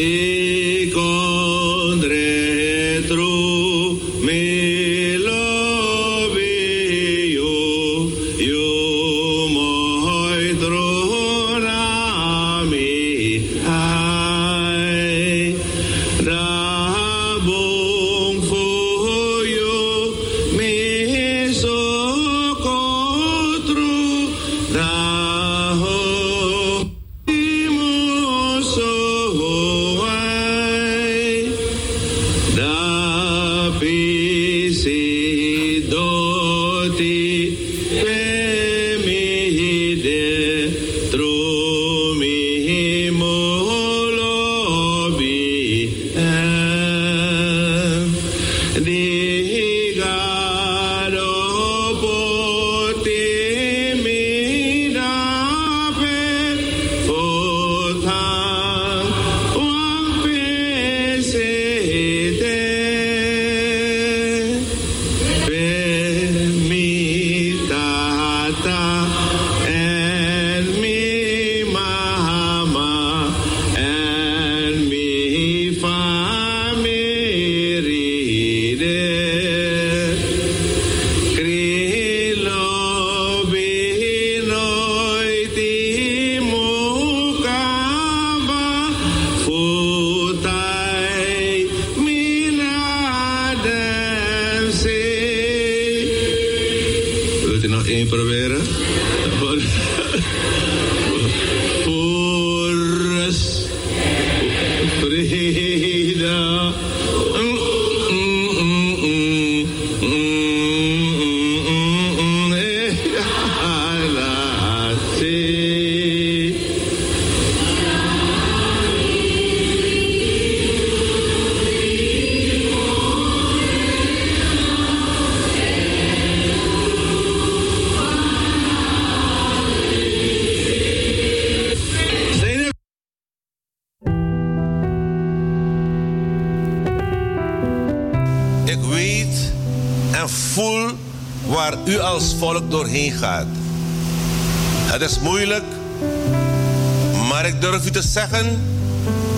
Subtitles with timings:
[0.00, 0.37] Eh,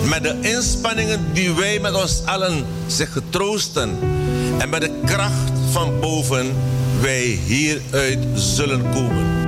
[0.03, 3.99] met de inspanningen die wij met ons allen zich getroosten
[4.57, 6.55] en met de kracht van boven
[7.01, 9.39] wij hieruit zullen komen.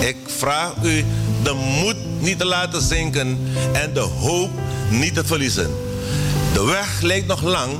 [0.00, 1.04] Ik vraag u
[1.42, 3.38] de moed niet te laten zinken
[3.72, 4.50] en de hoop
[4.90, 5.70] niet te verliezen.
[6.52, 7.72] De weg lijkt nog lang,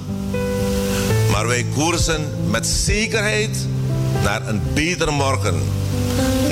[1.44, 3.66] maar wij koersen met zekerheid
[4.22, 5.54] naar een beter morgen,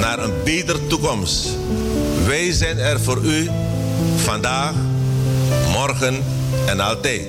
[0.00, 1.48] naar een betere toekomst.
[2.26, 3.48] Wij zijn er voor u
[4.16, 4.72] vandaag,
[5.72, 6.24] morgen
[6.66, 7.26] en altijd.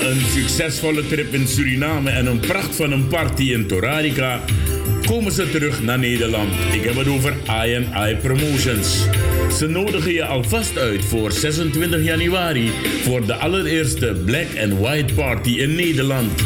[0.00, 4.40] een succesvolle trip in Suriname en een pracht van een party in Torarica
[5.06, 6.52] komen ze terug naar Nederland.
[6.72, 9.06] Ik heb het over I&I Promotions.
[9.58, 12.70] Ze nodigen je alvast uit voor 26 januari
[13.02, 16.42] voor de allereerste Black and White Party in Nederland.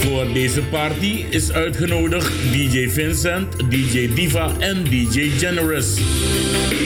[0.00, 5.94] Voor deze party is uitgenodigd DJ Vincent, DJ Diva en DJ Generous.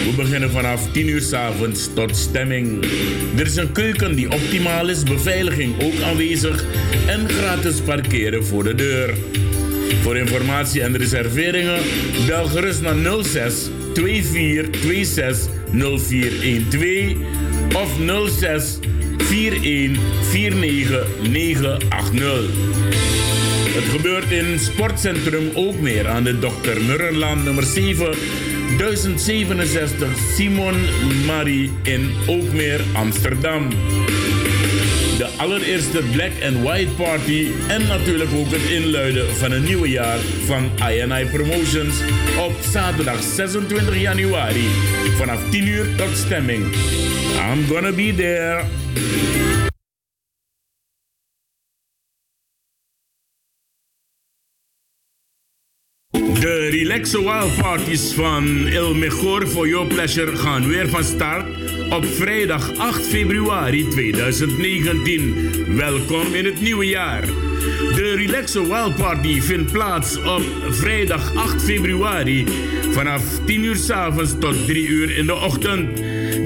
[0.05, 2.85] We beginnen vanaf 10 uur s avonds tot stemming.
[3.37, 6.65] Er is een keuken die optimaal is, beveiliging ook aanwezig
[7.07, 9.15] en gratis parkeren voor de deur.
[10.03, 11.81] Voor informatie en reserveringen
[12.27, 17.17] bel gerust naar 06 2426 0412
[17.77, 17.91] of
[18.31, 18.79] 06
[19.31, 19.99] 41
[20.33, 22.51] 49 980.
[23.75, 26.81] Het gebeurt in Sportcentrum ook meer aan de Dr.
[26.87, 28.15] Murrenlaan nummer 7
[28.79, 30.75] 1067 Simon
[31.27, 33.69] Marie in Ookmeer, Amsterdam.
[35.35, 40.19] De allereerste Black and White Party en natuurlijk ook het inluiden van een nieuwe jaar
[40.19, 41.95] van INI Promotions
[42.39, 44.65] op zaterdag 26 januari
[45.17, 46.65] vanaf 10 uur tot stemming.
[47.53, 49.73] I'm gonna be there.
[56.95, 61.47] Wild Parties van El Mejor for Your Pleasure gaan weer van start
[61.91, 65.77] op vrijdag 8 februari 2019.
[65.77, 67.27] Welkom in het nieuwe jaar.
[67.95, 72.47] De Relaxo Wild Party vindt plaats op vrijdag 8 februari
[72.91, 75.97] vanaf 10 uur s avonds tot 3 uur in de ochtend.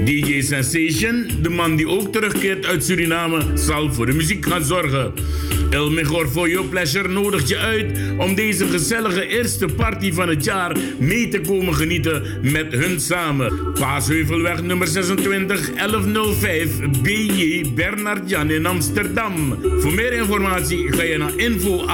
[0.05, 5.13] DJ Sensation, de man die ook terugkeert uit Suriname, zal voor de muziek gaan zorgen.
[5.69, 10.43] El Mejor for Your Pleasure nodigt je uit om deze gezellige eerste party van het
[10.43, 13.73] jaar mee te komen genieten met hun samen.
[13.73, 16.69] Paasheuvelweg nummer 26 1105
[17.01, 19.57] BJ Bernard Jan in Amsterdam.
[19.79, 21.85] Voor meer informatie ga je naar info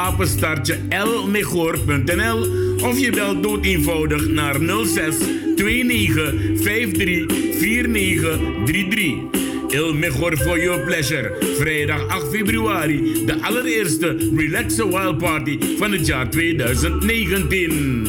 [0.89, 2.47] elmejor.nl
[2.83, 4.55] of je belt dood eenvoudig naar
[4.85, 5.15] 06
[5.55, 7.25] 29 53
[7.59, 9.44] 49 33.
[9.69, 11.37] Il Mejor for Your Pleasure.
[11.57, 18.01] Vrijdag 8 februari, de allereerste Relax Wild Party van het jaar 2019.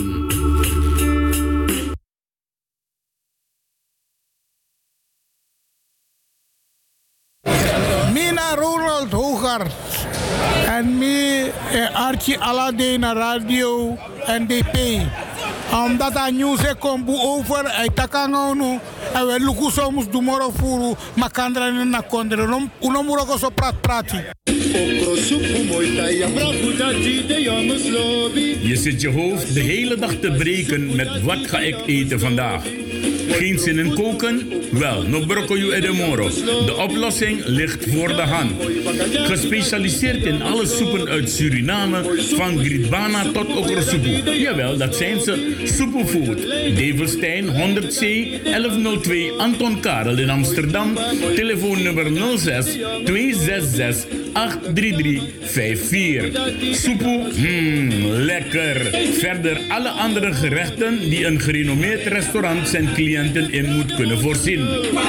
[8.12, 9.66] Mina Ronald Hogar
[10.66, 14.76] en me eh, Archie Alade na radio NDP.
[15.72, 18.78] Omdat dat nieuws komt over, hij takangonu.
[19.12, 22.68] En we lukken soms dumoro furu, makandra na kondre.
[22.82, 24.16] Uno muro so prat prati.
[28.62, 32.62] Je zit je hoofd de hele dag te breken met wat ga ik eten vandaag.
[33.38, 34.52] Geen zin in koken?
[34.72, 36.28] Wel, no broccoli e de moro.
[36.66, 38.52] De oplossing ligt voor de hand.
[39.12, 42.02] Gespecialiseerd in alle soepen uit Suriname,
[42.36, 44.40] van gridbana tot okrosoepoe.
[44.40, 45.54] Jawel, dat zijn ze.
[45.64, 46.42] Soepoefood.
[46.76, 47.98] Develstein 100C
[48.44, 50.94] 1102 Anton Karel in Amsterdam.
[51.34, 52.06] Telefoonnummer
[52.38, 52.66] 06
[53.04, 56.74] 266 83354.
[56.74, 58.76] Soepoe, mmm, lekker.
[59.12, 62.88] Verder alle andere gerechten die een gerenommeerd restaurant zijn
[63.34, 64.68] in moet kunnen voorzien.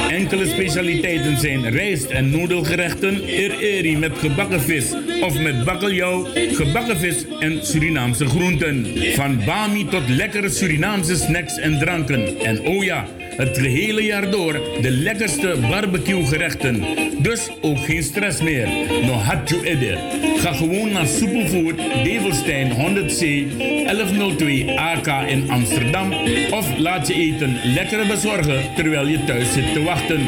[0.09, 3.23] Enkele specialiteiten zijn rijst- en noedelgerechten,
[3.59, 8.85] eri met gebakken vis of met bakkeljauw, gebakken vis en Surinaamse groenten.
[9.15, 12.39] Van bami tot lekkere Surinaamse snacks en dranken.
[12.43, 16.83] En oh ja, het hele jaar door de lekkerste barbecue gerechten.
[17.21, 18.67] Dus ook geen stress meer.
[19.01, 19.97] No hat you edde.
[20.37, 23.19] Ga gewoon naar Superfood Develstein 100C
[23.57, 26.13] 1102 AK in Amsterdam.
[26.51, 30.21] Of laat je eten lekker bezorgen terwijl je thuis zit te wachten.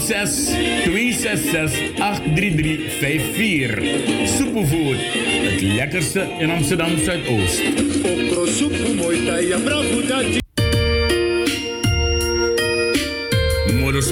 [0.00, 0.50] 06
[0.84, 4.28] 266 83354.
[4.28, 4.96] Superfood.
[5.52, 7.62] Het lekkerste in Amsterdam Zuidoost.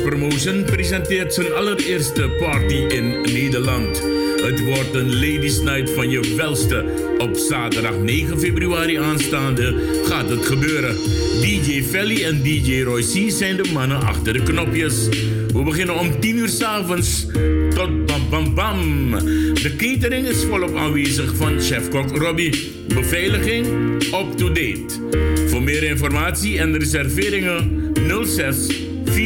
[0.04, 4.02] Promotion presenteert zijn allereerste party in Nederland.
[4.42, 6.84] Het wordt een ladies night van je welste.
[7.18, 9.74] Op zaterdag 9 februari aanstaande
[10.04, 10.96] gaat het gebeuren.
[11.40, 15.08] DJ Felly en DJ Roy C zijn de mannen achter de knopjes.
[15.52, 17.26] We beginnen om 10 uur s'avonds
[17.74, 19.10] tot bam bam bam.
[19.54, 22.70] De catering is volop aanwezig van chefkok Robbie.
[22.88, 23.66] Beveiliging
[24.02, 24.84] up to date.
[25.46, 27.92] Voor meer informatie en reserveringen
[28.24, 29.20] 06 43580225.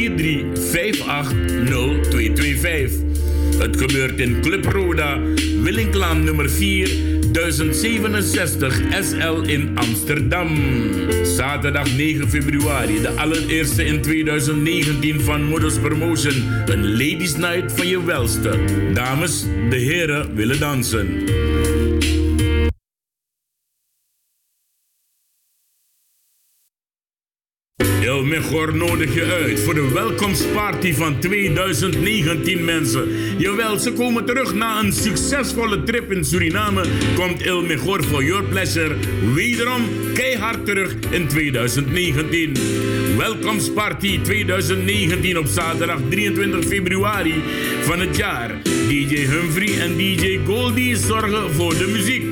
[3.57, 5.19] Het gebeurt in Club Roda,
[5.61, 6.89] Willinklaan nummer 4,
[7.31, 10.47] 1067 SL in Amsterdam.
[11.23, 16.43] Zaterdag 9 februari, de allereerste in 2019 van Modus Promotion.
[16.65, 18.59] Een ladies night van je welste.
[18.93, 21.07] Dames, de heren willen dansen.
[28.29, 33.07] Mejor nodig je uit voor de welkomstparty van 2019 mensen.
[33.37, 36.85] Jawel, ze komen terug na een succesvolle trip in Suriname.
[37.15, 38.95] Komt El Mejor for Your Pleasure
[39.33, 39.81] wederom
[40.13, 42.53] keihard terug in 2019.
[43.17, 47.43] Welkomstparty 2019 op zaterdag 23 februari
[47.81, 48.61] van het jaar.
[48.87, 52.23] DJ Humphrey en DJ Goldie zorgen voor de muziek.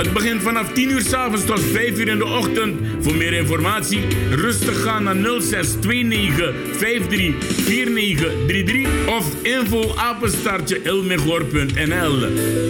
[0.00, 2.80] Het begint vanaf 10 uur s'avonds tot 5 uur in de ochtend.
[3.00, 9.94] Voor meer informatie rustig gaan naar 0629 53 4933 of info.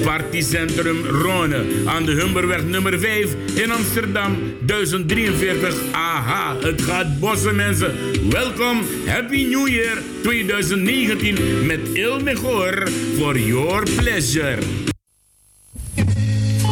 [0.05, 6.63] Partycentrum Rone aan de Humberweg nummer 5 in Amsterdam 1043 AH.
[6.63, 7.95] Het gaat bossen mensen.
[8.31, 14.59] Welkom, Happy New Year 2019 met Ilmegor for your pleasure.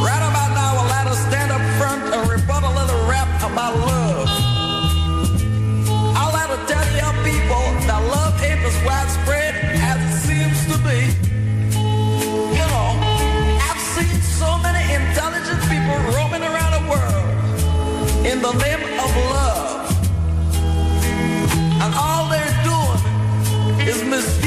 [0.03, 0.38] Right
[1.29, 4.29] stand up front and rebut a little rap about love.
[6.17, 9.55] I'll let her tell you people that love ain't as widespread
[9.91, 11.01] as it seems to be.
[12.57, 12.89] You know,
[13.69, 17.29] I've seen so many intelligent people roaming around the world
[18.25, 19.69] in the name of love.
[21.83, 23.01] And all they're doing
[23.87, 24.38] is misusing,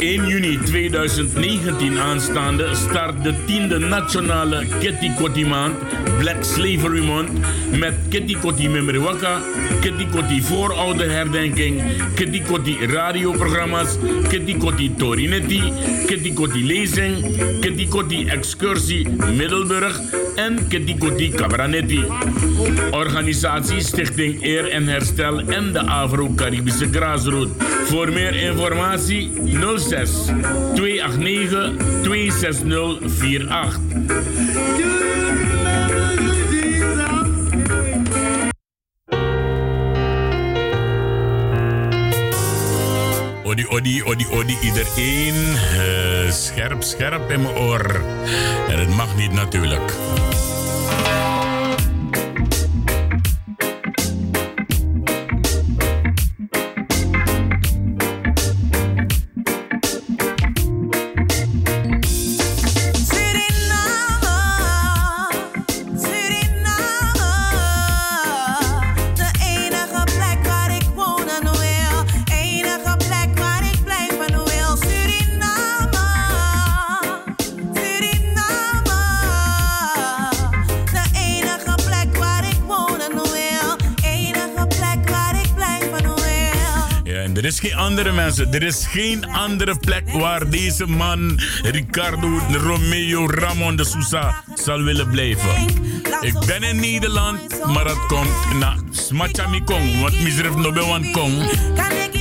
[0.00, 5.76] 1 juni 2019 aanstaande start de tiende nationale Kitty Kotti maand,
[6.18, 7.30] Black Slavery Month,
[7.78, 9.34] met Kitty Kotti Memriwaka,
[9.80, 11.82] Kitty Kotti voorouderherdenking,
[12.14, 15.60] Kitty Kotti radioprogramma's, Kitty Kotti Torinetti,
[16.06, 17.20] Kitty Kotti lezing,
[17.60, 19.04] Kitty Kotti excursie
[19.36, 20.00] Middelburg
[20.36, 22.00] en Kitty Kotti Cabranetti.
[22.90, 27.48] Organisatie Stichting Eer en Herstel en de Afro-Caribische Grassroot.
[27.84, 29.30] Voor meer informatie
[29.76, 33.78] 06 289 26048.
[43.44, 45.34] Odi, odi, odi, odi, iedereen.
[45.34, 48.00] Uh, scherp, scherp in mijn oor.
[48.68, 49.92] En het mag niet natuurlijk.
[87.90, 88.52] Andere mensen.
[88.52, 95.10] Er is geen andere plek waar deze man, Ricardo Romeo Ramon de Sousa, zal willen
[95.10, 95.66] blijven.
[96.20, 101.50] Ik ben in Nederland, maar dat komt naar Smachami-Kong, want misref Nobel Kong.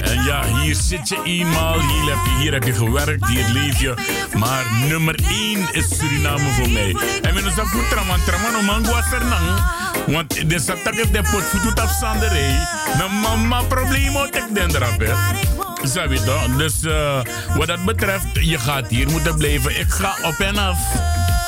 [0.01, 3.81] En ja, hier zit je eenmaal, hier heb je, hier heb je gewerkt, hier leef
[3.81, 3.93] je.
[4.37, 6.95] Maar nummer 1 is Suriname voor mij.
[7.21, 8.93] En men is goed traman, traman, om mango
[10.07, 12.67] Want de satak de pot voet afzanderij.
[12.97, 15.58] Nou, mama, probleem moet ik den eraf, hè.
[15.83, 16.53] Zou je?
[16.57, 17.21] Dus uh,
[17.57, 19.79] wat dat betreft, je gaat hier moeten blijven.
[19.79, 20.79] Ik ga op en af.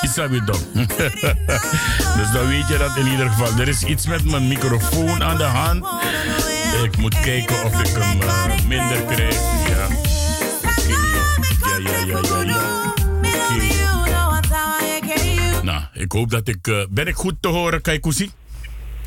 [0.02, 0.62] Snap je toch?
[2.18, 3.60] dus dan weet je dat in ieder geval.
[3.60, 5.86] Er is iets met mijn microfoon aan de hand.
[6.84, 9.36] Ik moet kijken of ik hem uh, minder krijg.
[9.68, 9.88] Ja.
[11.68, 12.90] Ja, ja, ja, ja.
[15.64, 16.68] Nou, ik hoop dat ik...
[16.68, 18.32] Uh, ben ik goed te horen, Kaikousi?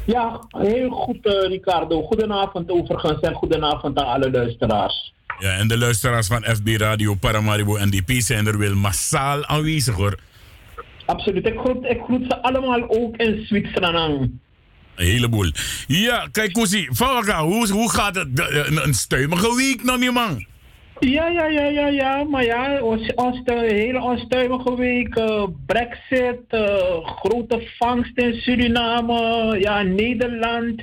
[0.05, 2.03] Ja, heel goed, uh, Ricardo.
[2.03, 5.13] Goedenavond overigens en goedenavond aan alle luisteraars.
[5.39, 10.19] Ja, en de luisteraars van FB Radio Paramaribo NDP zijn er wel massaal aanwezig hoor.
[11.07, 11.47] Absoluut.
[11.47, 14.31] Ik groet, ik groet ze allemaal ook in Zwitserland.
[14.95, 15.51] Een heleboel.
[15.87, 16.89] Ja, kijk, Koesie,
[17.39, 18.29] hoe, hoe gaat het?
[18.35, 20.47] Een, een stuimige week nog niet, man.
[21.01, 22.25] Ja, ja, ja, ja, ja.
[22.25, 22.81] Maar ja,
[23.45, 25.19] de hele onstuimige week.
[25.19, 30.83] Uh, Brexit, uh, grote vangst in Suriname, ja, Nederland.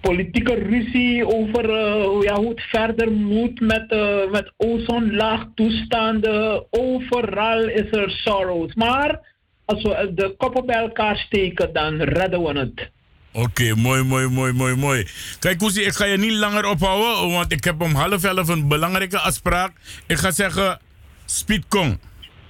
[0.00, 3.94] Politieke ruzie over uh, ja, hoe het verder moet met,
[4.30, 6.66] met ozonlaagtoestanden.
[6.70, 8.74] Overal is er sorrows.
[8.74, 9.20] Maar
[9.64, 12.90] als we de koppen bij elkaar steken, dan redden we het.
[13.32, 15.06] Oké, mooi, mooi, mooi, mooi, mooi.
[15.38, 18.68] Kijk, Koesie, ik ga je niet langer ophouden, want ik heb om half elf een
[18.68, 19.72] belangrijke afspraak.
[20.06, 20.78] Ik ga zeggen,
[21.24, 21.98] Speedkong.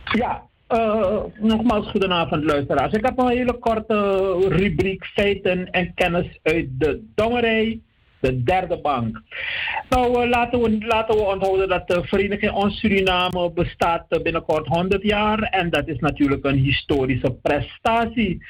[0.04, 2.92] Ja, uh, nogmaals goedenavond luisteraars.
[2.92, 3.96] Ik heb een hele korte
[4.48, 7.80] rubriek feiten en kennis uit de dongerij
[8.20, 9.22] de derde bank.
[9.88, 15.02] Nou, uh, laten, we, laten we onthouden dat de Vereniging Ons Suriname bestaat binnenkort 100
[15.02, 15.38] jaar.
[15.38, 18.46] En dat is natuurlijk een historische prestatie.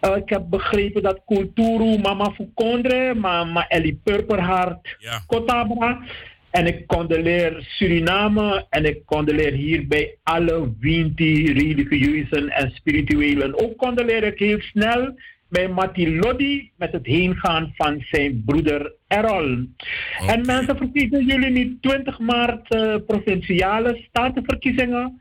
[0.00, 5.22] Uh, ik heb begrepen dat Kulturu Mama Fukondre, Mama Ellie Purperhart, ja.
[5.26, 6.02] Kotabra.
[6.50, 13.60] En ik condoleer Suriname en ik condoleer hierbij alle Winti, religieuzen en spirituelen.
[13.62, 15.14] Ook condoleer ik heel snel
[15.48, 19.66] bij Matti Lodi met het heengaan van zijn broeder Errol.
[20.26, 25.20] En mensen, verkiezen jullie niet 20 maart uh, provinciale statenverkiezingen?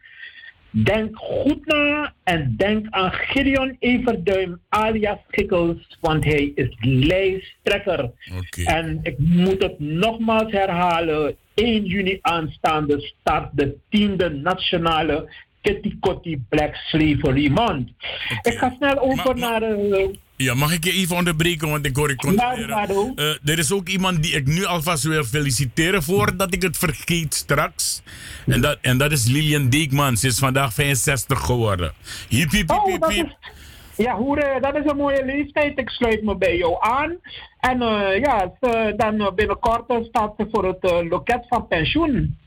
[0.71, 8.11] Denk goed na en denk aan Gideon Everduim alias Gikkels, want hij is lijsttrekker.
[8.37, 8.75] Okay.
[8.75, 11.35] En ik moet het nogmaals herhalen.
[11.53, 15.29] 1 juni aanstaande start de tiende nationale
[15.61, 17.89] Kitty Kotti Black Slavery Month.
[18.41, 19.61] Ik ga snel over naar...
[19.61, 20.07] Uh,
[20.43, 23.13] ja, mag ik je even onderbreken, want ik hoor ik controleren.
[23.15, 27.33] Uh, er is ook iemand die ik nu alvast wil feliciteren voordat ik het vergeet
[27.33, 28.01] straks.
[28.45, 30.17] En dat, en dat is Lilian Deekman.
[30.17, 31.93] Ze is vandaag 65 geworden.
[32.29, 33.31] Hiep, hiep, hiep, hiep, oh,
[33.95, 35.79] Ja, hoor, dat is een mooie leeftijd.
[35.79, 37.17] Ik sluit me bij jou aan.
[37.59, 38.51] En uh, ja,
[38.95, 42.38] dan binnenkort staat ze voor het loket van pensioen.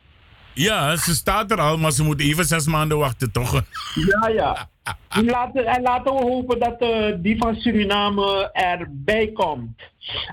[0.54, 3.62] Ja, ze staat er al, maar ze moet even zes maanden wachten, toch?
[3.94, 4.68] Ja, ja.
[5.08, 9.82] En laten, en laten we hopen dat uh, die van Suriname erbij komt.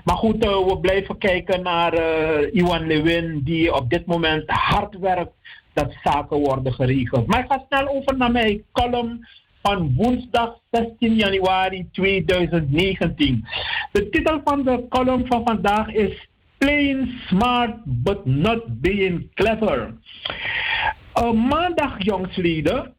[0.04, 4.98] Maar goed, uh, we blijven kijken naar uh, Iwan Lewin, die op dit moment hard
[4.98, 5.32] werkt
[5.72, 7.26] dat zaken worden geregeld.
[7.26, 9.26] Maar ik ga snel over naar mijn column
[9.62, 13.46] van woensdag 16 januari 2019.
[13.92, 16.28] De titel van de column van vandaag is
[16.60, 19.96] Plain Smart but not being clever.
[21.16, 22.94] Uh, maandag jongsleden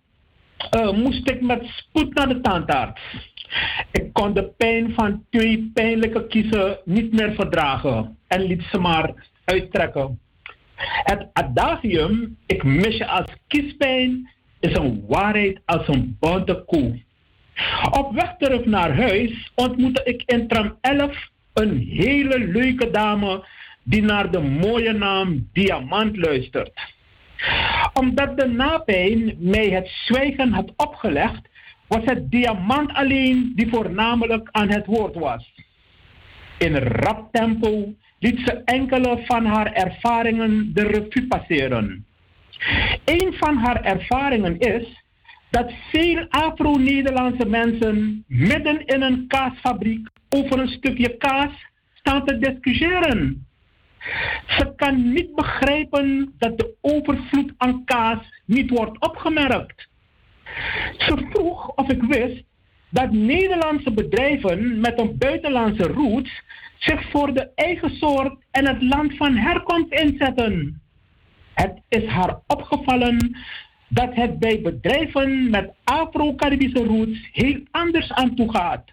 [0.76, 3.02] uh, moest ik met spoed naar de tandarts.
[3.92, 9.30] Ik kon de pijn van twee pijnlijke kiezen niet meer verdragen en liet ze maar
[9.46, 10.20] uittrekken.
[11.04, 17.02] Het adagium, ik mis je als kiespijn, is een waarheid als een bonte koe.
[17.92, 23.46] Op weg terug naar huis ontmoette ik in tram 11 een hele leuke dame
[23.84, 26.94] die naar de mooie naam Diamant luistert.
[27.94, 31.50] Omdat de napijn mij het zwijgen had opgelegd,
[31.88, 35.54] was het Diamant alleen die voornamelijk aan het woord was.
[36.58, 42.06] In rap tempo liet ze enkele van haar ervaringen de revue passeren.
[43.06, 45.01] Een van haar ervaringen is
[45.52, 51.52] dat veel Afro-Nederlandse mensen midden in een kaasfabriek over een stukje kaas
[51.94, 53.48] staan te discussiëren.
[54.48, 59.88] Ze kan niet begrijpen dat de overvloed aan kaas niet wordt opgemerkt.
[60.98, 62.44] Ze vroeg of ik wist
[62.90, 66.42] dat Nederlandse bedrijven met een buitenlandse roots
[66.78, 70.82] zich voor de eigen soort en het land van herkomst inzetten.
[71.54, 73.38] Het is haar opgevallen
[73.94, 78.84] dat het bij bedrijven met Afro-Caribische roots heel anders aan toe gaat.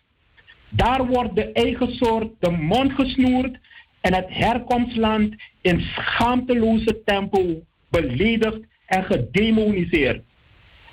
[0.68, 3.58] Daar wordt de eigen soort de mond gesnoerd
[4.00, 10.22] en het herkomstland in schaamteloze tempo beledigd en gedemoniseerd.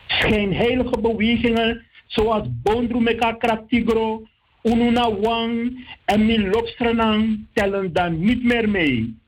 [0.08, 4.28] Schijnheilige bewegingen zoals Bondrumeka Kratigro,
[4.64, 9.24] Ununa Wang en Milopstranang tellen dan niet meer mee.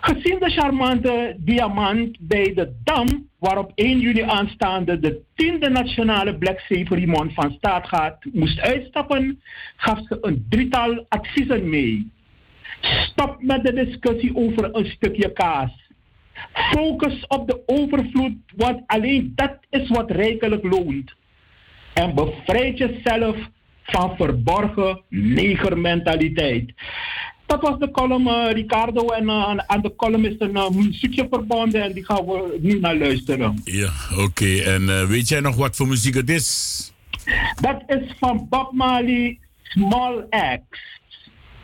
[0.00, 6.58] Gezien de charmante diamant bij de Dam, waarop 1 juni aanstaande de tiende nationale Black
[6.58, 9.40] Ceremony van staat gaat, moest uitstappen,
[9.76, 12.10] gaf ze een drietal adviezen mee.
[12.80, 15.86] Stop met de discussie over een stukje kaas.
[16.52, 21.14] Focus op de overvloed, want alleen dat is wat rijkelijk loont.
[21.94, 23.36] En bevrijd jezelf
[23.82, 26.72] van verborgen negermentaliteit.
[27.48, 31.26] Dat was de column uh, Ricardo en uh, aan de column is een uh, muziekje
[31.30, 33.60] verbonden en die gaan we nu naar luisteren.
[33.64, 34.22] Ja, oké.
[34.22, 34.62] Okay.
[34.62, 36.92] En weet jij nog wat voor muziek het is?
[37.60, 40.62] Dat is van Bob Marley, Small Axe.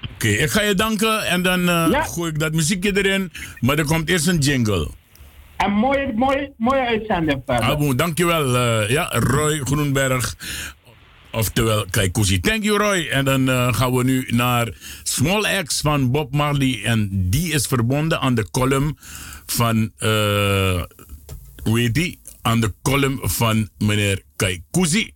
[0.02, 2.02] Oké, okay, ik ga je danken en dan ja.
[2.02, 3.32] gooi ik dat muziekje erin.
[3.60, 4.88] Maar er komt eerst een jingle.
[5.56, 7.64] En mooie, mooie, mooie uitzending verder.
[7.64, 8.54] Ah, dankjewel.
[8.54, 10.36] Uh, ja, Roy Groenberg.
[11.34, 12.40] Oftewel Kaikousi.
[12.40, 13.08] Thank you Roy.
[13.10, 14.68] En dan uh, gaan we nu naar
[15.02, 16.80] Small X van Bob Marley.
[16.84, 18.98] En die is verbonden aan de column
[19.46, 19.76] van...
[19.98, 20.82] Uh,
[21.62, 22.18] hoe heet die?
[22.42, 25.12] Aan de column van meneer Kaikousi.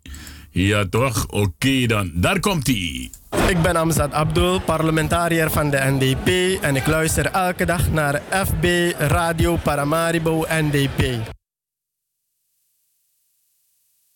[0.50, 1.26] Ja toch?
[1.26, 2.10] Oké okay, dan.
[2.14, 3.10] Daar komt hij.
[3.48, 8.92] Ik ben Amzad Abdul, parlementariër van de NDP en ik luister elke dag naar FB
[8.98, 11.00] Radio Paramaribo NDP.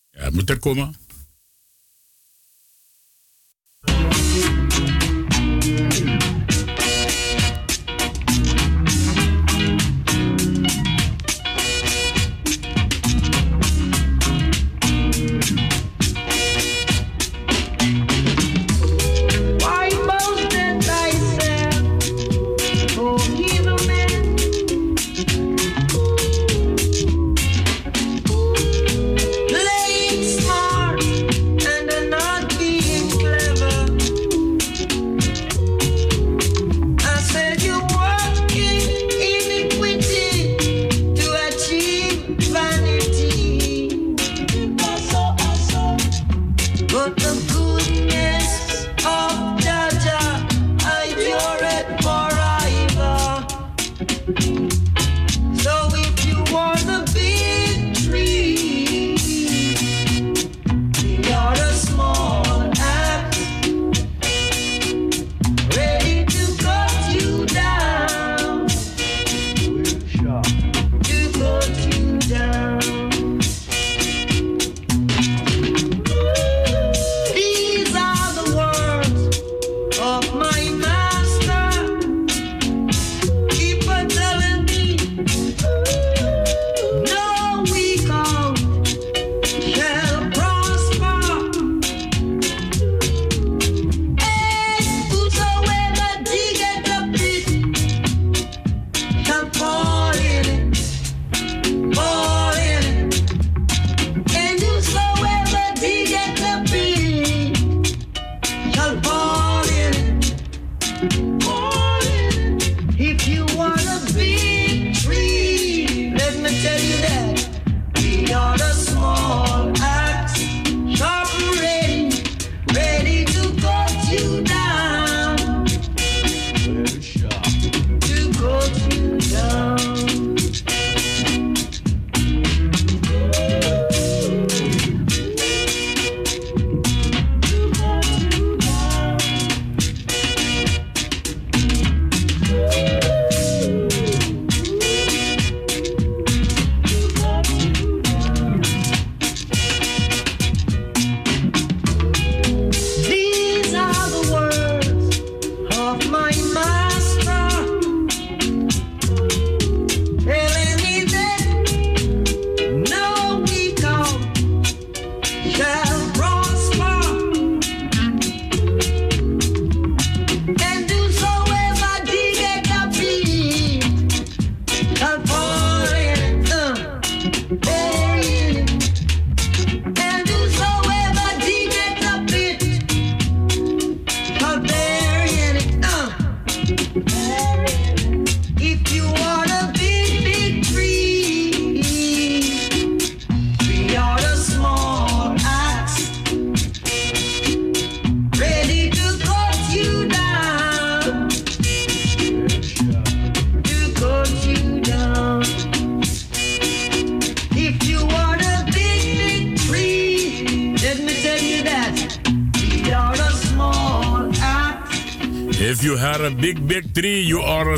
[0.09, 1.02] Ja, moet er komen.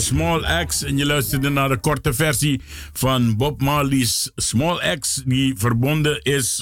[0.05, 0.85] Small axe.
[0.85, 2.61] En je luisterde naar de korte versie
[2.93, 6.54] van Bob Marley's Small Axe, die verbonden is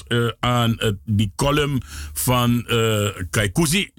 [1.04, 1.80] die column
[2.12, 3.90] van uh, Kaikousi.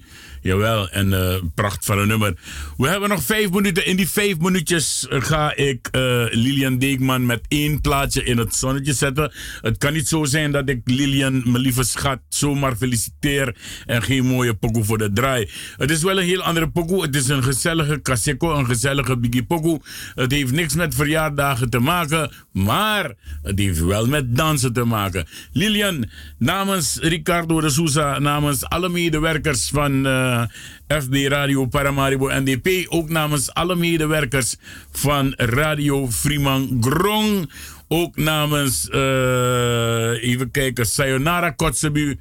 [0.42, 2.34] Jawel, en uh, pracht van een nummer.
[2.76, 3.86] We hebben nog vijf minuten.
[3.86, 5.88] In die vijf minuutjes ga ik
[6.30, 9.32] Lilian Deekman met één plaatje in het zonnetje zetten.
[9.60, 14.26] Het kan niet zo zijn dat ik Lilian, mijn lieve schat, zomaar feliciteer en geen
[14.26, 15.50] mooie pokoe voor de draai.
[15.76, 17.02] Het is wel een heel andere pokoe.
[17.02, 19.80] Het is een gezellige kaseko, een gezellige biggie pokoe.
[20.14, 25.26] Het heeft niks met verjaardagen te maken, maar het heeft wel met dansen te maken.
[25.52, 26.10] Lilian,
[26.56, 30.06] namens Ricardo de Souza, namens alle medewerkers van...
[30.06, 30.42] Uh,
[30.88, 32.86] FB Radio Paramaribo NDP.
[32.88, 34.56] Ook namens alle medewerkers
[34.92, 37.50] van Radio Freeman Grong.
[37.88, 42.18] Ook namens, uh, even kijken, Sayonara Kotzebu.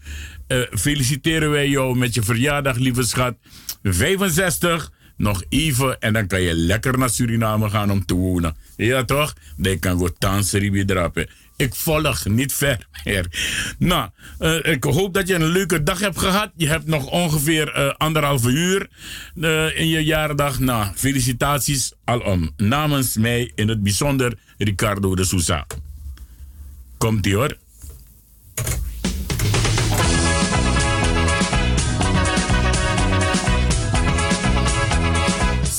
[0.47, 3.35] Uh, feliciteren wij jou met je verjaardag, lieve schat.
[3.83, 8.55] 65, nog even en dan kan je lekker naar Suriname gaan om te wonen.
[8.75, 9.33] Ja toch?
[9.57, 11.27] Dan kan je dansen, drapen.
[11.57, 13.25] Ik volg niet ver meer.
[13.77, 16.51] Nou, uh, ik hoop dat je een leuke dag hebt gehad.
[16.55, 18.87] Je hebt nog ongeveer uh, anderhalve uur
[19.35, 20.59] uh, in je jaardag.
[20.59, 22.51] Nou, felicitaties alom.
[22.57, 25.65] Namens mij in het bijzonder Ricardo de Souza.
[26.97, 27.57] Komt-ie hoor.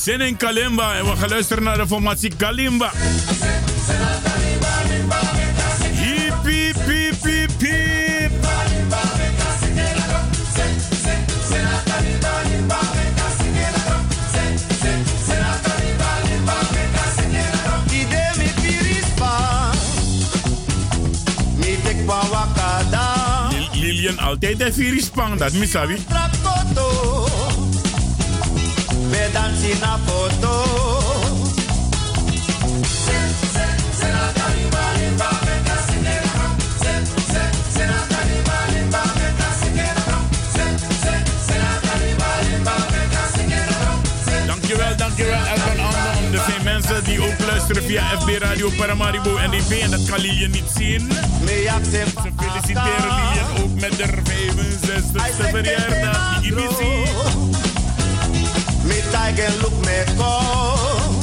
[0.03, 2.93] Zin in Kalimba en we gaan luisteren naar de formatie Kalimba.
[24.15, 25.97] Altijd de virispang, dat misabi.
[46.89, 51.11] Mensen die ook luisteren via FB Radio Paramaribo NDP en dat kan Lilian niet zien.
[51.11, 52.05] Ze
[52.37, 56.41] feliciteren Lilian ook met de 65ste verjaardag.
[56.41, 57.03] Die missie.
[58.83, 61.16] Me tiger look me call.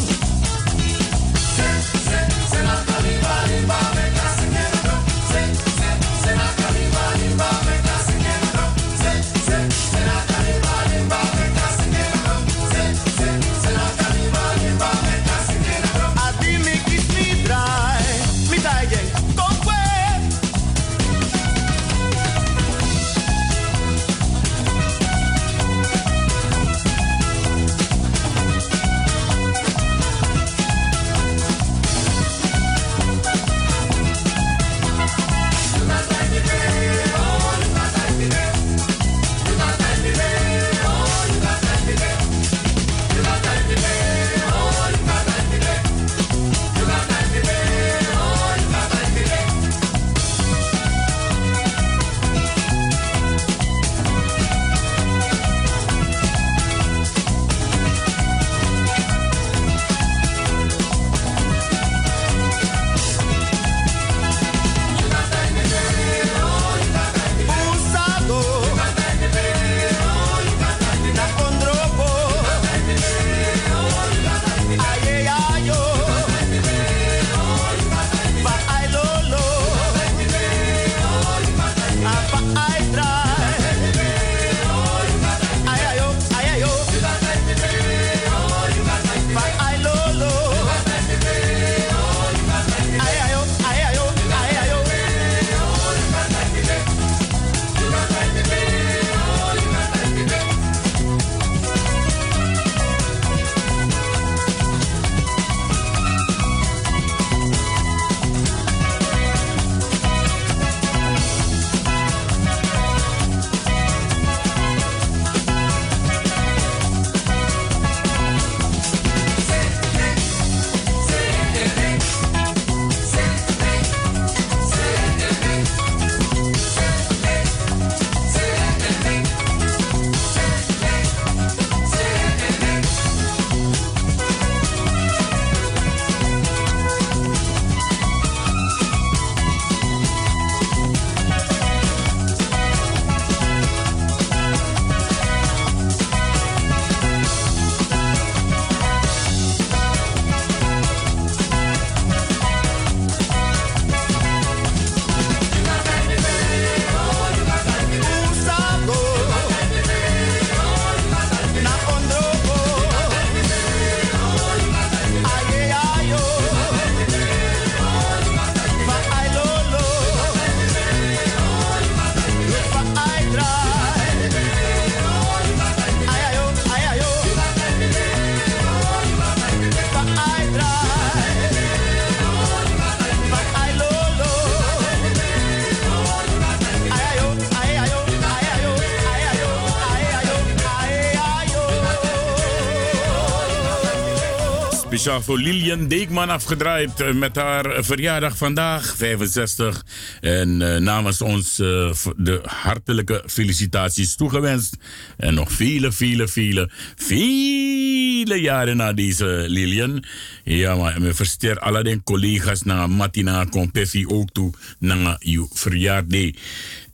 [195.04, 199.86] Speciaal voor Lilian Deekman afgedraaid eh, met haar verjaardag vandaag, 65.
[200.22, 204.78] En uh, namens ons uh, de hartelijke felicitaties toegewenst.
[205.18, 210.04] En nog vele, vele, vele, vele jaren na deze Lilian.
[210.44, 216.32] Ja, maar we versterken alle collega's naar Matina, Compeffi ook toe naar uw verjaardag.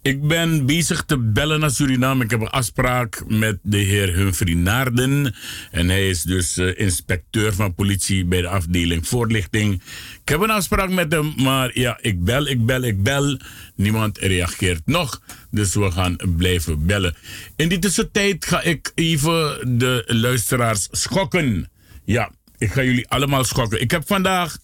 [0.09, 2.23] Ik ben bezig te bellen naar Suriname.
[2.23, 5.35] Ik heb een afspraak met de heer Humphrey Naarden.
[5.71, 9.73] En hij is dus uh, inspecteur van politie bij de afdeling voorlichting.
[10.21, 13.37] Ik heb een afspraak met hem, maar ja, ik bel, ik bel, ik bel.
[13.75, 15.21] Niemand reageert nog.
[15.51, 17.15] Dus we gaan blijven bellen.
[17.55, 21.69] In die tussentijd ga ik even de luisteraars schokken.
[22.05, 23.81] Ja, ik ga jullie allemaal schokken.
[23.81, 24.57] Ik heb vandaag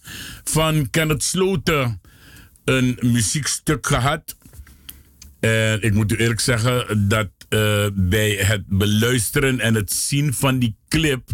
[0.44, 2.00] van Kenneth Sloten
[2.64, 4.35] een muziekstuk gehad.
[5.40, 10.58] En ik moet u eerlijk zeggen dat uh, bij het beluisteren en het zien van
[10.58, 11.28] die clip.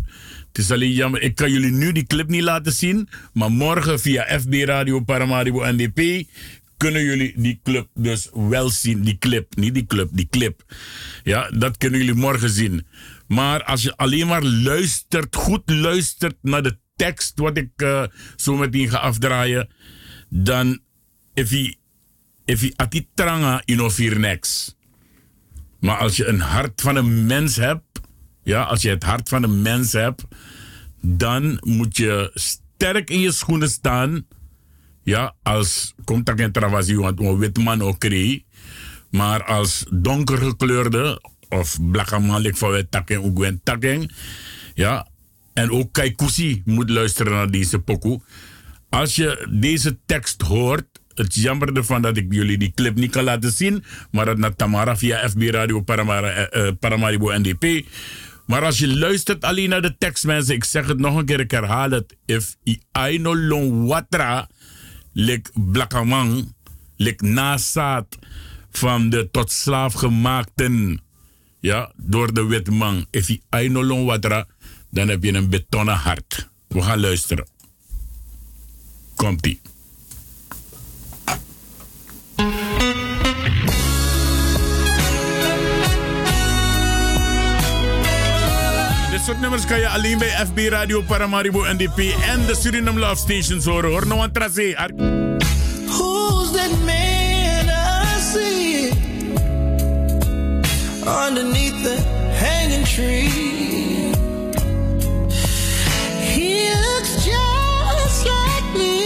[0.48, 3.08] Het is alleen jammer, ik kan jullie nu die clip niet laten zien.
[3.32, 6.26] Maar morgen via FB Radio Paramaribo NDP
[6.76, 9.02] kunnen jullie die club dus wel zien.
[9.02, 10.74] Die clip, niet die club, die clip.
[11.22, 12.86] Ja, dat kunnen jullie morgen zien.
[13.26, 18.04] Maar als je alleen maar luistert, goed luistert naar de tekst wat ik uh,
[18.36, 19.68] zo meteen ga afdraaien.
[20.28, 20.78] Dan,
[21.34, 21.76] if je
[22.52, 24.76] if ati tranga innovir niks.
[25.80, 28.00] Maar als je een hart van een mens hebt,
[28.42, 30.24] ja, als je het hart van een mens hebt,
[31.00, 34.26] dan moet je sterk in je schoenen staan.
[35.02, 38.04] Ja, als komt dat geen travasie, want een wit man ook.
[39.10, 41.78] Maar als donkergekleurde of
[42.20, 44.10] man, ik van takken, ook een takken.
[44.74, 45.08] Ja,
[45.52, 48.20] en ook Kaikusi moet luisteren naar deze pokoe.
[48.88, 53.24] Als je deze tekst hoort, het jammer ervan dat ik jullie die clip niet kan
[53.24, 53.84] laten zien.
[54.10, 57.86] Maar dat naar Tamara via FB Radio Paramara, uh, Paramaribo NDP.
[58.46, 61.40] Maar als je luistert alleen naar de tekst, mensen, ik zeg het nog een keer,
[61.40, 62.16] ik herhaal het.
[62.24, 62.56] If
[63.08, 64.48] I no long watra,
[65.12, 66.54] lik blakamang,
[66.96, 68.18] lik nazaat
[68.70, 71.02] van de tot slaaf gemaakten,
[71.60, 73.06] ja, door de witman.
[73.10, 74.46] If I no long watra,
[74.90, 76.50] dan heb je een betonnen hart.
[76.68, 77.46] We gaan luisteren.
[79.16, 79.61] Komt-ie.
[89.24, 93.64] Soort nummers kan je alleen bij FB Radio Paramaribo NDP en de Suriname Love Stations
[93.64, 93.90] horen.
[93.90, 94.74] Hoor tracé.
[95.86, 98.90] Who's that man I see
[101.04, 101.96] underneath the
[102.32, 103.30] hanging tree?
[106.20, 109.04] He looks just like me.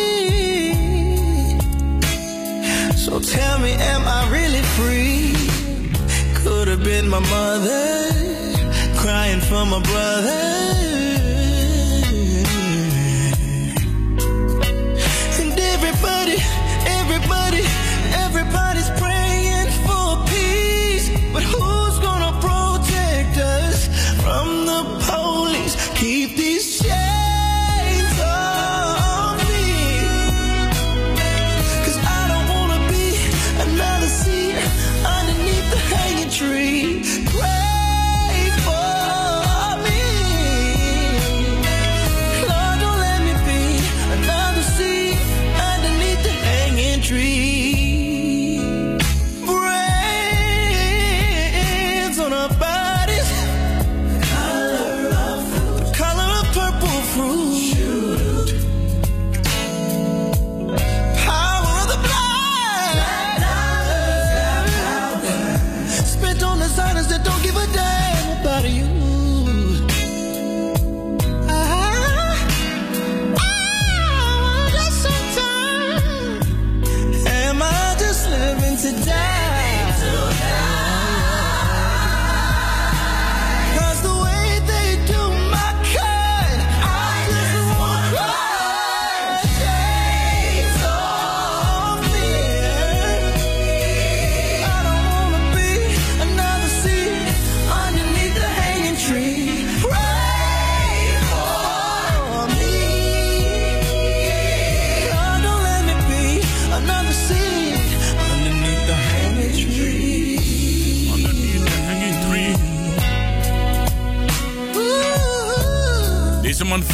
[2.96, 5.34] So tell me, am I really free?
[6.42, 8.35] Could have been my mother
[9.06, 10.40] crying for my brother.
[15.40, 16.38] And everybody,
[17.00, 17.62] everybody,
[18.24, 21.06] everybody's praying for peace.
[21.32, 21.75] But who's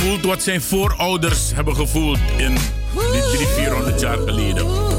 [0.02, 2.54] voelt wat zijn voorouders hebben gevoeld in
[2.92, 4.91] die 300, 400 jaar geleden.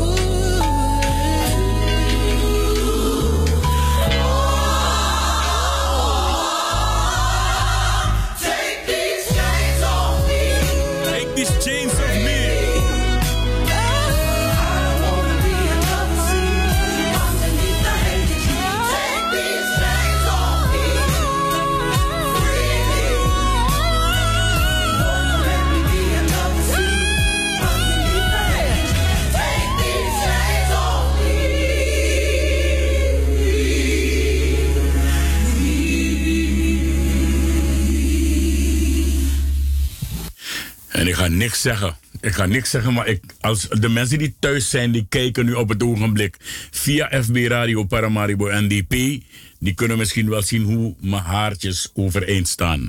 [41.24, 41.96] Ga niks zeggen.
[42.22, 45.54] Ik ga niks zeggen, maar ik, als de mensen die thuis zijn, die kijken nu
[45.54, 46.38] op het ogenblik
[46.72, 49.24] via FB Radio Paramaribo NDP,
[49.60, 52.88] die kunnen misschien wel zien hoe mijn haartjes overeind staan.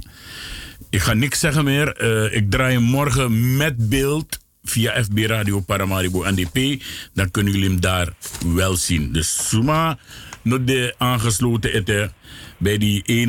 [0.91, 1.97] Ik ga niks zeggen meer.
[1.97, 6.83] Eh, ik draai morgen met beeld via FB Radio Paramaribo NDP.
[7.13, 8.09] Dan kunnen jullie hem daar
[8.55, 9.13] wel zien.
[9.13, 9.99] Dus Suma,
[10.43, 12.13] nog de aangesloten eten
[12.59, 13.29] bij die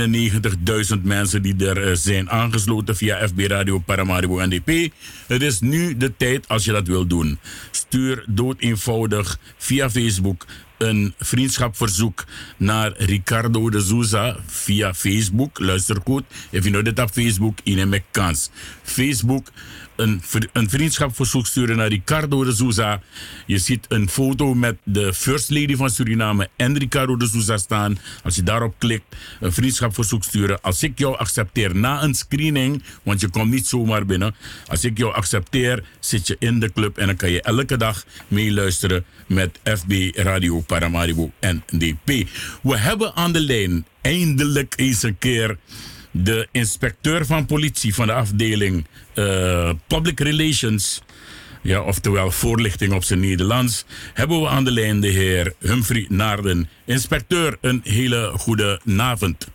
[0.95, 4.93] 91.000 mensen die er eh, zijn aangesloten via FB Radio Paramaribo NDP.
[5.27, 7.39] Het is nu de tijd als je dat wil doen.
[7.71, 10.45] Stuur dood eenvoudig via Facebook
[10.77, 12.25] een vriendschapverzoek
[12.57, 15.59] naar Ricardo de Souza via Facebook.
[15.59, 16.23] Luister goed.
[16.49, 18.49] You know dit op Facebook, in een kans.
[18.83, 19.47] Facebook
[19.95, 20.21] een,
[20.53, 23.01] een vriendschapverzoek sturen naar Ricardo de Souza.
[23.45, 27.97] Je ziet een foto met de First Lady van Suriname en Ricardo de Souza staan.
[28.23, 30.61] Als je daarop klikt, een vriendschapverzoek sturen.
[30.61, 34.35] Als ik jou accepteer na een screening, want je komt niet zomaar binnen.
[34.67, 38.05] Als ik jou accepteer, zit je in de club en dan kan je elke dag
[38.27, 42.29] meeluisteren met FB Radio Paramaribo NDP.
[42.61, 45.57] We hebben aan de lijn eindelijk eens een keer
[46.23, 51.01] de inspecteur van politie van de afdeling uh, Public Relations,
[51.61, 56.69] ja, oftewel voorlichting op zijn Nederlands, hebben we aan de lijn de heer Humphrey Naarden.
[56.85, 59.47] Inspecteur, een hele goede avond.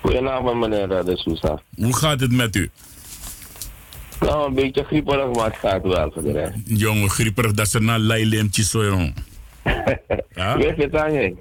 [0.00, 1.62] Goedenavond, meneer De Sousa.
[1.74, 2.70] Hoe gaat het met u?
[4.20, 6.54] Nou, een beetje grieperig, maar het gaat wel voor de rest.
[6.64, 9.14] Jongen, grieperig, dat is er naar leilemtje zo, jong.
[10.34, 10.56] Ja?
[10.56, 11.36] Weet je het aan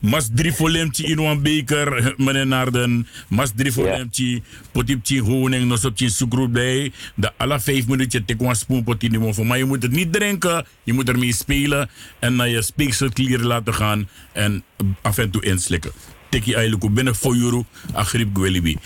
[0.00, 3.08] Mas drie volemtje in een beker, meneer Narden.
[3.28, 4.42] Mas drie volemtje,
[4.72, 6.92] potipje honing, nog zo'n suikroet bij.
[7.14, 9.44] De alle vijf minuten tik een spoen potje.
[9.44, 13.74] Maar je moet het niet drinken, je moet ermee spelen en naar je speekselklier laten
[13.74, 14.64] gaan en
[15.02, 15.90] af en toe inslikken.
[16.28, 18.76] Tik je eigenlijk binnen voor euro, agrip gwelibi.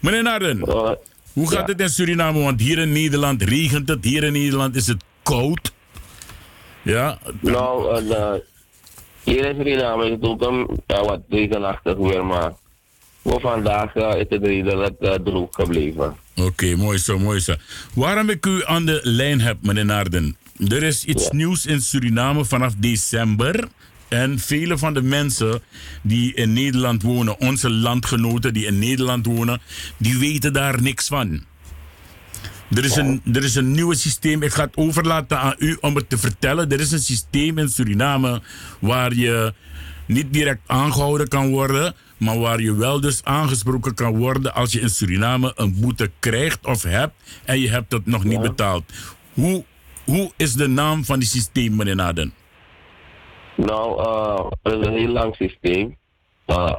[0.00, 0.58] Meneer Narden,
[1.32, 2.42] hoe gaat het in Suriname?
[2.42, 5.72] Want hier in Nederland regent het, hier in Nederland is het koud.
[6.82, 7.18] Ja?
[7.40, 8.32] Nou, en, uh,
[9.22, 12.52] hier in Suriname is het ook een, ja, wat regenachtig weer, maar
[13.22, 16.16] voor vandaag uh, is het redelijk uh, droog gebleven.
[16.36, 17.54] Oké, mooi zo, mooi zo.
[17.94, 20.36] Waarom ik u aan de lijn heb, meneer Naarden?
[20.68, 23.68] Er is iets nieuws in Suriname vanaf december.
[24.08, 25.62] En vele van de mensen
[26.02, 29.60] die in Nederland wonen, onze landgenoten die in Nederland wonen,
[29.96, 31.44] die weten daar niks van.
[32.70, 34.42] Er is, een, er is een nieuw systeem.
[34.42, 36.70] Ik ga het overlaten aan u om het te vertellen.
[36.70, 38.42] Er is een systeem in Suriname
[38.80, 39.52] waar je
[40.06, 44.80] niet direct aangehouden kan worden, maar waar je wel dus aangesproken kan worden als je
[44.80, 48.84] in Suriname een boete krijgt of hebt en je hebt het nog niet betaald.
[49.34, 49.64] Hoe,
[50.04, 52.32] hoe is de naam van die systeem, meneer Naden?
[53.56, 55.96] Nou, uh, het is een heel lang systeem.
[56.46, 56.74] Uh,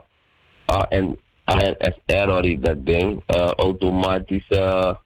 [0.90, 4.98] en ANSR, dat ding, uh, automatische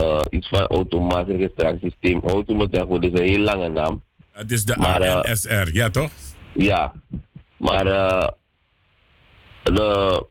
[0.00, 2.20] uh, iets van automatisch registratiesysteem.
[2.24, 4.02] Automatisch dat is een heel lange naam.
[4.32, 6.10] Het is de maar, uh, ANSR, ja toch?
[6.52, 6.92] Ja,
[7.56, 8.28] maar uh,
[9.62, 10.26] de,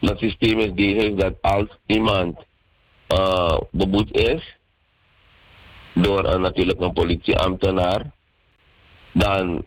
[0.00, 2.38] het systeem is deze dat als iemand
[3.12, 4.56] uh, beboet is
[5.94, 8.10] door een, natuurlijk een politieambtenaar,
[9.12, 9.66] dan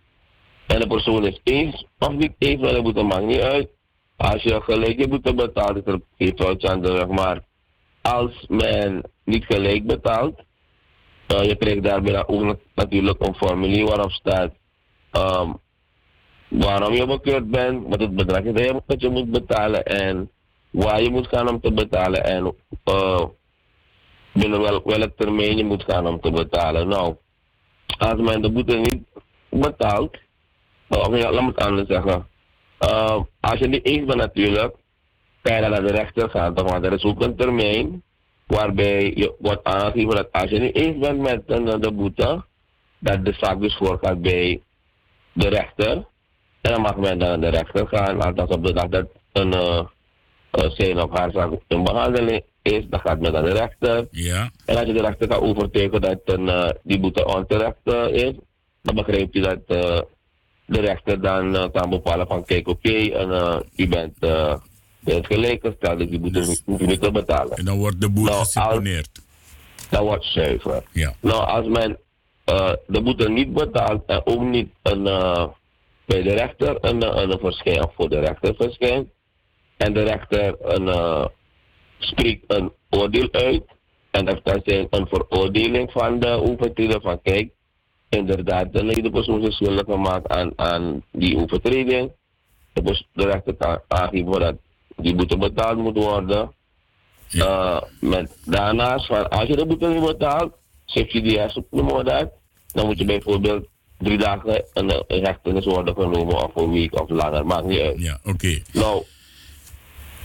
[0.68, 3.70] en de persoon is eens of niet eens boete, maakt niet uit.
[4.16, 7.42] Als je gelijk je boete betaalt, is er geen foutje aan de weg, maar
[8.02, 10.40] als men niet gelijk betaalt,
[11.34, 14.52] uh, je krijgt daarbij ook natuurlijk een formulier waarop staat
[15.12, 15.60] um,
[16.48, 20.32] waarom je bekeurd bent, wat het bedrag is dat je, je moet betalen en
[20.70, 23.26] waar je moet gaan om te betalen en uh,
[24.34, 26.88] binnen wel, welk termijn je moet gaan om te betalen.
[26.88, 27.16] Nou,
[27.98, 29.04] als men de boete niet
[29.50, 30.18] betaalt,
[30.88, 32.28] of ja, laat me het anders zeggen.
[32.80, 34.76] Uh, als je niet eens bent natuurlijk,
[35.42, 36.72] dan naar de rechter gaan, toch?
[36.72, 38.04] Want er is ook een termijn
[38.48, 41.48] waarbij je wordt aangegeven dat als je niet eens bent met
[41.82, 42.44] de boete,
[43.00, 44.62] dat de zaak dus voorgaat bij
[45.34, 45.92] de rechter.
[46.62, 49.54] En dan mag men dan naar de rechter gaan, althans op de dag dat een
[49.54, 49.86] uh,
[50.52, 54.08] zijn of haar zaak in behandeling is, dan gaat men naar de rechter.
[54.12, 54.50] Ja.
[54.66, 58.34] En als je de rechter kan overtuigen dat een, uh, die boete onterecht uh, is,
[58.82, 59.68] dan begrijpt je dat
[60.66, 64.16] de rechter dan kan bepalen van kijk oké, okay, en u bent
[65.04, 67.58] het gelijkgesteld dat je moet, dus, hoef je niet te betalen.
[67.58, 69.22] En dan wordt de boete nou, geseponeerd.
[69.90, 70.84] Dat wordt zuiver.
[70.92, 71.14] Ja.
[71.20, 72.00] Nou, als men
[72.46, 75.48] uh, de boete niet betaalt en ook niet een, uh,
[76.06, 79.10] bij de rechter een, een, verschijn, of voor de rechter verschijnt,
[79.78, 81.26] en de rechter een, uh,
[82.00, 83.64] spreekt een oordeel uit,
[84.12, 87.52] en dat kan zijn een veroordeling van de overtreder van kijk,
[88.10, 92.12] inderdaad, de persoon is schuldig gemaakt aan, aan die overtreding.
[92.74, 94.56] De, de rechter kan aangeven dat
[95.02, 96.52] die boete betaald moet worden.
[97.32, 100.54] Uh, met, daarnaast, van, als je de boete niet betaalt,
[100.86, 102.32] subsidiair noemen dat,
[102.68, 107.10] dan moet je bijvoorbeeld drie dagen in de hechtenis worden genomen of een week of
[107.10, 108.00] langer, maakt niet uit.
[108.00, 108.62] Ja, oké.
[108.74, 109.04] Nou,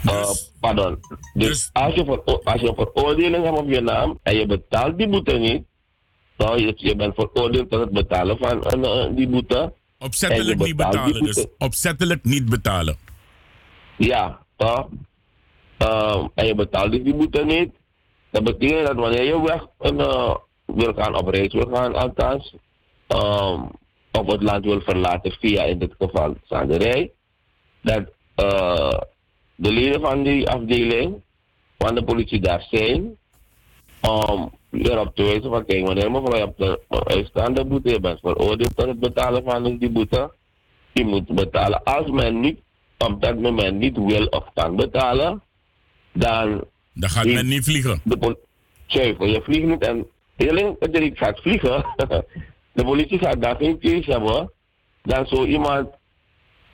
[0.04, 0.98] uh, pardon.
[1.34, 4.98] Dus, als, je ver, als je een veroordeling hebt op je naam en je betaalt
[4.98, 5.64] die boete niet,
[6.36, 9.72] nou, je, je bent veroordeeld tot het betalen van uh, die boete.
[9.98, 12.96] Opzettelijk niet betalen, dus opzettelijk niet betalen.
[13.96, 14.88] Ja, toch?
[15.78, 17.70] Um, en je betaalt die boete niet.
[18.30, 20.34] Dat betekent dat wanneer je weg uh,
[20.64, 22.54] wil gaan op reis wil gaan, althans,
[23.08, 23.70] um,
[24.12, 27.12] of het land wil verlaten via in dit geval zanderij,
[27.80, 28.02] dat
[28.36, 28.98] uh,
[29.54, 31.22] de leden van die afdeling
[31.78, 33.16] van de politie daar zijn
[34.00, 38.20] om erop te wijzen van kijk, wanneer mevrouw je hebt de uitstaande boete, je bent
[38.20, 40.32] veroordeeld tot het betalen van die boete,
[40.92, 41.82] je moet betalen.
[41.82, 42.60] Als men niet
[42.98, 45.42] op dat moment niet wil of kan betalen,
[46.12, 46.64] dan...
[46.92, 48.00] Dan gaat men niet vliegen.
[48.04, 48.38] De
[48.86, 51.84] Zuiver, je vliegt niet en dat je gaat vliegen,
[52.72, 54.50] de politie gaat daar geen keuze hebben
[55.02, 55.88] dan zo iemand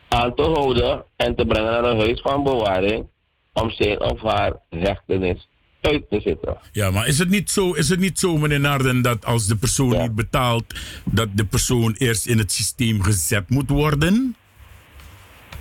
[0.08, 3.06] aan te houden en te brengen naar een huis van bewaring
[3.52, 5.48] om zijn of haar rechtenis
[5.80, 6.56] uit te zitten.
[6.72, 9.56] Ja, maar is het niet zo, is het niet zo meneer Naarden, dat als de
[9.56, 14.36] persoon niet betaalt, dat de persoon eerst in het systeem gezet moet worden?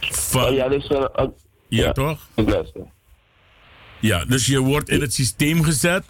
[0.09, 0.53] Van...
[0.53, 1.29] Ja, dus, uh, ja,
[1.67, 2.27] ja, toch?
[3.99, 6.03] Ja, dus je wordt in het systeem gezet.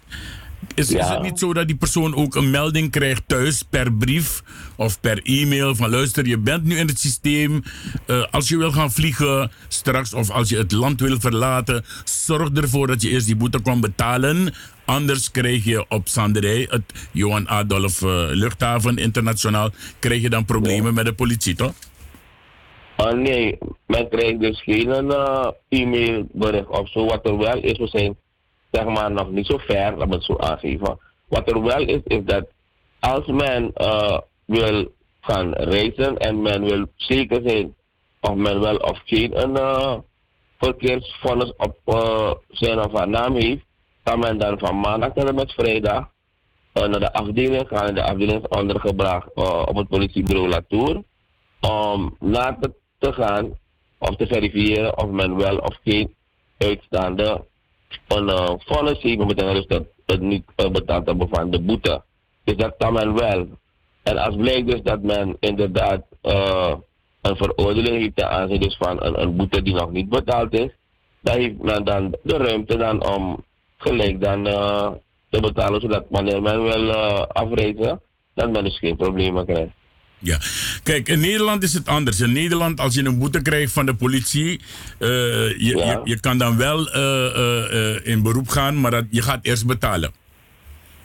[0.74, 0.98] Is, ja.
[0.98, 4.42] is, het niet zo dat die persoon ook een melding krijgt thuis per brief
[4.76, 7.62] of per e-mail van luister, je bent nu in het systeem.
[8.06, 12.50] Uh, als je wil gaan vliegen straks of als je het land wil verlaten, zorg
[12.50, 14.54] ervoor dat je eerst die boete kan betalen.
[14.84, 16.82] Anders krijg je op Sanderij, het
[17.12, 20.92] Johan Adolf uh, luchthaven internationaal, krijg je dan problemen ja.
[20.92, 21.72] met de politie, toch?
[23.02, 27.04] Uh, nee, men krijgt dus geen uh, e-mailbericht of zo.
[27.06, 28.16] Wat er wel is, we zijn
[28.70, 30.98] zeg maar nog niet zo ver, laat het zo aangeven.
[31.28, 32.46] Wat er wel is, is dat
[33.00, 37.74] als men uh, wil gaan reizen en men wil zeker zijn
[38.20, 39.96] of men wel of geen een uh,
[41.56, 43.64] op zijn of haar naam heeft,
[44.02, 46.10] kan men dan van maandag tot en met vrijdag
[46.72, 49.34] naar de afdeling gaan de afdeling is ondergebracht
[49.68, 51.02] op het politiebureau Latour
[51.60, 52.72] om na te,
[53.02, 53.52] te gaan
[53.98, 56.14] of te verifiëren of men wel of geen
[56.58, 57.44] uitstaande
[58.08, 62.02] een uh, vonnis heeft, dus dat het niet uh, betaald hebben van de boete.
[62.44, 63.46] Dus dat kan men wel.
[64.02, 66.74] En als blijkt dus dat men inderdaad uh,
[67.20, 70.70] een veroordeling heeft ten aanzien dus van een, een, boete die nog niet betaald is,
[71.20, 73.44] dan heeft men dan de ruimte dan om
[73.76, 74.44] gelijk dan
[75.30, 76.92] te betalen, zodat wanneer men wil
[77.26, 78.00] afreizen,
[78.34, 79.81] dat men dus geen problemen krijgt.
[80.22, 80.40] Ja,
[80.82, 82.20] kijk, in Nederland is het anders.
[82.20, 84.60] In Nederland, als je een boete krijgt van de politie,
[84.98, 85.86] uh, je, ja.
[85.86, 89.66] je, je, kan dan wel uh, uh, in beroep gaan, maar dat, je gaat eerst
[89.66, 90.12] betalen.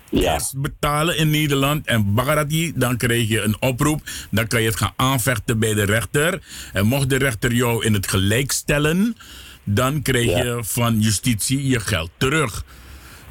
[0.10, 0.34] Ja.
[0.34, 4.02] Eerst betalen in Nederland en bagarati, dan krijg je een oproep.
[4.32, 6.42] Dan kan je het gaan aanvechten bij de rechter.
[6.74, 9.16] En mocht de rechter jou in het gelijk stellen,
[9.64, 10.44] dan krijg ja.
[10.44, 12.64] je van justitie je geld terug.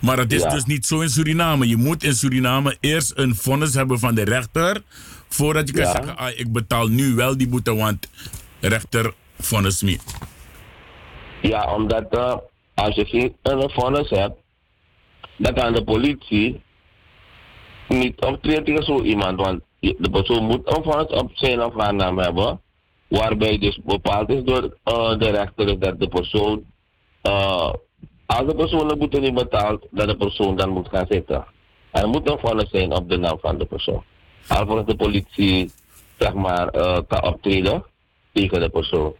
[0.00, 0.48] Maar het is ja.
[0.48, 1.68] dus niet zo in Suriname.
[1.68, 4.82] Je moet in Suriname eerst een vonnis hebben van de rechter
[5.28, 5.90] Voordat je kan ja.
[5.90, 8.08] zeggen, ah, ik betaal nu wel die boete, want
[8.60, 9.98] rechter vonnis me.
[11.42, 12.36] Ja, omdat uh,
[12.74, 14.40] als je geen een vonnis hebt,
[15.36, 16.60] dan kan de politie
[17.88, 19.40] niet optreden tegen zo iemand.
[19.40, 22.60] Want de persoon moet een vonnis op zijn of haar naam hebben.
[23.08, 26.64] Waarbij dus bepaald is door uh, de rechter dat de persoon,
[27.22, 27.72] uh,
[28.26, 31.44] als de persoon de boete niet betaalt, dat de persoon dan moet gaan zitten.
[31.90, 34.04] Er moet een vonnis zijn op de naam van de persoon
[34.46, 35.70] alvorens de politie
[36.18, 37.84] zeg maar, uh, kan optreden
[38.32, 39.14] tegen de persoon.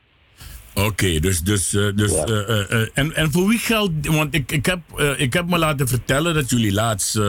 [0.74, 2.26] Oké, okay, dus, dus, uh, dus ja.
[2.28, 4.80] uh, uh, en, en voor wie geldt, want ik, ik, heb,
[5.16, 7.20] ik heb me laten vertellen dat jullie laatst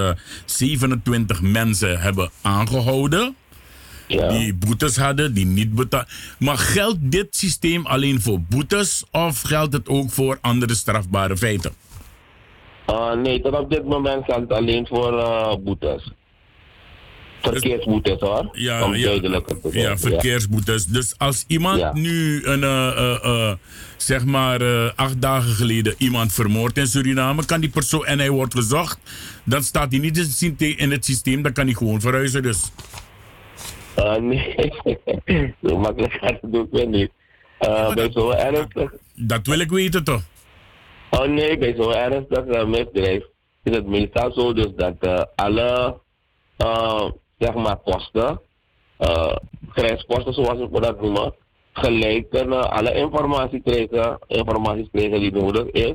[0.45, 3.35] 27 mensen hebben aangehouden.
[4.07, 4.27] Ja.
[4.27, 6.07] Die boetes hadden, die niet betalen.
[6.39, 11.73] Maar geldt dit systeem alleen voor boetes of geldt het ook voor andere strafbare feiten?
[13.15, 15.11] nee, tot op dit moment geldt het alleen voor
[15.63, 16.11] boetes
[17.41, 18.49] verkeersboetes hoor.
[18.51, 20.85] Ja, om ja, te ja, verkeersboetes.
[20.85, 21.93] Dus als iemand ja.
[21.93, 23.53] nu een, uh, uh, uh,
[23.97, 24.61] zeg maar
[24.95, 28.99] acht dagen geleden iemand vermoord in Suriname, kan die persoon en hij wordt gezocht,
[29.43, 30.17] dan staat hij niet
[30.59, 32.71] in het systeem, dan kan hij gewoon verhuizen dus.
[34.19, 34.73] nee,
[35.63, 37.11] zo makkelijk gaat het ook weer niet.
[37.59, 38.91] Ja, bij zo ernstig.
[39.15, 40.21] Dat wil ik weten toch?
[41.09, 43.23] Oh nee, bij zo ernstig misdrijf
[43.63, 45.99] is het meestal zo dus dat alle
[47.37, 48.41] zeg maar posten,
[48.99, 49.35] uh,
[49.69, 51.33] grijsposten zoals we dat noemen,
[51.73, 55.93] gelijk kunnen alle informatie krijgen, informatie krijgen die nodig is.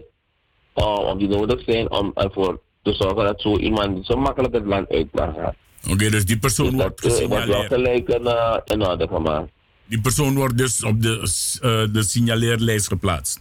[0.74, 4.54] uh, of die nodig zijn om ervoor te zorgen dat zo iemand niet zo makkelijk
[4.54, 5.54] het land uit kan gaan.
[5.90, 7.72] Oké, dus die persoon wordt uh, wordt wel gesignaleerd.
[7.72, 9.50] gelijk in, uh, in orde gemaakt.
[9.86, 11.18] Die persoon wordt dus op de,
[11.60, 13.40] eh, de signaleerlijst geplaatst.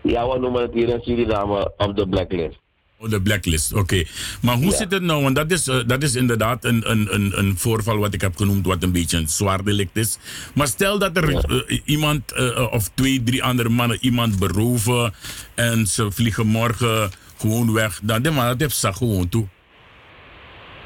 [0.00, 2.58] Ja, we noemen het hier in Suriname op de blacklist.
[3.04, 4.02] Oh, de blacklist, oké.
[4.42, 4.76] Maar hoe Ja.
[4.76, 5.22] zit het nou?
[5.22, 8.36] Want dat is, eh, dat is inderdaad een, een, een, een voorval wat ik heb
[8.36, 10.18] genoemd, wat een beetje een zwaar delict is.
[10.54, 15.14] Maar stel dat er eh, iemand eh, of twee, drie andere mannen iemand beroven
[15.54, 18.00] en ze vliegen morgen gewoon weg.
[18.02, 19.46] Dan de man dat heeft ze gewoon toe.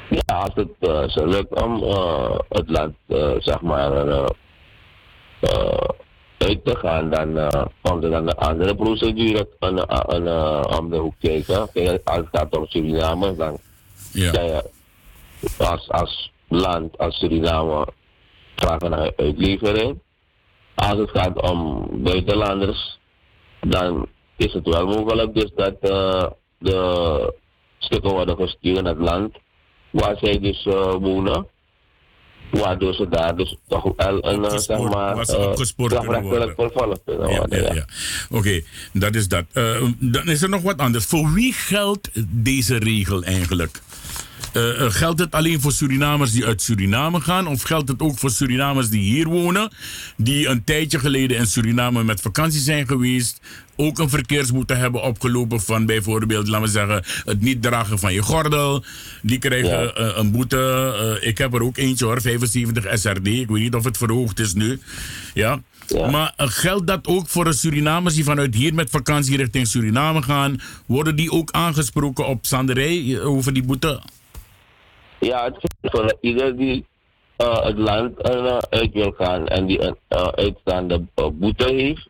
[0.09, 1.73] Ja, als het zo lukt om
[2.49, 2.95] het land,
[3.43, 3.91] zeg maar,
[6.39, 10.27] uit te gaan, dan uh, komt er dan een andere procedure aan, aan,
[10.79, 11.69] om de hoek kijken.
[11.73, 13.57] Kijk, als het gaat om Suriname, dan
[14.11, 14.31] Ja.
[14.41, 14.69] je
[15.57, 17.87] als, als land, als Suriname,
[18.55, 19.99] vragen naar uitlevering.
[20.75, 22.99] Als het gaat om buitenlanders,
[23.59, 26.25] dan is het wel mogelijk dus dat uh,
[26.57, 27.33] de
[27.77, 29.37] stukken worden gestuurd naar het land
[29.89, 31.47] waar zij dus uh, wonen.
[32.51, 35.25] Waardoor ze daar dus toch wel een, zeg maar,
[35.89, 36.53] kunnen worden.
[36.55, 37.61] vervolgd kunnen Ja, worden.
[37.61, 37.73] ja, ja.
[37.73, 37.85] ja.
[38.37, 38.61] Oké,
[38.93, 39.43] dat is dat.
[39.53, 41.05] Eh, dan is er nog wat anders.
[41.05, 43.81] Voor wie geldt deze regel eigenlijk?
[44.53, 47.47] Eh, eh, geldt het alleen voor Surinamers die uit Suriname gaan?
[47.47, 49.71] Of geldt het ook voor Surinamers die hier wonen?
[50.17, 53.39] Die een tijdje geleden in Suriname met vakantie zijn geweest?
[53.75, 58.21] Ook een verkeersboete hebben opgelopen van bijvoorbeeld, laten we zeggen, het niet dragen van je
[58.21, 58.83] gordel.
[59.21, 59.91] Die krijgen Ja.
[59.93, 61.17] eh, een boete.
[61.21, 63.27] Ik heb er ook eentje hoor, 75 SRD.
[63.27, 64.79] Ik weet niet of het verhoogd is nu.
[65.33, 65.61] Ja.
[65.87, 66.09] Ja.
[66.09, 70.59] Maar geldt dat ook voor de Surinamers die vanuit hier met vakantie richting Suriname gaan?
[70.85, 74.01] Worden die ook aangesproken op zanderij eh, over die boete?
[75.19, 76.85] Ja, het is voor ieder die
[77.37, 82.09] uh, het land uh, uit wil gaan en die een uh, uitstaande uh, boete heeft.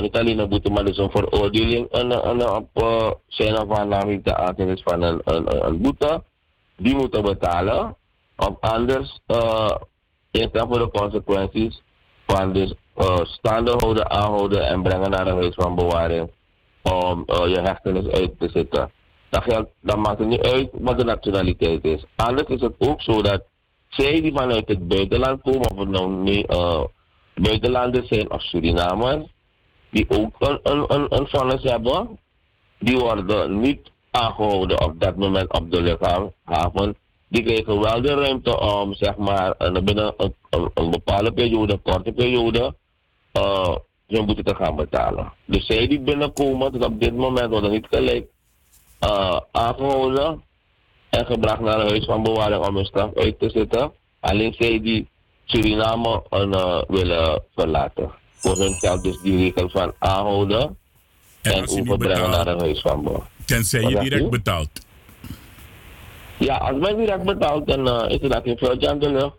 [0.00, 4.24] Niet alleen een boete, maar dus een veroordeling en, op zijn of haar naam heeft
[4.24, 6.22] de aantekenis van een, een, een boete.
[6.76, 7.96] Die moeten betalen.
[8.36, 9.20] Of anders,
[10.30, 11.82] in stand voor de consequenties
[12.26, 12.74] van dus
[13.22, 16.30] staande houden, aanhouden en brengen naar een huis van bewaring
[16.82, 18.90] om je hechtenis uit te zetten.
[19.34, 22.04] Dat, geldt, dat maakt het niet uit wat de nationaliteit is.
[22.16, 23.42] Anders is het ook zo dat
[23.88, 26.84] zij die vanuit het buitenland komen, of het nou niet uh,
[27.34, 29.24] buitenlanders zijn of Surinamers,
[29.90, 32.18] die ook een, een, een, een vonnis hebben,
[32.78, 36.96] die worden niet aangehouden op dat moment op de luchthaven.
[37.28, 41.72] Die krijgen wel de ruimte om, zeg maar, een, binnen een, een, een bepaalde periode,
[41.72, 42.74] een korte periode,
[43.38, 43.76] uh,
[44.06, 45.32] hun boete te gaan betalen.
[45.44, 48.32] Dus zij die binnenkomen, dus op dit moment worden niet gelijk
[49.00, 50.42] uh, aangehouden
[51.10, 53.92] en gebracht naar een huis van bewaring om hun straf uit te zitten.
[54.20, 55.08] Alleen zij die
[55.44, 58.10] Suriname uh, willen verlaten.
[58.34, 60.78] Voor hun geldt dus die regel van aanhouden
[61.42, 63.28] En en, overbrengen naar een huis van bewaring.
[63.44, 64.70] Tenzij je direct betaalt.
[66.38, 69.36] Ja, als men direct betaalt, dan uh, is er dat geen vuiltje aan de lucht.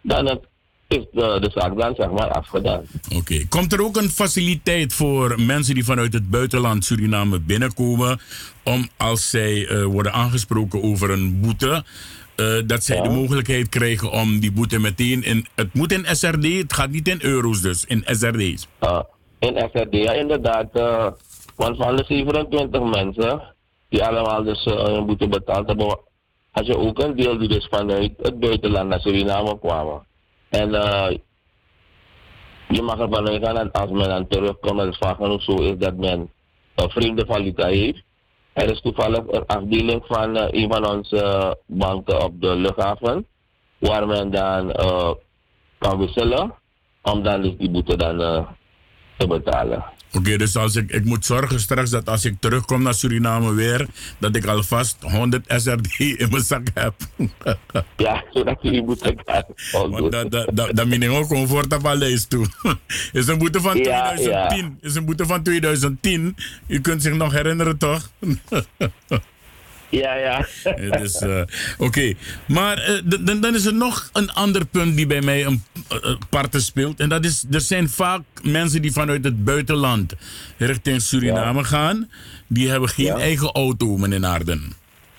[0.00, 0.46] Dan het-
[0.88, 2.82] is de, de zaak dan zeg maar afgedaan.
[3.16, 3.46] Oké.
[3.48, 8.20] Komt er ook een faciliteit voor mensen die vanuit het buitenland Suriname binnenkomen,
[8.64, 11.84] om als zij eh, worden aangesproken over een boete,
[12.36, 13.02] eh, dat zij Ja.
[13.02, 15.46] de mogelijkheid krijgen om die boete meteen in.
[15.54, 18.66] Het moet in SRD, het gaat niet in euro's dus, in SRD's.
[18.80, 19.00] Uh,
[19.38, 20.68] in SRD, ja, inderdaad.
[21.56, 23.54] want van de 27 mensen
[23.88, 25.98] die allemaal dus hun boete betaald hebben,
[26.50, 30.06] had je ook een deel die dus vanuit het buitenland naar Suriname kwamen.
[30.48, 31.08] En uh,
[32.68, 35.78] je mag ervan uitgaan dat als men dan terugkomt, dat het vaak genoeg zo is
[35.78, 36.30] dat men
[36.74, 38.02] een vreemde valuta heeft.
[38.52, 43.26] Er is toevallig een afdeling van uh, een van onze banken op de luchthaven,
[43.78, 44.72] waar men dan
[45.78, 46.54] kan wisselen,
[47.02, 48.46] om dan die boete dan
[49.16, 49.84] te betalen.
[50.12, 53.86] Oké, dus als ik, ik moet zorgen straks dat als ik terugkom naar Suriname weer,
[54.18, 56.94] dat ik alvast 100 SRD in mijn zak heb.
[57.96, 62.30] Ja, zodat je die boete kan Want dat, dat, dat, ik ook comfort op lijst
[62.30, 62.46] toe.
[63.12, 64.78] is een boete van Ja, 2010.
[64.80, 66.36] Is een boete van 2010.
[66.66, 68.10] U kunt zich nog herinneren, toch?
[69.90, 70.46] Ja, ja.
[71.20, 71.42] Eh,
[71.78, 72.14] Oké,
[72.46, 75.62] maar eh, dan, dan is er nog een ander punt die bij mij een
[75.92, 77.00] uh, parten speelt.
[77.00, 80.12] En dat is, er zijn vaak mensen die vanuit het buitenland
[80.56, 82.10] richting Suriname gaan.
[82.46, 83.16] Die hebben geen Ja.
[83.18, 84.72] eigen auto, meneer Naarden.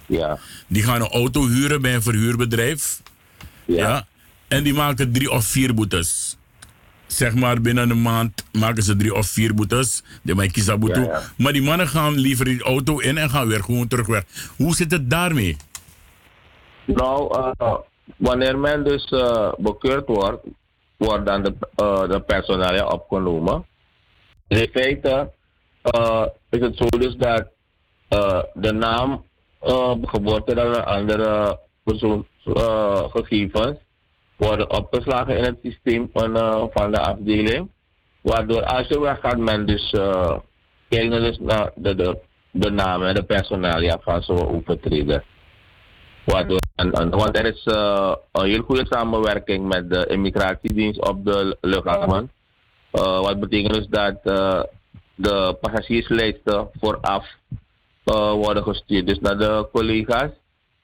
[0.06, 3.02] Ja, Die gaan een auto huren bij een verhuurbedrijf.
[3.66, 3.76] ja.
[3.88, 4.08] Ja.
[4.48, 6.38] En die maken drie of vier boetes.
[7.10, 10.04] Zeg maar binnen een maand maken ze drie of vier boetes.
[10.22, 10.36] De.
[10.36, 11.22] Ja, ja.
[11.38, 14.24] Maar die mannen gaan liever die auto in en gaan weer gewoon terug weg.
[14.58, 15.58] Hoe zit het daarmee?
[16.86, 17.76] Nou, uh,
[18.18, 20.44] wanneer men dus uh, bekeurd wordt,
[20.98, 23.66] wordt dan de, uh, de personeel opgenomen.
[24.48, 25.32] In feite
[26.50, 27.48] is het zo dus dat
[28.10, 29.24] eh, de naam,
[30.02, 33.78] geboorte dan een andere persoon eh, gegevens
[34.40, 37.70] worden opgeslagen in het systeem van, eh, van de afdeling.
[38.22, 40.38] Waardoor als je weg gaat, men dus uh,
[40.90, 42.18] kijkt dus naar de, de,
[42.52, 45.24] de naam en de personalia van zo'n overtreder.
[46.26, 51.58] Waardoor, en, want er is uh, een heel goede samenwerking met de immigratiedienst op de
[51.62, 52.32] luchthaven.
[52.92, 54.24] Wat betekent dus dat
[55.16, 57.26] de passagierslijsten vooraf
[58.34, 60.32] worden gestuurd dus naar de collega's.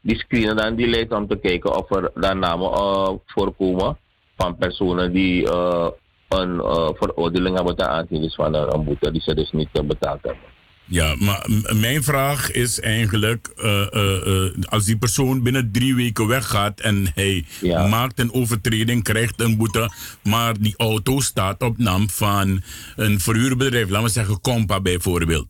[0.06, 3.97] Die screenen dan die lijst om te kijken of er dan namen uh, voorkomen
[4.38, 5.88] van personen die uh,
[6.28, 10.20] een uh, veroordeling hebben ten aanzien dus van een boete die ze dus niet betaald
[10.22, 10.53] hebben.
[10.88, 16.28] Ja, maar mijn vraag is eigenlijk, uh, uh, uh, als die persoon binnen drie weken
[16.28, 17.88] weggaat en hij ja.
[17.88, 19.89] maakt een overtreding, krijgt een boete,
[20.24, 22.62] maar die auto staat op naam van
[22.95, 25.47] een verhuurbedrijf, laten we zeggen Compa bijvoorbeeld.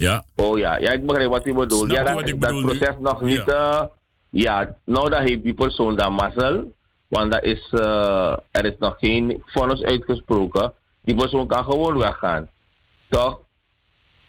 [0.00, 0.24] Ja.
[0.36, 1.90] Oh ja, ja ik begrijp wat u bedoelt.
[1.90, 3.90] Snap ja, dat, bedoel proces nog niet, ja.
[4.30, 6.72] ja, nou dat heeft die persoon dan mazzel,
[7.08, 7.72] want dat is,
[8.50, 10.72] er is nog geen vonnis uitgesproken.
[11.02, 12.48] Die persoon kan gewoon weggaan.
[13.08, 13.40] Toch?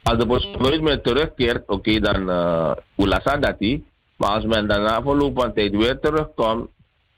[0.03, 3.83] Als de persoon nooit meer terugkeert, oké, okay, dan uh, ulasa dat hij.
[4.17, 6.69] Maar als men daarna verloop van tijd weer terugkomt,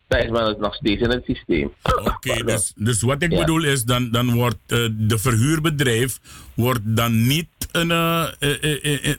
[0.07, 1.71] dan is men nog steeds in het systeem.
[1.83, 3.39] Oké, okay, dus, dus wat ik ja.
[3.39, 6.19] bedoel is, dan, dan wordt uh, de verhuurbedrijf
[6.55, 8.25] wordt dan niet een, uh,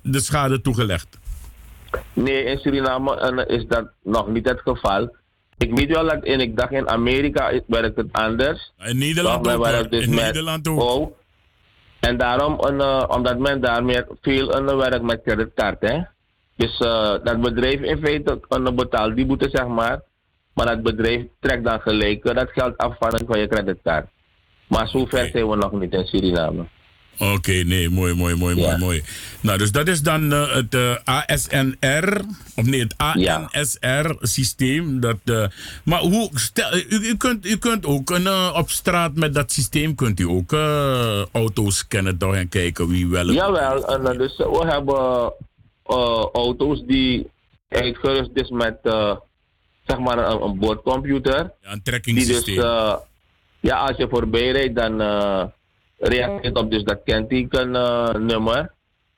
[0.03, 1.19] de schade toegelegd?
[2.13, 5.17] Nee, in Suriname is dat nog niet het geval.
[5.59, 8.73] Ik weet wel dat in, ik dacht in Amerika werkt het anders.
[8.79, 9.91] In Nederland ook.
[9.91, 10.81] Dus in Nederland ook.
[10.81, 11.17] Oh,
[12.01, 15.81] en daarom, een, omdat men daar meer veel uh, werkt met creditkaart.
[15.81, 16.03] Hè?
[16.57, 20.01] Dus uh, dat bedrijf in feite uh, betaalt die boete, zeg maar.
[20.55, 24.07] Maar dat bedrijf trekt dan gelijk dat geld af van, van je creditkaart.
[24.69, 25.31] Maar zover okay.
[25.31, 26.67] zijn we nog niet in Suriname.
[27.19, 28.67] Oké, okay, nee, mooi, mooi, mooi, ja.
[28.67, 29.03] mooi, mooi.
[29.41, 32.21] Nou, dus dat is dan uh, het uh, ASNR,
[32.57, 35.01] of nee, het ANSR-systeem.
[35.01, 35.47] Dat, uh,
[35.85, 38.21] maar hoe, stel, u, u, kunt, u kunt ook
[38.55, 40.53] op straat met dat systeem, kunt u ook
[41.33, 43.31] auto's scannen toch en kijken wie wel...
[43.31, 45.33] Jawel, en, dus we hebben
[46.33, 47.31] auto's die
[47.69, 48.79] uitgerust is met,
[49.87, 51.53] zeg maar, een, een boordcomputer.
[51.63, 51.81] Ja, een.
[52.03, 52.45] Die dus,
[53.61, 55.01] ja, als je voorbij rijdt, dan
[56.09, 58.59] reageert op dus dat kenteken-nummer.
[58.59, 58.67] Uh,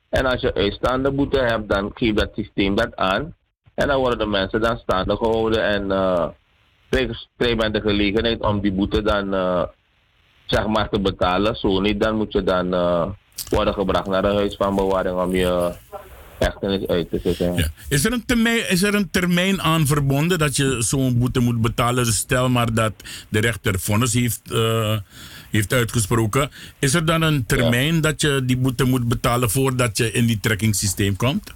[0.09, 3.35] en als je uitstaande boete hebt, dan geeft dat systeem dat aan.
[3.75, 6.27] En dan worden de mensen dan staande gehouden en uh,
[7.37, 9.63] krijg men de gelegenheid om die boete dan uh,
[10.47, 11.57] zeg maar te betalen.
[11.57, 12.71] Zo niet, dan moet je dan
[13.51, 15.75] worden gebracht naar een huis van bewaring om je
[16.39, 17.73] echtenis uit te zetten.
[17.89, 21.61] Is, er een termijn, is er een termijn aan verbonden dat je zo'n boete moet
[21.61, 22.05] betalen?
[22.05, 22.93] Dus stel maar dat
[23.29, 24.51] de rechter vonnis heeft
[25.51, 26.51] heeft uitgesproken.
[26.79, 28.01] Is er dan een termijn ja.
[28.01, 31.55] dat je die boete moet betalen voordat je in die trekkingssysteem komt?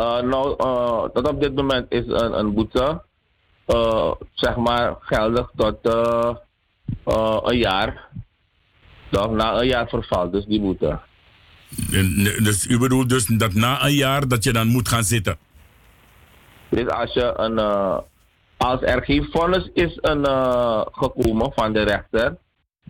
[0.00, 3.02] Uh, nou, uh, tot op dit moment is een, een boete
[3.66, 5.78] uh, zeg maar geldig tot
[7.44, 8.08] een jaar.
[9.10, 10.98] Toch, na een jaar vervalt dus die boete.
[12.42, 15.38] Dus u bedoelt dus dat na een jaar dat je dan moet gaan zitten?
[16.68, 17.58] Dus als je een,
[18.56, 20.26] als er geen vonnis is een,
[20.92, 22.36] gekomen van de rechter,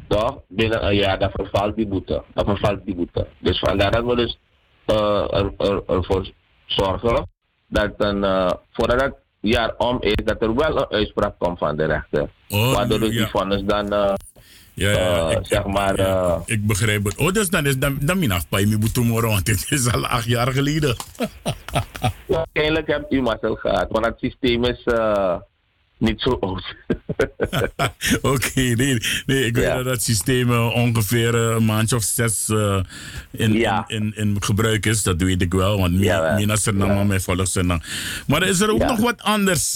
[0.06, 0.40] toch?
[0.48, 2.22] Binnen een jaar, dan vervalt die boete.
[2.34, 3.26] Dan vervalt die boete.
[3.38, 4.38] Dus vandaar dat we dus
[4.86, 6.30] uh, er, er, ervoor
[6.66, 7.26] zorgen
[7.68, 11.76] dat een, uh, voordat het jaar om is, dat er wel een uitspraak komt van
[11.76, 12.28] de rechter.
[12.48, 13.16] Oh, Waardoor dus ja.
[13.16, 14.12] die vonnis dan, uh,
[14.74, 15.96] ja, ja, uh, ik, zeg maar...
[15.96, 17.16] ja, ik begrijp het.
[17.16, 20.24] Oh, dus dan is dan, dan min afpai mi tomorrow, want het is al acht
[20.24, 20.96] jaar geleden.
[22.26, 24.82] Waarschijnlijk hebt u mazzel gehad, want het systeem is...
[25.98, 26.74] Niet zo oud.
[27.16, 29.74] Oké, okay, nee, nee, ik weet ja.
[29.76, 32.80] dat dat systeem uh, ongeveer uh, een maandje of zes uh,
[33.30, 33.84] in, ja.
[33.86, 35.02] in, in, in, gebruik is.
[35.02, 37.04] Dat weet ik wel, want ja, Mina ja.
[37.04, 37.80] mijn Sernama.
[38.26, 39.72] Maar is er ook nog wat anders?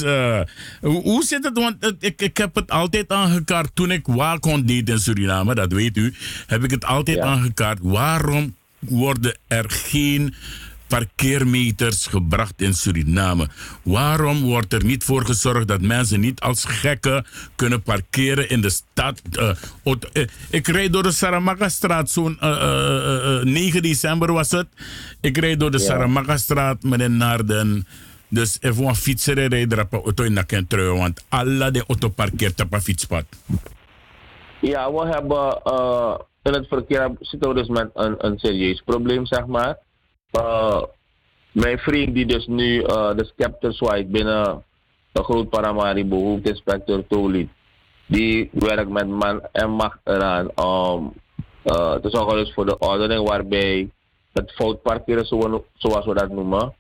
[0.81, 1.59] hoe, hoe zit het?
[1.59, 5.73] Want het, ik, ik heb het altijd aangekaart toen ik Wacon deed in Suriname, dat
[5.73, 6.15] weet u.
[6.47, 7.79] Heb ik het altijd aangekaart.
[7.83, 10.35] Waarom worden er geen
[10.93, 13.49] parkeermeters gebracht in Suriname?
[13.83, 17.25] Waarom wordt er niet voor gezorgd dat mensen niet als gekken
[17.57, 19.23] kunnen parkeren in de stad?
[19.33, 19.51] Uh,
[19.85, 24.67] uh, ik rijd door de Saramaka-straat, zo'n uh, 9 december was het.
[25.21, 25.85] Ik rijd door de ja.
[25.85, 27.87] Saramaka-straat met een Naarden.
[28.29, 32.09] Dus even een fietser rijden op een auto in de kentrui, want alle de auto
[32.09, 33.25] parkeert op een fietspad.
[34.61, 35.61] Ja, we hebben
[36.43, 39.79] in het verkeer zitten we dus met een, een serieus probleem, zeg maar.
[40.33, 40.83] Uh,
[41.53, 44.65] mijn vriend die dus nu uh, de scepter zwaait binnen
[45.13, 47.49] de Groot Paramaribo, hoofdinspecteur Tolit,
[48.07, 51.13] die werkt met man en macht eraan om
[51.65, 53.91] uh, te zorgen dus voor de ordening waarbij
[54.33, 55.27] het fout parkeren,
[55.75, 56.75] zoals we dat noemen,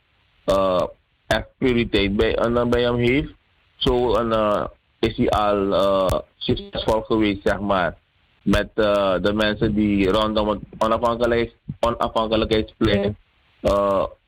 [0.44, 0.82] eh,
[1.26, 2.38] echt prioriteit bij,
[2.70, 3.32] hem heeft.
[3.76, 4.64] Zo een, eh,
[4.98, 7.96] is hij al eh, succesvol geweest, zeg maar,
[8.42, 13.11] met eh, de mensen die rondom het onafhankelijkheids, onafhankelijkheidsplein eh,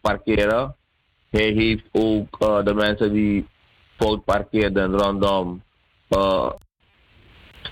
[0.01, 0.77] parkeren.
[1.31, 3.47] Hij heeft ook eh, de mensen die
[3.97, 5.63] fout parkeerden rondom
[6.09, 6.51] eh,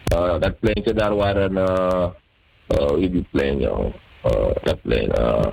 [0.05, 2.07] eh, dat pleintje daar waren, uh,
[2.69, 3.61] uh, die plein?
[3.61, 3.79] Uh,
[4.63, 5.47] dat plein, eh,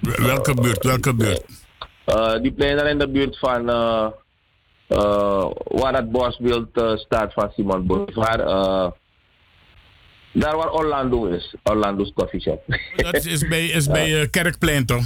[0.00, 0.84] Welke buurt?
[0.84, 1.44] Welke buurt?
[2.04, 4.06] eh, die plein daar in de buurt van eh,
[4.86, 8.40] eh, waar het bosbeeld eh, staat van Simon Boulevard.
[8.40, 8.90] eh,
[10.32, 12.62] daar waar Orlando is, Orlando's coffee shop.
[12.96, 15.04] Dat is bij, is bij eh, Kerkplein toch?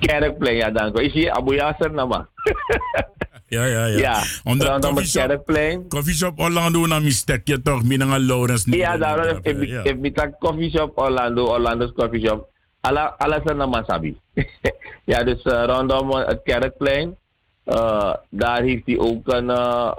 [0.00, 1.02] Kerkplein, ja dank u.
[1.04, 2.28] Is hier Abu Yasser Nama?
[3.50, 3.98] Ja, ja, ja.
[3.98, 5.88] Ja, Omdat rondom het Kerkplein.
[5.88, 8.76] coffeeshop Orlando na mistek je toch, binnen Lawrence.
[8.76, 9.40] Ja, daarom
[9.82, 12.48] heb ik dat coffee shop Orlando, Orlando's coffee shop.
[12.80, 14.16] Alla, alles er naar Masabi.
[15.12, 17.16] ja, dus eh, rondom het Kerkplein.
[17.64, 19.92] eh, daar heeft hij ook een, eh,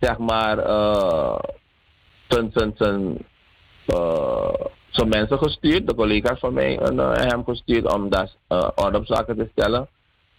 [0.00, 1.38] zeg maar, eh,
[2.28, 3.18] zijn, zijn, zijn,
[4.96, 8.98] zijn mensen gestuurd, de collega's van mij, en eh, hem gestuurd om dat eh, orde
[8.98, 9.88] op zaken te stellen.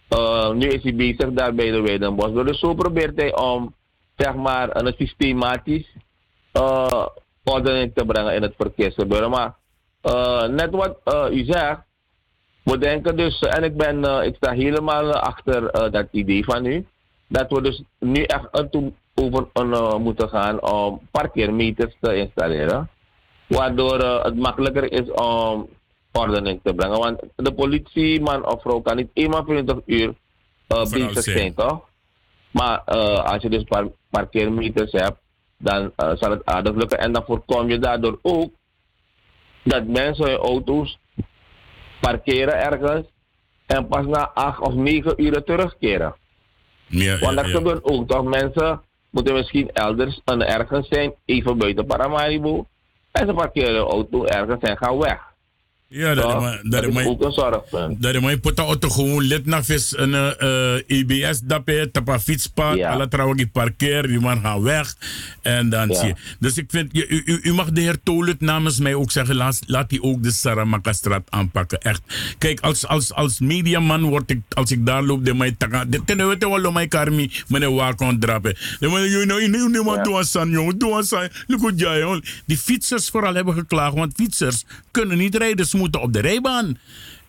[0.08, 2.44] Eh, nu is hij bezig daar bij de Weidenbos.
[2.44, 3.74] Dus zo probeert hij om,
[4.16, 5.94] zeg maar, een systematisch
[7.44, 9.30] ordening te brengen in het verkeersgebeuren.
[9.30, 9.54] Maar
[10.50, 10.98] net wat
[11.32, 11.80] u zegt,
[12.62, 16.86] we denken dus, en ik, ben, ik sta helemaal achter dat idee van u,
[17.28, 18.48] dat we dus nu echt
[19.14, 22.88] over moeten gaan om parkeermeters te installeren.
[23.48, 25.68] Waardoor uh, het makkelijker is om
[26.12, 26.98] ordening te brengen.
[26.98, 30.14] Want de politieman of vrouw kan niet eenmaal 24 uur
[30.68, 31.38] uh, bezig zijn.
[31.38, 31.88] zijn, toch?
[32.50, 35.18] Maar uh, als je dus par parkeermeters hebt,
[35.58, 36.98] dan uh, zal het aardig lukken.
[36.98, 38.52] En dan voorkom je daardoor ook
[39.62, 40.98] dat mensen hun auto's
[42.00, 43.06] parkeren ergens
[43.66, 46.14] en pas na acht of negen uur terugkeren.
[46.86, 47.56] Ja, Want ja, dat ja.
[47.56, 48.24] gebeurt ook toch.
[48.24, 48.80] Mensen
[49.10, 52.66] moeten misschien elders en ergens zijn, even buiten Paramaribo.
[53.18, 55.27] En ze parkeren hun auto ergens en gaan weg.
[55.90, 58.02] Ja, dat, maar- dat, dat is maar- ook een zorgpunt.
[58.02, 62.76] Dat is maar puta auto gewoon lid na vis een uh, EBS dape tapa fietspad
[62.76, 62.90] Ja.
[62.90, 64.96] alle trouwens die parkeer die man gaan weg
[65.42, 65.94] en dan Ja.
[65.94, 66.14] zie je.
[66.38, 69.34] Dus ik vind je, u, u, u mag de heer Tolut namens mij ook zeggen
[69.34, 72.02] laat, laat hij ook de Saramaka-straat aanpakken echt.
[72.38, 76.04] Kijk als als als mediaman word ik als ik daar loop de mij taka de
[76.04, 78.56] ten wete wel mijn karmi meneer waar kon drapen.
[78.80, 81.98] De man je nou je nou maar doe san jongen doe san look hoe jij
[81.98, 82.22] jongen.
[82.46, 86.78] Die fietsers vooral hebben geklaagd want fietsers kunnen niet rijden moeten op de rijbaan.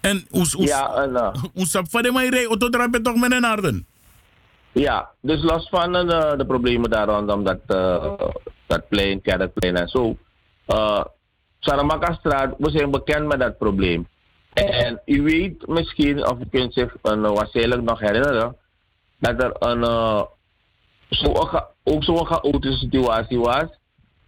[0.02, 0.26] En
[0.70, 2.70] Ja, en, uh, oes op van de mij rijden auto
[3.02, 3.86] toch met een harden.
[4.72, 8.14] Ja, dus los van uh, de problemen daar rondom dat, uh,
[8.68, 10.18] dat plein, Kerkplein en zo.
[10.68, 11.04] Uh,
[11.60, 14.08] Saramaka-straat, we zijn bekend met dat probleem.
[14.54, 18.56] En u weet misschien, of u kunt zich uh, waarschijnlijk nog herinneren,
[19.20, 19.84] dat er een,
[21.10, 23.79] zo een ook zo'n chaotische situatie was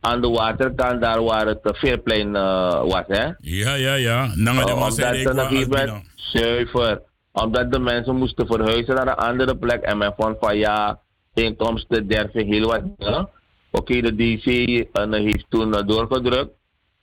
[0.01, 3.03] aan de waterkant, daar waar het Veerplein uh, was.
[3.07, 3.25] Hè?
[3.39, 4.23] Ja, ja, ja.
[4.23, 7.01] Uh, man omdat nog zuiver.
[7.31, 9.81] Omdat de mensen moesten verhuizen naar een andere plek.
[9.81, 10.99] En men vond van ja,
[11.33, 13.29] inkomsten, derven, heel wat dingen.
[13.71, 16.51] Oké, de DC uh, heeft toen uh, doorgedrukt.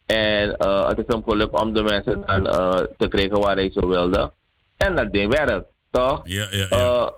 [0.07, 0.49] En
[0.87, 4.33] het is hem gelukt om de mensen dan uh, te krijgen waar hij zo wilde.
[4.77, 6.21] En dat ding werkt, toch?
[6.25, 7.13] Ja, ja, ja.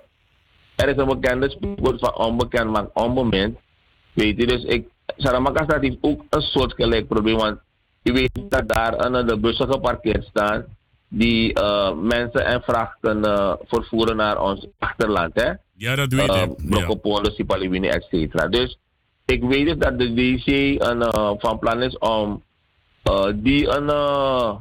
[0.76, 3.59] Er is een bekende spreekwoord van onbekend maakt onbemind.
[4.12, 7.37] Weet je, dus ik, Saramaka staat heeft ook een soortgelijk probleem.
[7.37, 7.59] Want
[8.03, 10.65] je weet dat daar uh, de bussen geparkeerd staan
[11.09, 15.31] die uh, mensen en vrachten uh, vervoeren naar ons achterland.
[15.35, 15.53] Hè?
[15.75, 16.51] Ja, dat weet uh, ik.
[16.57, 16.69] Ja.
[16.69, 18.49] Brokopole, Sipaliwini, et cetera.
[18.49, 18.79] Dus
[19.25, 20.47] ik weet dus dat de DC
[20.83, 22.43] een, uh, van plan is om
[23.11, 24.55] uh, die een, uh,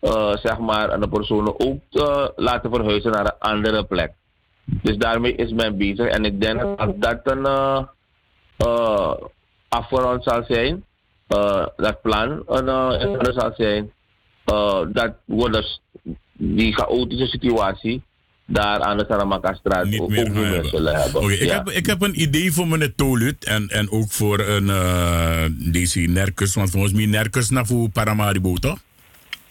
[0.00, 4.12] uh, zeg maar, een persoon ook te laten verhuizen naar een andere plek.
[4.64, 7.44] Dus daarmee is men bezig en ik denk dat als dat een
[9.72, 10.84] uh, uh, afgerond zal zijn,
[11.28, 13.92] uh, dat plan een uh, zal zijn,
[14.52, 15.80] uh, dat we dus
[16.32, 18.02] die chaotische situatie
[18.46, 21.22] daar aan de Saramaka-straat Niet ook meer meer zullen hebben.
[21.22, 21.56] Oké, ik, Ja.
[21.56, 26.00] heb, ik heb een idee voor meneer Tolut en, en ook voor een uh, deze
[26.00, 28.78] Nerkus, want volgens mij Nerkus naar voor Paramaribo, toch?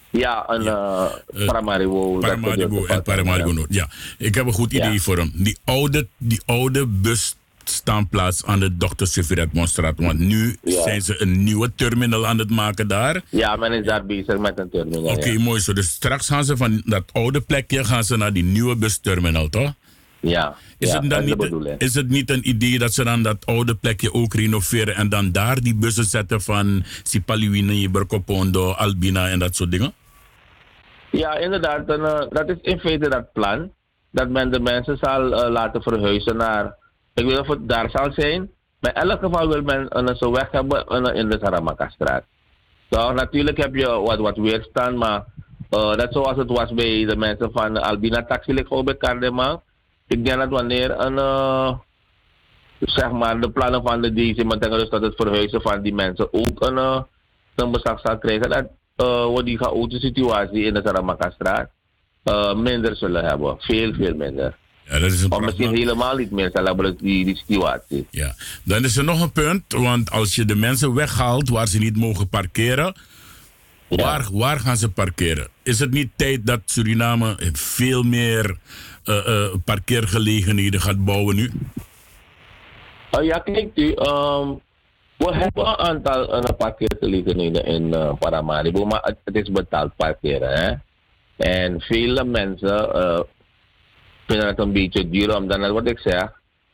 [0.09, 1.05] Ja, een uh,
[1.45, 2.11] Paramaribo.
[2.11, 3.53] dat Paramaribo gedeelte en Paramaribo ja.
[3.55, 3.73] Noord.
[3.73, 4.99] Ja, ik heb een goed idee Ja.
[4.99, 5.31] voor hem.
[5.35, 6.87] Die oude, die oude
[7.69, 9.45] busstaanplaats aan de Dr.
[9.51, 9.93] Monstraat.
[9.97, 10.81] Want nu Ja.
[10.83, 13.21] zijn ze een nieuwe terminal aan het maken daar.
[13.29, 15.03] Ja, men is daar bezig met een terminal.
[15.15, 15.39] Oké, ja.
[15.39, 15.73] mooi zo.
[15.73, 19.73] Dus straks gaan ze van dat oude plekje gaan ze naar die nieuwe busterminal, toch?
[20.21, 21.79] Ja, Is, ja, het dan niet, bedoeling.
[21.79, 25.31] is het niet een idee dat ze dan dat oude plekje ook renoveren en dan
[25.31, 29.93] daar die bussen zetten van Sipaliwini, Berkopondo, Albina en dat soort dingen?
[31.11, 31.89] Ja, inderdaad.
[31.89, 33.71] En, eh, dat is in feite dat plan.
[34.11, 36.75] Dat men de mensen zal eh, laten verhuizen naar.
[37.19, 38.49] Ik weet of het daar zal zijn.
[38.79, 42.23] Maar in elk geval wil men een zo weg hebben eh, in de Saramaka-straat.
[42.89, 45.25] Natuurlijk heb je wat, wat weerstand, maar
[45.69, 48.53] uh, net zoals het was bij de mensen van Albina Taxi,
[48.83, 49.61] bij Cardema.
[50.07, 51.77] Ik denk dat wanneer uh,
[52.79, 55.93] zeg maar, de plannen van de DC, maar denk dus dat het verhuizen van die
[55.93, 57.01] mensen ook een, uh,
[57.55, 58.49] een beslag zal krijgen.
[58.49, 58.67] Dat
[59.35, 61.69] we die chaotische situatie in de Saramaka-straat
[62.55, 63.55] minder zullen hebben.
[63.59, 64.57] Veel, veel minder.
[64.89, 68.07] Ja, dat is een of misschien helemaal niet meer hebben die, die situatie.
[68.09, 71.77] Ja, dan is er nog een punt, want als je de mensen weghaalt waar ze
[71.77, 72.95] niet mogen parkeren,
[73.87, 74.03] ja.
[74.03, 75.47] waar, waar gaan ze parkeren?
[75.63, 78.57] Is het niet tijd dat Suriname veel meer
[79.05, 81.51] uh, uh, parkeergelegenheden gaat bouwen nu?
[83.19, 84.61] Uh, ja, kijk u, um,
[85.17, 90.49] we hebben een aantal parkeergelegenheden in uh, Paramaribo, maar het, het, is betaald parkeren.
[90.49, 90.73] Hè?
[91.37, 93.27] En vele mensen
[94.29, 96.31] vinden het een beetje duur, omdat net wat ik zeg,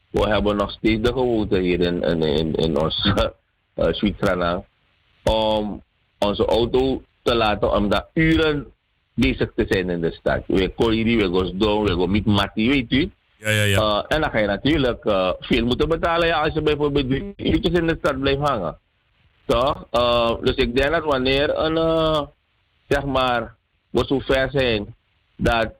[0.10, 3.14] we hebben nog steeds de gewoonte hier in, in, in, in ons
[3.76, 4.58] uh,
[5.24, 5.82] om
[6.20, 8.66] onze auto te laten, om daar uren
[9.14, 10.44] bezig te zijn in de stad.
[10.48, 13.12] We Koiri, we Gosdon, we go met Mati, weet u.
[13.38, 13.80] Ja, ja, ja.
[13.80, 17.34] Uh, en dan ga je natuurlijk uh, veel moeten betalen ja, als je bijvoorbeeld drie
[17.38, 18.78] uurtjes in de stad blijft hangen.
[19.46, 19.88] Toch?
[19.92, 22.28] Uh, dus ik denk dat wanneer een,
[22.88, 23.56] zeg maar,
[23.90, 24.96] we zo ver zijn
[25.36, 25.74] dat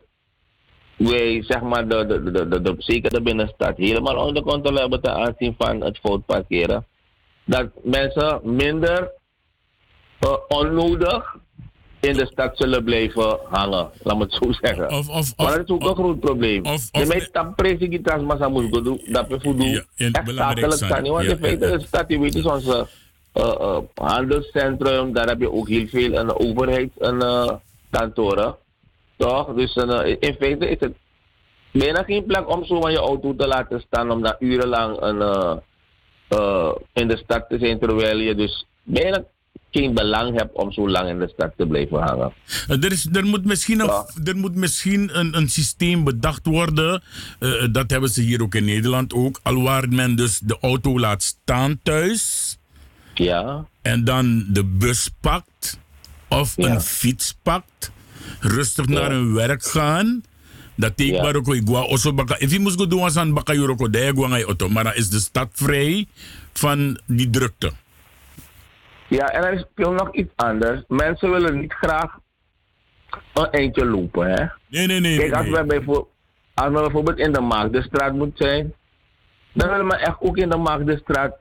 [0.96, 5.02] wij, zeg maar, de, de, de, de, de, zeker de binnenstad helemaal onder controle hebben
[5.02, 6.86] ten aanzien van het fout parkeren,
[7.46, 9.12] dat mensen minder
[10.48, 11.36] onnodig
[12.00, 13.90] in de stad zullen blijven hangen.
[14.04, 14.90] Laat me het zo zeggen.
[14.90, 16.66] Of, of, maar dat is ook of, een groot probleem.
[16.66, 19.68] Of, de meeste tapresi die transmassa moet doen, dat we voldoen.
[19.68, 20.24] Ja, echt
[20.88, 21.12] kan niet.
[21.12, 22.88] Want in feite, de stad, je weet, is onze
[23.34, 25.14] uh, uh, handelscentrum.
[25.14, 28.56] Daar heb je ook heel veel uh, overheidskantoren.
[29.18, 29.54] Toch?
[29.54, 30.94] Dus uh, in feite is het
[31.72, 34.12] bijna geen plek om zo aan je auto te laten staan.
[34.12, 35.54] Om daar urenlang een, uh,
[36.40, 37.80] uh, in de stad te zijn.
[37.80, 39.24] Terwijl je dus bijna
[39.72, 42.34] geen belang hebt om zo lang in de stad te blijven hangen.
[42.68, 44.06] Er, is, er moet misschien, een, Ja.
[44.24, 47.02] er moet misschien een, een systeem bedacht worden.
[47.40, 49.40] eh, dat hebben ze hier ook in Nederland ook.
[49.44, 52.58] Alwaar men dus de auto laat staan thuis.
[53.14, 55.80] Ja, En dan de bus pakt.
[56.30, 56.70] Of Ja.
[56.70, 57.92] een fiets pakt.
[58.40, 60.24] Rustig naar hun werk gaan.
[60.76, 61.22] Dat take Ja.
[61.22, 62.36] maar ook igua oso baka.
[62.40, 64.70] If je moest go doen aan baka yoroko de igua ngai auto.
[64.70, 66.08] Maar dan is de stad vrij
[66.54, 67.72] van die drukte.
[69.08, 70.84] ja, en er is nog iets anders.
[70.88, 72.18] Mensen willen niet graag
[73.34, 74.46] een eindje lopen, hè?
[74.68, 75.18] Nee, nee, nee.
[75.18, 75.54] Kijk, als nee.
[75.54, 76.08] we, bijvoorbeeld,
[76.54, 78.74] als we bijvoorbeeld in de Maagdenstraat moeten zijn,
[79.54, 81.36] dan willen we echt ook in de Maagdenstraat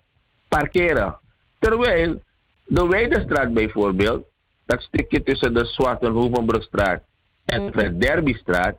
[0.48, 1.18] parkeren.
[1.58, 2.22] Terwijl
[2.64, 4.26] de Weidestraat bijvoorbeeld,
[4.66, 7.02] dat stukje tussen de Zwarte Hoevenbrugstraat
[7.44, 8.76] en de Derbystraat,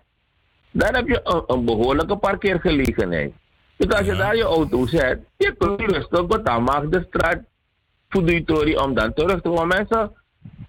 [0.71, 3.33] daar heb je een, een behoorlijke parkeergelegenheid.
[3.77, 4.17] Dus als je Ja.
[4.17, 7.39] daar je auto zet, je kunt rustig aan Maagdenstraat
[8.09, 9.67] voor de Tori om dan terug te komen.
[9.67, 10.11] Mensen,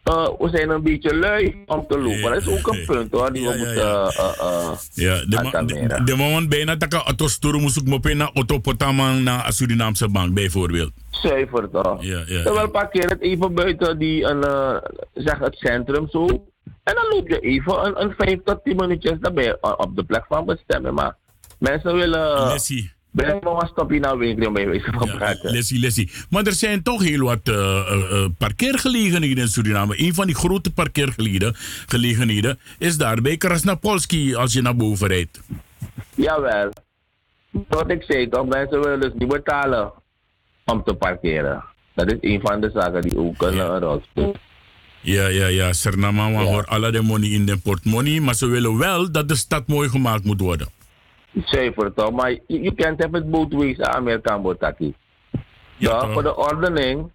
[0.05, 2.23] uh, we zijn een beetje lui om te lopen.
[2.23, 3.85] Dat is ook een punt hoor, die Ja, we ja, moeten...
[3.85, 4.13] ja.
[4.19, 5.99] Uh, uh, Ja, de, ma- Altamira.
[5.99, 9.53] de, de moment bijna dat ik auto sturu moest ik me na auto potaman naar
[9.53, 10.93] Surinaamse bank bijvoorbeeld.
[11.11, 12.03] zuiver toch?
[12.03, 14.77] Ja, ja, Terwijl parkeer het even buiten die, een, eh,
[15.15, 16.27] zeg het centrum zo.
[16.83, 20.25] En dan loop je even een, een 5 tot 10 minuutjes daarbij op de plek
[20.29, 20.95] van bestemming.
[20.95, 21.17] Maar
[21.59, 22.61] mensen willen...
[23.17, 25.51] Breng maar een stapje naar winkel om wijze van Ja, praten.
[25.53, 26.11] lessie, lessie.
[26.31, 29.95] Maar er zijn toch heel wat eh, eh, parkeergelegenheden in Suriname.
[30.03, 31.55] Een van die grote parkeergelegenheden
[31.87, 35.41] gelegenheden is daar bij Krasnapolski als je naar boven rijdt.
[36.15, 36.71] Jawel.
[37.69, 39.93] Wat ik zei toch, mensen willen dus niet betalen
[40.65, 41.65] om te parkeren.
[41.95, 43.79] Dat is een van de zaken die ook een Ja.
[43.79, 44.37] rol speelt.
[45.01, 45.73] Ja, ja, ja.
[45.73, 46.39] Suriname Ja.
[46.43, 48.21] hoort alle de money in de portemonnee.
[48.21, 50.69] Maar ze willen wel dat de stad mooi gemaakt moet worden.
[51.45, 54.95] Zuiver toch, maar je, je kent het met both ways aan Amerikaan Botaki.
[55.77, 56.13] Ja, toch?
[56.13, 57.11] voor de ordening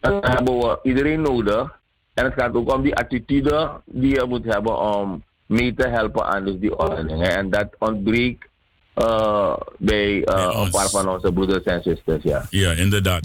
[0.00, 1.78] hebben we iedereen nodig.
[2.14, 6.26] En het gaat ook om die attitude die je moet hebben om mee te helpen
[6.26, 7.22] aan dus die ordening.
[7.22, 8.48] En dat ontbreekt
[8.94, 12.22] eh, bij Bij een paar van onze broeders en zusters.
[12.22, 12.46] Ja.
[12.50, 13.22] Ja, inderdaad.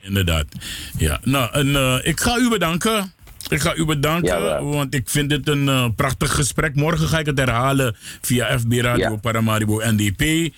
[0.00, 0.46] Inderdaad.
[0.98, 3.12] Ja, nou, en, eh, ik ga u bedanken.
[3.50, 6.74] Ik ga u bedanken, want ik vind dit een eh, prachtig gesprek.
[6.74, 9.16] Morgen ga ik het herhalen via FB Radio Ja.
[9.16, 10.52] Paramaribo NDP.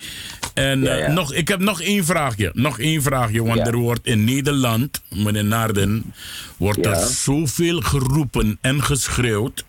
[0.53, 1.11] En eh, ja.
[1.11, 2.51] nog, ik heb nog één vraagje.
[2.53, 6.13] Nog één vraagje, want er wordt in Nederland, meneer Naarden,
[6.57, 9.63] wordt er zoveel geroepen en geschreeuwd.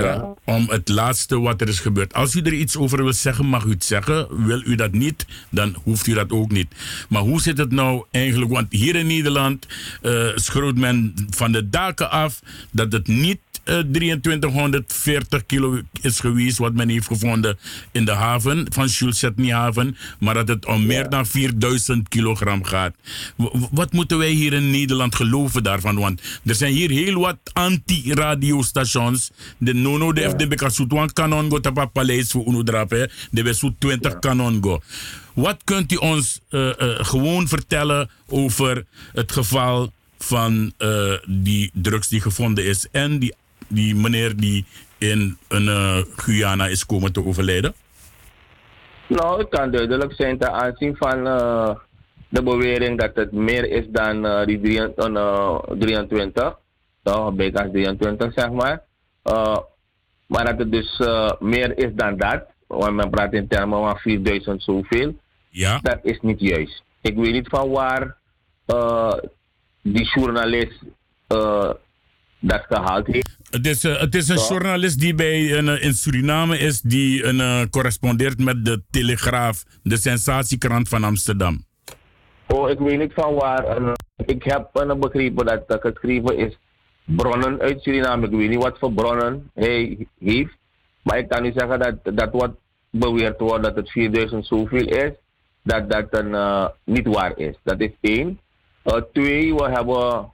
[0.00, 2.14] Ja, om het laatste wat er is gebeurd.
[2.14, 4.46] Als u er iets over wil zeggen, mag u het zeggen.
[4.46, 6.74] Wil u dat niet, dan hoeft u dat ook niet.
[7.08, 8.52] Maar hoe zit het nou eigenlijk?
[8.52, 9.66] Want hier in Nederland
[10.02, 12.40] eh schreeuwt men van de daken af
[12.70, 17.58] dat het niet 2340 kilo is geweest wat men heeft gevonden
[17.92, 22.94] in de haven van Schulzetny haven, maar dat het om meer dan 4000 kilogram gaat.
[23.36, 25.98] W- wat moeten wij hier in Nederland geloven daarvan?
[25.98, 29.30] Want er zijn hier heel wat anti-radiostations.
[29.58, 33.10] De Nono, de FDB kan zoet one kanon go tapa paleis voor Uno drapen.
[33.30, 34.80] De we zoet 20 kanon go.
[35.34, 42.08] Wat kunt u ons eh, eh, gewoon vertellen over het geval van eh, die drugs
[42.08, 43.34] die gevonden is en die,
[43.74, 44.64] die meneer die
[44.98, 47.74] in een eh, Guyana is komen te overlijden?
[49.06, 51.74] Nou, het kan duidelijk zijn ten aanzien van eh,
[52.28, 56.56] de bewering dat het meer is dan eh, die drie- eh, 23.
[57.02, 58.82] Nou, bijna 23 zeg maar.
[60.26, 61.00] Maar dat het dus
[61.38, 62.42] meer is dan dat.
[62.66, 65.14] Want men praat in termen van 4000 zoveel.
[65.50, 65.78] Ja.
[65.82, 66.82] Dat is niet juist.
[67.00, 68.16] Ik weet niet van waar
[69.82, 70.82] die journalist
[72.42, 73.38] dat gehaald heeft.
[73.50, 77.24] Het is, eh, het is een journalist die bij een, eh, in Suriname is, die
[77.24, 81.64] een, eh, correspondeert met de Telegraaf, de sensatiekrant van Amsterdam.
[82.46, 83.94] Oh, ik weet niet van waar.
[84.26, 84.70] Ik heb
[85.00, 86.58] begrepen dat dat geschreven is
[87.04, 88.26] bronnen uit Suriname.
[88.26, 90.56] Ik weet niet wat voor bronnen hij heeft.
[91.02, 92.54] Maar ik kan u zeggen dat, dat wat
[92.90, 95.10] beweerd wordt dat het 4000 zoveel is,
[95.62, 97.56] dat dat een, niet waar is.
[97.62, 98.40] Dat is één.
[99.12, 100.31] Twee, we hebben,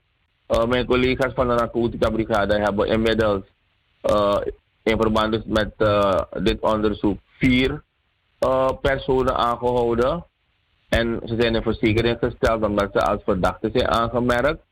[0.48, 3.42] eh, mijn collega's van de narcotica brigade hebben inmiddels
[4.00, 4.36] eh,
[4.82, 7.82] in verband dus met eh, dit onderzoek vier
[8.80, 10.24] personen aangehouden.
[10.88, 14.62] En ze zijn in verzekering gesteld omdat ze als verdachten zijn aangemerkt.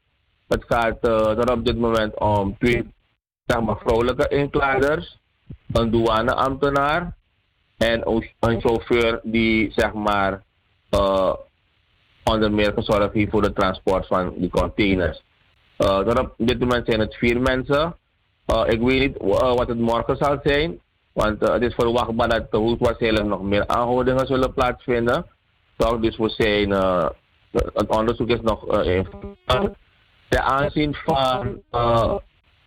[0.49, 2.95] Het gaat er op dit moment om twee
[3.47, 5.19] zeg vrouwelijke inkladers,
[5.73, 7.17] een douaneambtenaar
[7.79, 8.09] en
[8.41, 10.43] een chauffeur die zeg maar
[12.25, 15.23] onder meer gezorgd heeft voor de transport van die containers.
[15.77, 17.97] Eh, tot op dit moment zijn het vier mensen.
[18.47, 20.81] Eh, ik weet niet eh, wat het morgen zal zijn,
[21.13, 22.59] want het is verwachtbaar dat er
[23.27, 25.27] nog meer aanhoudingen zullen plaatsvinden.
[25.77, 26.71] Toch, dus we zijn,
[27.53, 29.07] het onderzoek is nog in
[30.29, 31.63] Ten aanzien van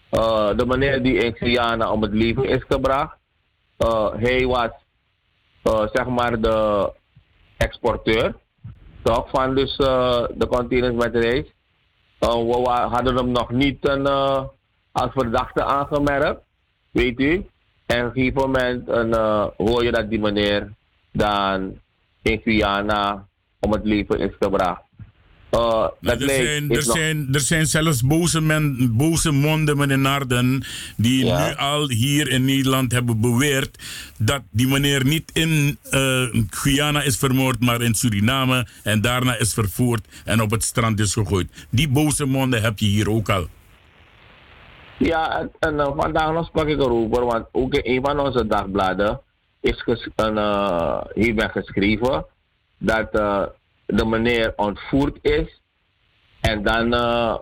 [0.10, 1.36] eh, de meneer die in
[1.92, 3.18] om het leven is gebracht.
[3.78, 4.70] eh, hij was
[5.64, 6.92] eh, zeg maar de
[7.58, 8.36] exporteur
[9.04, 11.54] toch, van dus, de containers met reis.
[12.20, 14.44] Eh, we hadden hem nog niet een, eh,
[14.92, 16.42] als verdachte aangemerkt,
[16.92, 17.46] weet u.
[17.86, 20.74] En op een gegeven moment een, eh, hoor je dat die meneer
[21.12, 21.80] dan
[22.22, 23.28] in Guyana
[23.60, 24.89] om het leven is gebracht.
[25.50, 30.64] Dat er, zijn, er, nog- zijn, er zijn zelfs boze, men, boze monden, meneer Narden,
[30.98, 31.48] die Ja.
[31.48, 33.84] nu al hier in Nederland hebben beweerd
[34.18, 39.54] dat die meneer niet in eh, Guyana is vermoord, maar in Suriname en daarna is
[39.54, 41.68] vervoerd en op het strand is gegooid.
[41.70, 43.48] Die boze monden heb je hier ook al.
[44.98, 48.48] Ja, en, en, eh, vandaag nog sprak ik erover, want ook in een van onze
[48.48, 49.22] dagbladen
[49.62, 52.26] is ges, een, eh, heeft men geschreven
[52.78, 53.14] dat
[53.90, 55.62] de meneer ontvoerd is
[56.40, 57.38] en dan eh,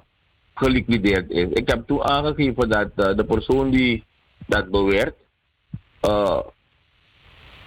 [0.54, 1.50] geliquideerd is.
[1.50, 4.04] Ik heb toen aangegeven dat eh, de persoon die
[4.46, 5.16] dat beweert,
[6.00, 6.40] eh,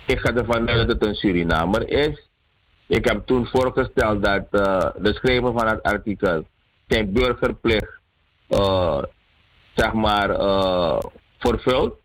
[0.07, 2.29] ik ga ervan uit dat het een Surinamer is.
[2.87, 4.51] Ik heb toen voorgesteld dat
[5.03, 6.45] de schrijver van het artikel
[6.87, 7.99] zijn burgerplicht
[9.75, 10.29] zeg maar,
[11.39, 11.99] vervult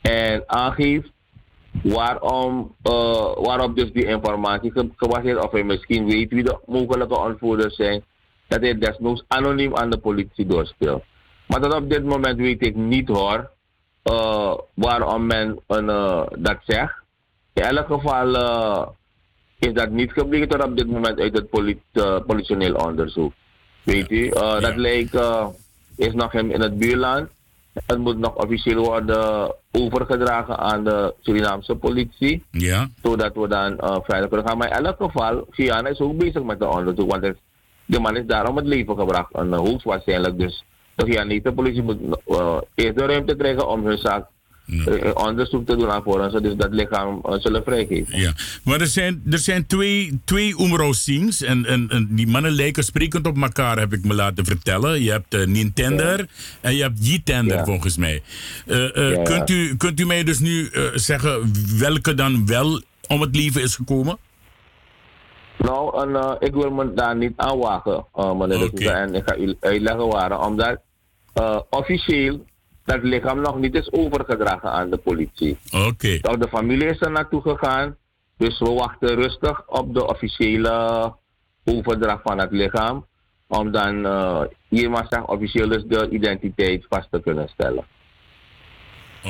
[0.00, 1.10] en aangeeft
[1.82, 7.18] waarom, eh, waarop dus die informatie ge- gebaseerd of hij misschien weet wie de mogelijke
[7.18, 8.04] ontvoerders zijn,
[8.48, 11.02] dat hij desnoods anoniem aan de politie doorspeelt.
[11.46, 13.50] Maar tot op dit moment weet ik niet hoor
[14.02, 16.94] eh, waarom men een, eh, dat zegt.
[17.52, 18.26] In elk geval
[19.58, 21.78] is dat niet gebleken tot op dit moment uit het polit,
[22.26, 23.32] politioneel onderzoek.
[23.82, 25.14] Weet u, dat lijkt,
[25.96, 27.28] is nog in, in het buurland.
[27.86, 32.44] Het moet nog officieel worden overgedragen aan de Surinaamse politie.
[32.50, 32.88] Ja.
[33.02, 34.58] Zodat we dan eh, verder kunnen gaan.
[34.58, 37.10] Maar in elk geval, Guyana is ook bezig met de onderzoek.
[37.10, 37.38] Want het-
[37.84, 39.32] de man is daarom het leven gebracht.
[39.34, 40.64] En uh, hoogstwaarschijnlijk dus.
[40.94, 44.26] De Guyanese politie moet eh, eerst de ruimte krijgen om hun zaak
[44.66, 48.18] eh, onderzoek te doen alvorens ze dus dat lichaam eh, zullen vrijgeven.
[48.18, 48.32] Ja,
[48.64, 53.26] maar er zijn, er zijn twee, twee Umro-scenes en, en, en die mannen lijken sprekend
[53.26, 55.02] op elkaar, heb ik me laten vertellen.
[55.02, 56.26] Je hebt uh, Nintender
[56.60, 57.64] en je hebt Jitender Ja.
[57.64, 58.22] volgens mij.
[58.66, 59.22] Eh, eh, Ja.
[59.22, 63.62] Kunt, u, kunt u mij dus nu eh, zeggen welke dan wel om het leven
[63.62, 64.18] is gekomen?
[65.58, 68.58] Nou, en, eh, ik wil me daar niet aan wagen, eh, meneer.
[68.58, 69.00] Sousa.
[69.00, 70.40] En ik ga u uitleggen waarom.
[70.42, 70.78] Omdat
[71.32, 72.44] eh, officieel
[72.86, 75.58] dat lichaam nog niet is overgedragen aan de politie.
[75.86, 76.18] Oké.
[76.22, 77.96] Nou, de familie is er naartoe gegaan.
[78.36, 81.14] Dus we wachten rustig op de officiële
[81.64, 83.06] overdracht van het lichaam.
[83.48, 87.84] Om dan uh, hier maar zeg, officieel dus de identiteit vast te kunnen stellen.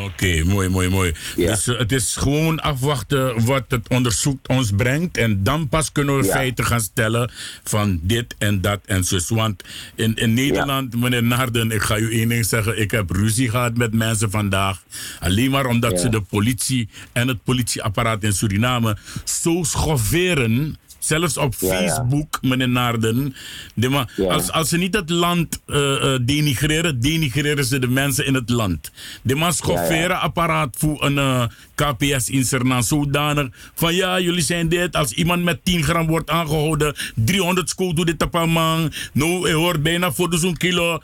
[0.04, 1.14] Oké, mooi, mooi, mooi.
[1.36, 1.50] Ja.
[1.50, 5.16] Dus eh, het is gewoon afwachten wat het onderzoek ons brengt.
[5.16, 6.32] En dan pas kunnen we Ja.
[6.32, 7.30] feiten gaan stellen
[7.64, 9.28] van dit en dat en zus.
[9.28, 9.62] Want
[9.94, 12.80] in, in Nederland, meneer Naarden, ik ga u één ding zeggen.
[12.80, 14.82] Ik heb ruzie gehad met mensen vandaag.
[15.20, 20.76] Alleen maar omdat ze de politie en het politieapparaat in Suriname zo schofferen.
[21.06, 21.78] Zelfs op Ja, ja.
[21.88, 23.34] Facebook, meneer Naarden.
[23.74, 24.24] De Ja.
[24.32, 28.90] als, als ze niet het land eh, denigreren, denigreren ze de mensen in het land.
[29.22, 34.68] De man schofferen apparaat voor een eh, KPS in Suriname zodanig van ja, jullie zijn
[34.68, 34.96] dit.
[34.96, 38.92] Als iemand met 10 gram wordt aangehouden, 300 sco doet dit op een man.
[39.12, 40.98] Nou, je hoort bijna voor de zo'n kilo.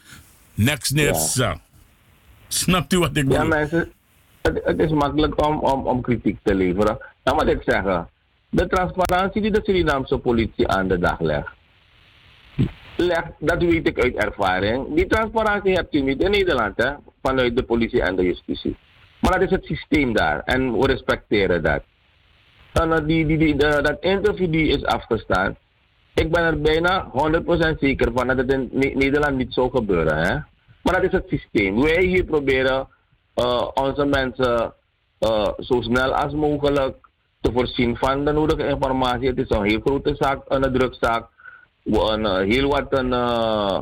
[0.55, 1.35] Niks, niks.
[1.35, 1.61] Ja.
[2.49, 3.47] Snapt u wat ik Ja, bedoel?
[3.47, 3.91] mensen,
[4.43, 6.99] het, het is makkelijk om, om, om kritiek te leveren.
[7.25, 8.09] Nou, wat ik zeggen,
[8.53, 11.53] de transparantie die de Surinaamse politie aan de dag legt,
[12.97, 14.95] legt dat weet ik uit ervaring.
[14.95, 16.93] Die transparantie hebt u niet in Nederland, hè,
[17.23, 18.77] vanuit de politie en de justitie.
[19.21, 21.83] Maar dat is het systeem daar en we respecteren dat.
[22.73, 25.57] En, eh, die, die, dat interview die is afgestaan,
[26.15, 30.17] ik ben er bijna 100% zeker van dat het in Ne- Nederland niet zou gebeuren.
[30.17, 30.35] Hè?
[30.83, 31.83] Maar dat is het systeem.
[31.83, 32.89] Wij hier proberen
[33.35, 34.75] eh, onze mensen
[35.19, 37.11] eh, zo snel als mogelijk
[37.43, 39.29] te voorzien van de nodige informatie.
[39.29, 41.29] Het is een heel grote zaak, een drugzaak.
[41.83, 43.81] We- Een, eh, heel wat een, eh,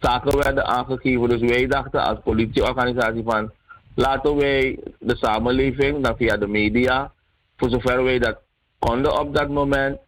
[0.00, 1.28] zaken werden aangegeven.
[1.28, 3.52] Dus wij dachten als politieorganisatie van
[3.94, 7.12] laten wij de samenleving, dan via de media,
[7.56, 8.38] voor zover wij dat
[8.78, 9.98] konden op dat moment,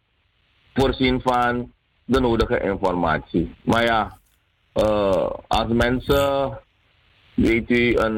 [0.73, 1.71] voorzien van
[2.05, 3.55] de nodige informatie.
[3.63, 4.17] Maar ja,
[4.73, 6.59] eh, als mensen,
[7.35, 8.17] weet u, een,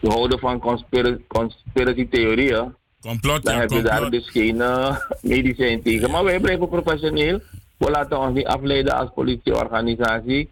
[0.00, 6.10] houden van conspira- conspiracy-theorieën, Complot, dan ja, heb je daar dus geen eh, medicijn tegen.
[6.10, 7.40] Maar wij blijven professioneel.
[7.76, 10.50] We laten ons niet afleiden als politieorganisatie.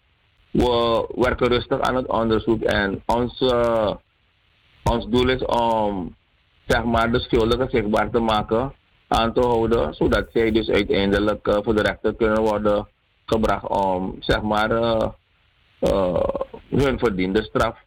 [0.50, 3.94] We werken rustig aan het onderzoek en ons, eh,
[4.82, 6.14] ons doel is om
[6.66, 8.72] zeg maar, de schuldigen zichtbaar te maken,
[9.08, 12.88] aan te houden, zodat zij dus uiteindelijk eh, voor de rechter kunnen worden
[13.24, 14.70] gebracht om zeg maar,
[16.68, 17.78] hun verdiende straf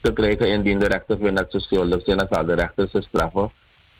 [0.00, 3.00] te krijgen indien de rechter vindt dat ze schuldig zijn, dan zal de rechter ze
[3.00, 3.50] straffen.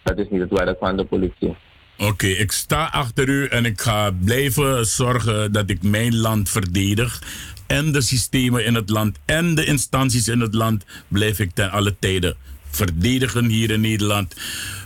[0.02, 1.56] Dat is niet het werk van de politie.
[1.98, 7.22] Oké, ik sta achter u en ik ga blijven zorgen dat ik mijn land verdedig.
[7.66, 11.70] En de systemen in het land en de instanties in het land blijf ik ten
[11.70, 12.36] alle tijden
[12.70, 14.34] verdedigen hier in Nederland.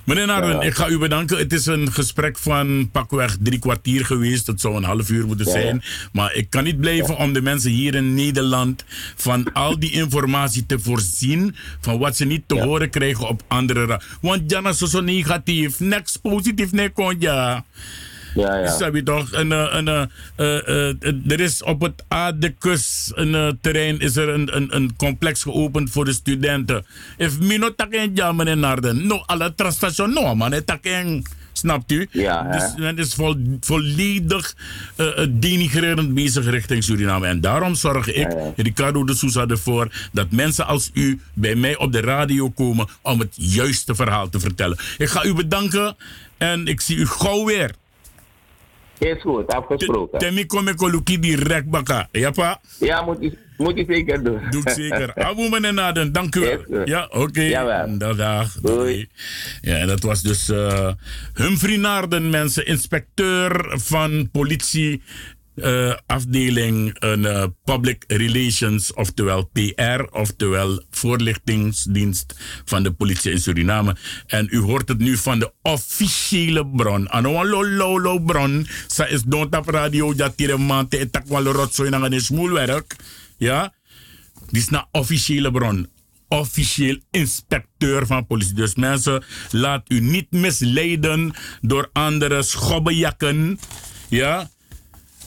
[0.04, 1.38] Meneer Narden, ik ga u bedanken.
[1.38, 4.46] Het is een gesprek van pakweg drie kwartier geweest.
[4.46, 5.82] Het zou een half uur moeten zijn.
[6.12, 8.84] Maar ik kan niet blijven om de mensen hier in Nederland
[9.16, 11.56] van al die informatie te voorzien.
[11.80, 15.80] Van wat ze niet te horen krijgen op andere Want Jana is zo negatief.
[15.80, 17.64] Niks positief, nee, kon ja.
[18.34, 19.02] Ja, ja.
[19.04, 19.32] Toch?
[19.32, 20.02] En, eh, en, eh,
[20.36, 25.90] eh, er is op het Adekus een terrein is er een, een, een complex geopend
[25.90, 26.86] voor de studenten.
[27.16, 29.06] If mino taken ja meneer Narden.
[29.06, 30.64] No, alle trastation no man.
[30.64, 31.22] taken.
[31.56, 32.08] Snapt u?
[32.10, 32.58] Ja, hè?
[32.58, 34.56] dus men is vol, volledig
[34.96, 37.26] eh, denigrerend bezig richting Suriname.
[37.26, 38.52] En daarom zorg ik, Ja, ja.
[38.56, 43.18] Ricardo de Souza, ervoor dat mensen als u bij mij op de radio komen om
[43.18, 44.78] het juiste verhaal te vertellen.
[44.98, 45.96] Ik ga u bedanken
[46.38, 47.70] en ik zie u gauw weer.
[48.98, 50.18] Is goed, afgesproken.
[50.18, 52.08] Temi kom ik direct baka.
[52.12, 52.60] Ja pa?
[52.78, 54.40] Ja, moet je, moet je zeker doen.
[54.50, 55.14] Doe ik zeker.
[55.28, 56.86] Abu meneer Naden, dank u wel.
[56.86, 57.42] Ja, oké.
[57.42, 57.98] Jawel.
[57.98, 58.52] Dag, dag.
[58.62, 59.08] Doei.
[59.60, 60.92] Ja, en dat was dus eh
[61.34, 62.66] Humphrey Naarden, mensen.
[62.66, 65.02] Inspecteur van politie.
[65.54, 73.96] Eh, afdeling eh, Public Relations, oftewel PR, oftewel voorlichtingsdienst van de politie in Suriname.
[74.26, 77.08] En u hoort het nu van de officiële bron.
[77.08, 78.66] Ano een lo lo lo bron.
[78.86, 82.96] Sa is don't tap radio dat hier een maand te tak wel rotzooi een smoelwerk.
[83.36, 83.72] Ja?
[84.50, 85.88] Die is naar officiële bron.
[86.28, 88.54] Officieel inspecteur van politie.
[88.54, 93.58] Dus mensen, laat u niet misleiden door andere schobbejakken.
[94.08, 94.50] Ja?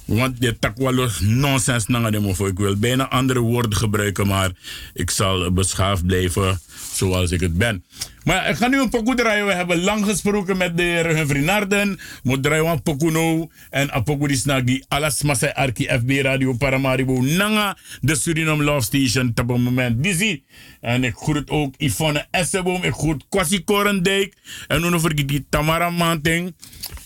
[0.07, 2.45] Want dit tak wel eens nonsens naar de mofo.
[2.45, 4.51] Ik wil bijna andere woorden gebruiken, maar
[4.93, 6.59] ik zal beschaafd blijven
[6.97, 7.83] zoals ik het ben.
[8.23, 9.45] Maar ik ga nu een pokoe draaien.
[9.45, 11.99] We hebben lang gesproken met de heer Humphrey Narden.
[12.23, 13.49] Moet draaien een pokoe.
[13.69, 17.21] En een pokoe die alles masai arki FB Radio Paramaribo.
[17.21, 20.03] Nanga de Suriname Love Station op het moment.
[20.03, 20.43] Dizzy.
[20.81, 22.83] En ik groet ook Yvonne Esseboom.
[22.83, 24.33] Ik groet Kwasi Korendijk.
[24.67, 26.55] En dan vergeet die Tamara Manting.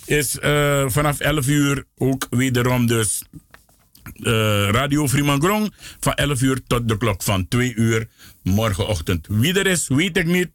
[0.05, 3.23] Is eh, vanaf 11 uur ook wederom dus
[4.03, 8.07] eh, Radio Frimangrong van 11 uur tot de klok van 2 uur
[8.43, 9.27] morgenochtend.
[9.29, 10.49] Wie er is, weet ik niet.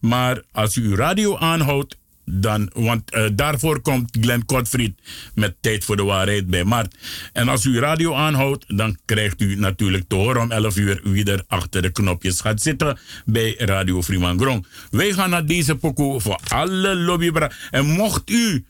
[0.00, 1.96] Maar als u uw radio aanhoudt
[2.26, 5.00] dan, want eh, daarvoor komt Glenn Kotfried
[5.34, 6.94] met Tijd voor de Waarheid bij Mart.
[7.32, 11.24] En als u radio aanhoudt, dan krijgt u natuurlijk te horen om 11 uur wie
[11.24, 14.66] er achter de knopjes gaat zitten bij Radio Freeman Grong.
[14.90, 17.50] Wij gaan naar deze pokoe voor alle lobbybra.
[17.70, 18.64] En mocht u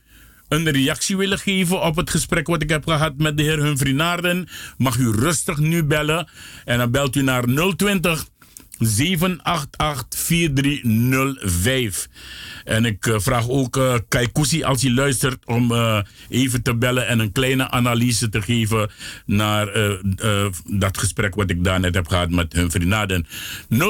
[0.48, 3.92] een reactie willen geven op het gesprek wat ik heb gehad met de heer Humphrey
[3.92, 6.28] Naarden, mag u rustig nu bellen.
[6.64, 7.44] En dan belt u naar
[7.76, 8.26] 020
[8.78, 12.08] 788 4305.
[12.64, 15.98] En ik uh, vraag ook uh, Kaikousi als hij luistert om uh,
[16.28, 18.90] even te bellen en een kleine analyse te geven
[19.26, 19.68] naar
[20.64, 23.26] dat gesprek wat ik daarnet heb gehad met Humphrey Naden.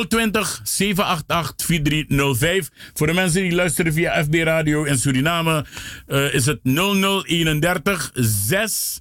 [0.08, 2.70] 020 788 4305.
[2.94, 5.64] Voor de mensen die luisteren via FB Radio in Suriname
[6.32, 9.00] is het 0031 6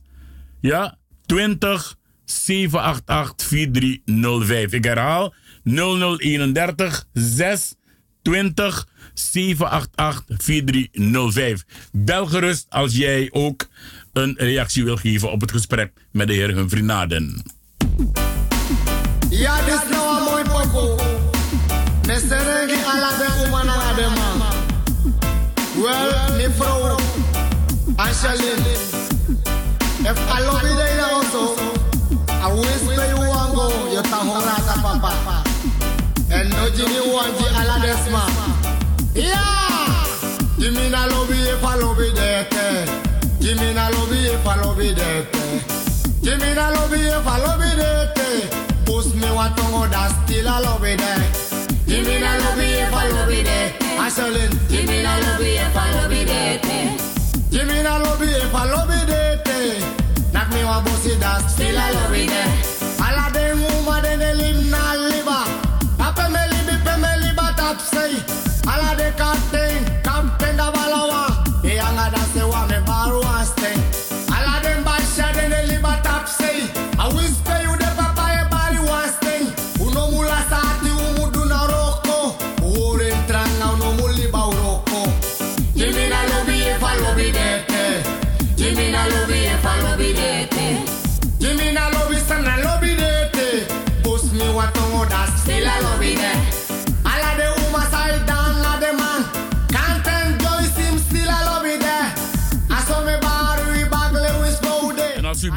[0.61, 1.95] ja, 20
[2.25, 4.71] 788 4305.
[4.71, 5.33] Ik herhaal
[5.65, 7.73] 0031 6
[8.21, 11.63] 20 788 4305.
[11.91, 13.67] Bel gerust als jij ook
[14.13, 17.43] een reactie wil geven op het gesprek met de heer Humphrey Naden.
[19.29, 20.99] Ja, dit is nou een mooi poko.
[22.07, 23.27] Meserengi ala de
[23.91, 24.53] adema.
[25.75, 26.99] Wel, mevrouw
[27.95, 29.03] Angeline.
[30.03, 31.55] If I love you, they also.
[32.29, 35.24] I whisper you wango, you tahorata papa.
[36.65, 38.23] And no jini wanji ala desma.
[39.13, 39.35] Yeah!
[40.57, 42.89] Jimina lobby if I lobby dete.
[43.39, 45.61] Jimina lobby if I lobby dete.
[46.23, 48.49] Jimina lobby if I lobby dete.
[48.85, 51.13] Push me what tongo da still a lobby de.
[51.85, 53.71] Jimina lobby if I lobby de.
[54.01, 54.49] Ashelin.
[54.67, 56.99] Jimina lobby if I lobby dete.
[57.51, 60.33] Jimina lobby if I lobby dete.
[60.33, 62.41] Nak me wa bossy da still a lobby de.
[62.43, 62.74] Ala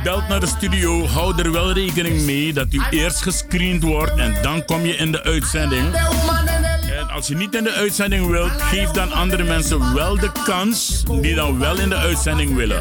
[0.03, 4.35] belt naar de studio, hou er wel rekening mee dat u eerst gescreend wordt en
[4.43, 5.95] dan kom je in de uitzending.
[6.99, 11.03] En als je niet in de uitzending wilt, geef dan andere mensen wel de kans
[11.21, 12.81] die dan wel in de uitzending willen.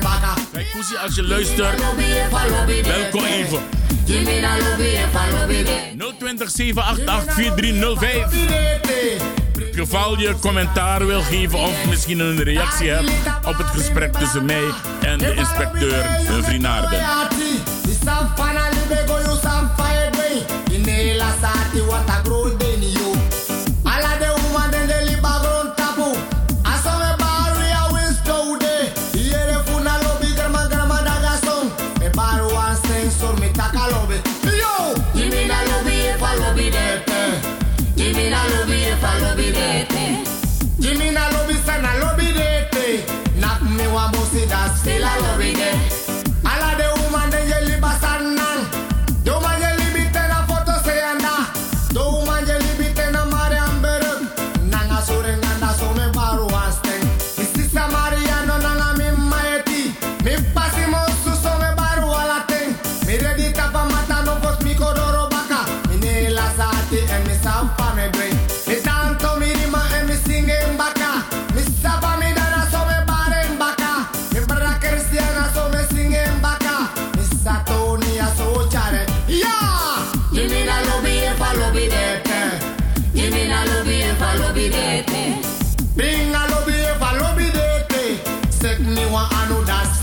[0.51, 1.81] Kijk, Poesie, als je luistert,
[2.85, 3.86] welkom even.
[6.17, 8.25] 020 788 4305.
[9.71, 13.11] Geval je commentaar wil geven of misschien een reactie hebt
[13.45, 14.71] op het gesprek tussen mij
[15.01, 16.57] en de inspecteur Humphrey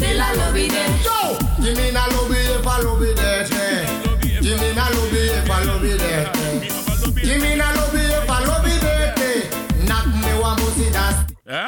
[0.04, 1.04] anu that still a lobby dete.
[1.04, 1.38] Yo!
[1.60, 3.86] Jimina lobby if I lobby dete.
[4.42, 6.68] Jimina lobby if I lobby dete.
[7.22, 9.48] Jimina lobby if I lobby dete.
[9.86, 10.84] Knock me one pussy.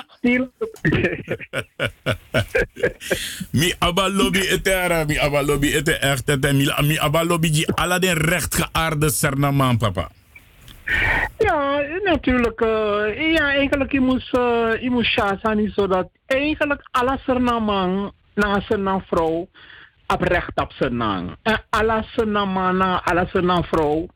[3.52, 7.66] Mi aba lobby etera, mi aba lobby ete echt, ete, mi, mi aba lobby die
[7.74, 10.10] alla den rechtgeaarde Sernaman, papa.
[11.38, 12.60] Ja, natuurlijk.
[12.60, 15.20] eh, ja, eigenlijk je moest, uh, je moest
[15.54, 19.48] niet zodat eigenlijk alle sernamang na zijn vrouw
[20.06, 21.36] op recht op zijn naam.
[21.42, 24.06] En alle sernamang na alle zijn vrouw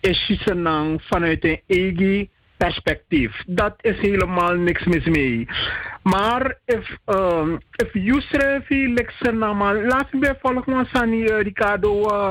[0.00, 0.26] is
[0.62, 3.42] naam vanuit een eigen perspectief.
[3.46, 5.48] Dat is helemaal niks mis mee.
[6.02, 9.34] Maar if, um, if you schrijf lekker
[9.86, 12.30] laat me volgens mij Ricardo uh, uh,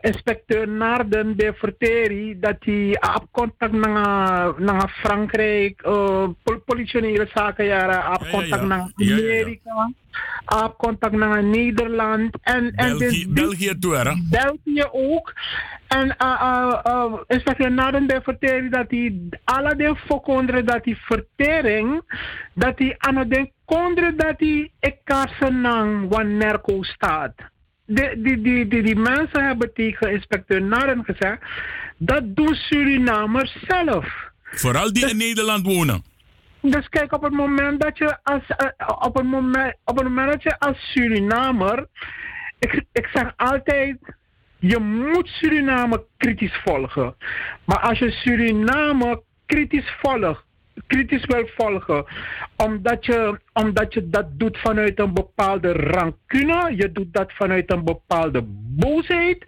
[0.00, 6.28] inspecteur Naarden bij Verteri dat hij op contact naar, naar Frankrijk, uh,
[6.64, 9.92] politionele zaken jaren, op contact naar Amerika,
[10.64, 14.12] op contact naar Nederland en, en België, België toe, hè?
[14.30, 15.32] België ook.
[15.86, 22.02] En uh, uh, uh, inspecteur Naarden Verteri dat hij alle de dat die vertering,
[22.52, 27.32] dat hij aan het kondre dat hij elkaar zijn naam wanneer staat
[27.88, 31.42] de, die, die, die, die mensen hebben tegen inspecteur Naren gezegd,
[31.96, 34.30] dat doen Surinamers zelf.
[34.42, 36.02] Vooral die dus, in Nederland wonen.
[36.60, 40.32] Dus kijk, op het moment dat je als, uh, op het moment, op het moment
[40.32, 41.86] dat je als Surinamer,
[42.58, 43.96] ik, ik zeg altijd,
[44.58, 47.16] je moet Suriname kritisch volgen.
[47.64, 50.44] Maar als je Suriname kritisch volgt,
[50.86, 52.04] kritisch wil volgen.
[52.56, 56.74] Omdat je, omdat je dat doet vanuit een bepaalde rancune.
[56.76, 58.42] Je doet dat vanuit een bepaalde
[58.76, 59.44] boosheid.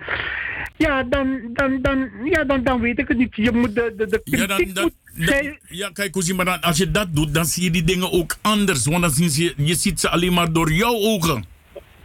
[0.76, 3.36] Ja, dan, dan, dan, ja, dan, dan weet ik het niet.
[3.36, 4.90] Je moet de, de, de kritiek ja, dan,
[5.26, 8.12] dan, ja, kijk, Cousine, maar dan, als je dat doet, dan zie je die dingen
[8.12, 8.86] ook anders.
[8.86, 11.44] Want dan zie je, je ziet ze alleen maar door jouw ogen.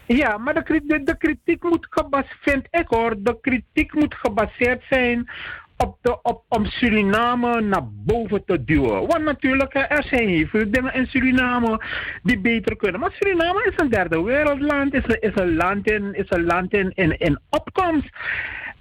[0.07, 4.83] Ja, maar de, de, de kritiek moet gebaseerd, vind ik hoor, de kritiek moet gebaseerd
[4.89, 5.29] zijn
[5.77, 9.07] op de, op, om Suriname naar boven te duwen.
[9.07, 11.81] Want natuurlijk, er zijn heel veel dingen in Suriname
[12.23, 12.99] die beter kunnen.
[12.99, 16.73] Maar Suriname is een derde wereldland, is een, is een land, in, is een land
[16.73, 18.09] in, in, in opkomst.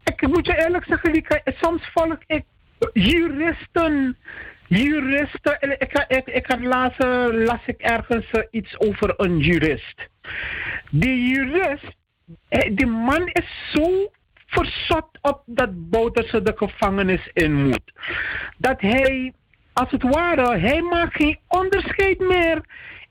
[0.05, 2.45] Ik moet je eerlijk zeggen, soms volg ik
[2.93, 4.17] juristen.
[4.69, 6.99] Juristen, ik, ik, ik had laatst
[7.33, 10.09] las ik ergens iets over een jurist.
[10.91, 11.97] Die jurist,
[12.73, 14.11] die man is zo
[14.55, 17.93] verzot op dat Bouterse de gevangenis in moet.
[18.59, 19.33] Dat hij,
[19.73, 22.63] als het ware, hij maakt geen onderscheid meer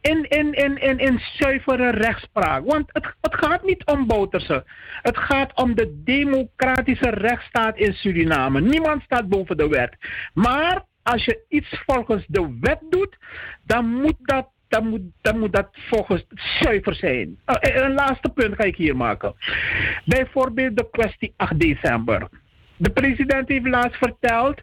[0.02, 2.66] in, in, in, in, in zuivere rechtspraak.
[2.66, 4.64] Want het, het gaat niet om Bouterse.
[5.02, 8.62] Het gaat om de democratische rechtsstaat in Suriname.
[8.62, 9.98] Niemand staat boven de wet.
[10.34, 13.18] Maar als je iets volgens de wet doet,
[13.66, 16.26] dan moet dat dan moet, moet dat volgens
[16.60, 17.38] zuiver zijn.
[17.46, 19.36] Uh, een laatste punt ga ik hier maken.
[20.06, 22.30] Bijvoorbeeld de kwestie 8 december.
[22.78, 24.62] De president heeft laatst verteld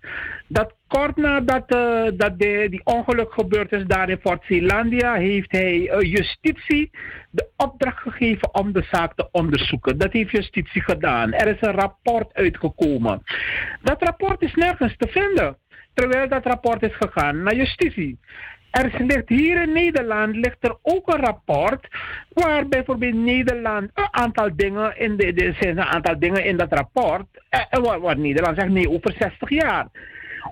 [0.49, 5.53] dat kort nadat uh, dat de, die ongeluk gebeurd is daar in Fort Zeelandia, heeft
[5.53, 6.91] hij uh, justitie
[7.31, 9.99] de opdracht gegeven om de zaak te onderzoeken.
[9.99, 11.32] Dat heeft justitie gedaan.
[11.32, 13.23] Er is een rapport uitgekomen.
[13.82, 15.57] Dat rapport is nergens te vinden.
[15.95, 18.19] Terwijl dat rapport is gegaan naar justitie.
[18.71, 21.89] Er ligt hier in Nederland ligt er ook een rapport
[22.33, 26.73] waar bijvoorbeeld Nederland een aantal dingen in de, de zijn een aantal dingen in dat
[26.73, 29.89] rapport eh, waar, waar Nederland zegt nee over 60 jaar.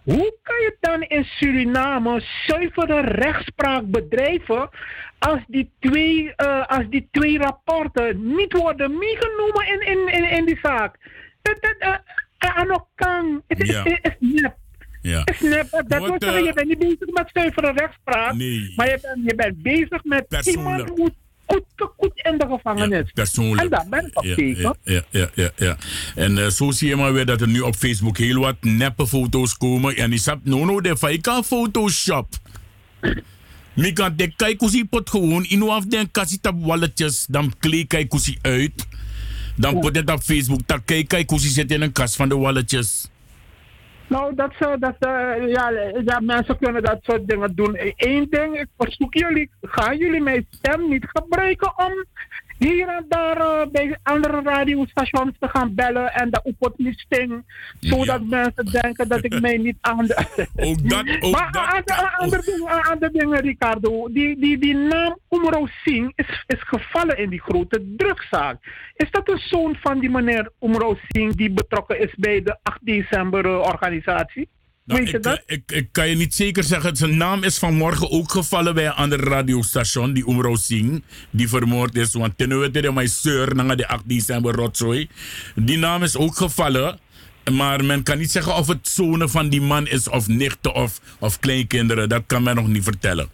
[0.05, 4.69] Hoe kan je dan in Suriname zuivere rechtspraak bedrijven
[5.19, 10.45] als die twee, uh, als die twee rapporten niet worden meegenomen in, in, in, in
[10.45, 10.97] die zaak?
[11.43, 11.99] Uh,
[12.66, 13.43] uh, kan.
[13.47, 13.82] Het is,
[15.03, 15.25] Ja.
[15.41, 15.85] nep.
[15.87, 18.35] Dat zeggen, eh, je bent niet bezig met zuivere rechtspraak.
[18.35, 18.73] Nee.
[18.77, 20.66] Maar je bent, je bent bezig met Persoonlijk.
[20.79, 21.15] iemand moet
[21.49, 23.11] goed, goed in de gevangenis.
[23.15, 23.62] Persoonlijk.
[23.62, 24.77] En daar ben ik op ja, tegen.
[24.83, 25.03] ja,
[25.35, 25.77] ja, ja.
[26.15, 29.07] En eh, zo zie je maar weer dat er nu op Facebook heel wat neppe
[29.07, 29.97] foto's komen.
[29.97, 32.29] En ik heb no no de faika Photoshop.
[33.73, 37.27] Mi kan de kijk hoe pot gewoon in af den kasita walletjes.
[37.31, 38.87] Dan klik kijk hoe uit.
[39.57, 40.61] Dan put het op Facebook.
[40.66, 43.09] Dan kijk hoe zit in een kast van de walletjes.
[44.09, 45.70] Nou, dat, uh, dat, uh, ja,
[46.05, 47.76] ja, mensen kunnen dat soort dingen doen.
[47.97, 52.05] Eén ding, ik verzoek jullie, gaan jullie mijn stem niet gebruiken om
[52.59, 57.44] hier en daar uh, bij andere radiostations te gaan bellen en de opotlisting,
[57.80, 60.16] zodat mensen denken dat ik mij niet aan de...
[60.56, 61.62] ook dat, ook maar dat.
[61.62, 66.12] aan de, aan de dingen, aan de dingen, Ricardo, die, die, die naam Umro Singh
[66.14, 68.56] is, is gevallen in die grote drugzaak.
[68.97, 72.78] Is dat een zoon van die meneer Umro Singh die betrokken is bij de 8
[72.82, 74.48] december uh, organisatie?
[74.89, 75.43] Nou, Weet je ik, dat?
[75.47, 76.97] Ik, ik kan je niet zeker zeggen.
[76.97, 81.97] Zijn naam is vanmorgen ook gevallen bij een ander radiostation, die Umro Singh, die vermoord
[81.97, 82.12] is.
[82.12, 85.09] Want ten wete mijn seur na de 8 december rotzooi.
[85.55, 86.98] Die naam is ook gevallen.
[87.52, 91.01] Maar men kan niet zeggen of het zonen van die man is, of nichten of,
[91.19, 92.09] of kleinkinderen.
[92.09, 93.28] Dat kan men nog niet vertellen.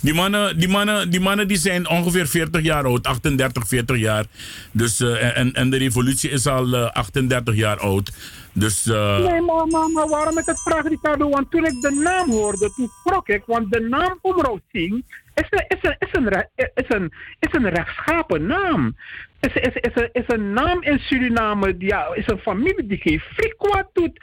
[0.00, 4.24] Die mannen, die, mannen, die mannen die zijn ongeveer 40 jaar oud, 38, 40 jaar.
[4.72, 8.12] Dus, uh, en, en de revolutie is al uh, 38 jaar oud.
[8.52, 11.28] Dus, uh, Nee, maar, maar, waarom ik het vraag, Ricardo?
[11.28, 13.42] Want toen ik de naam hoorde, toen schrok ik.
[13.46, 15.02] Want de naam Omro Singh
[15.34, 18.96] is een, is een, is een, is een, is een rechtschapen naam.
[19.40, 23.20] Is, is, is, een, is een naam in Suriname, ja, is een familie die geen
[23.20, 24.20] frikwat doet.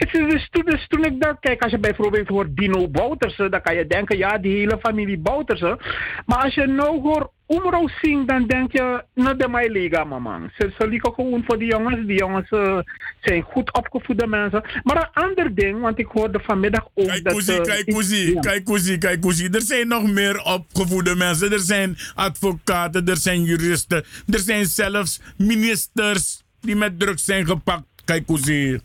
[0.00, 3.48] Het is dus, toen, dus toen ik dat, kijk, als je bijvoorbeeld hoort Dino Bouterse,
[3.48, 5.78] dan kan je denken, ja, die hele familie Bouterse.
[6.26, 10.50] Maar als je nou hoort Umro Singh, dan denk je, nou, de mij liga, man.
[10.56, 12.06] Ze, ze liegen gewoon voor die jongens.
[12.06, 12.78] Die jongens eh,
[13.20, 14.62] zijn goed opgevoede mensen.
[14.82, 17.32] Maar een ander ding, want ik hoorde vanmiddag ook Kijk, dat...
[17.32, 18.40] Koezie, eh, kijk, Koezie, ja.
[18.40, 19.50] kijk, Koezie, kijk, Koezie.
[19.50, 21.52] Er zijn nog meer opgevoede mensen.
[21.52, 24.04] Er zijn advocaten, er zijn juristen.
[24.26, 27.84] Er zijn zelfs ministers die met drugs zijn gepakt.
[28.04, 28.80] Kijk, Koezie.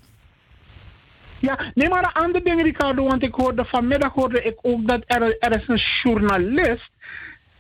[1.46, 5.04] Ja, nee, maar een ander ding, Ricardo, want ik hoorde vanmiddag hoorde ik ook dat
[5.06, 6.92] er, er is een journalist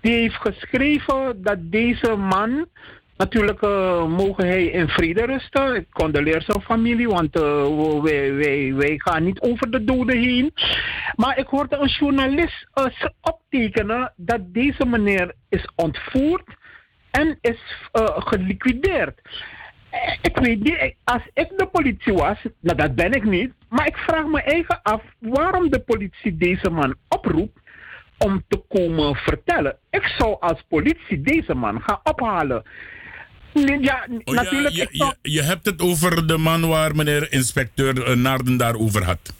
[0.01, 2.65] die heeft geschreven dat deze man,
[3.17, 5.75] natuurlijk eh, mogen hij in vrede rusten.
[5.75, 8.01] Ik condoleer zijn familie, want eh,
[8.73, 10.53] wij, gaan niet over de doden heen.
[11.15, 12.85] Maar ik hoorde een journalist eh,
[13.21, 16.55] optekenen dat deze meneer is ontvoerd
[17.11, 19.21] en is geliquideerd.
[20.21, 23.95] Ik weet niet, als ik de politie was, nou dat ben ik niet, maar ik
[23.97, 27.59] vraag me eigen af waarom de politie deze man oproept
[28.17, 29.77] om te komen vertellen.
[29.89, 32.63] Ik zou als politie deze man gaan ophalen.
[33.53, 34.73] Ja, Oh, ja, natuurlijk.
[34.75, 38.57] je, ik zou- je, je hebt het over de man waar meneer inspecteur eh, Naarden
[38.57, 39.33] daarover had.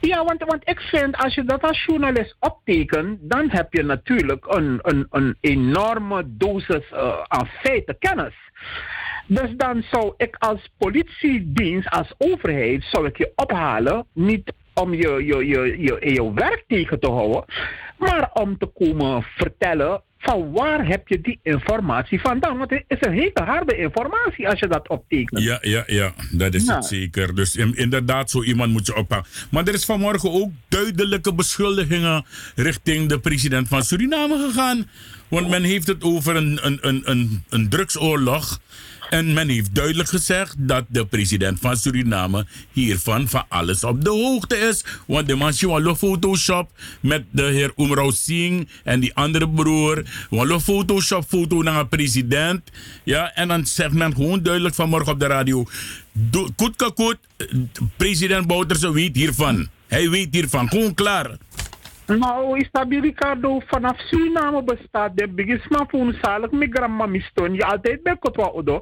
[0.00, 4.44] Ja, want, want ik vind als je dat als journalist optekent, dan heb je natuurlijk
[4.48, 8.34] een, een, een enorme dosis eh, aan feiten, kennis.
[9.30, 15.24] Dus dan zou ik als politiedienst, als overheid, zou ik je ophalen, niet om je,
[15.24, 17.44] je, je, je, je werk tegen te houden,
[17.98, 22.58] maar om te komen vertellen van waar heb je die informatie vandaan.
[22.58, 25.42] Want het is een hele harde informatie als je dat optekent.
[25.42, 27.34] Ja, ja, ja, dat is het zeker.
[27.34, 29.30] Dus in- inderdaad, zo iemand moet je oppakken.
[29.50, 32.24] Maar er is vanmorgen ook duidelijke beschuldigingen
[32.54, 34.88] richting de president van Suriname gegaan.
[35.28, 38.60] Want men heeft het over een, een, een, een, een drugsoorlog.
[39.10, 44.10] En men heeft duidelijk gezegd dat de president van Suriname hiervan van alles op de
[44.10, 44.84] hoogte is.
[45.06, 46.70] Want de man een Photoshop
[47.00, 50.04] met de heer Umrao Singh en die andere broer.
[50.30, 52.70] Een Photoshop foto naar een president.
[53.04, 55.66] Ja, en dan zegt men gewoon duidelijk vanmorgen op de radio.
[56.56, 57.18] Koet kakoet,
[57.96, 59.68] president Bouterse weet hiervan.
[59.86, 61.36] Hij weet hiervan, gewoon klaar.
[62.16, 67.54] Nou, is dat Ricardo vanaf Suriname bestaat de bigisma voor zalig met grandma miston.
[67.54, 68.80] Je altijd bij Kotwa Odo.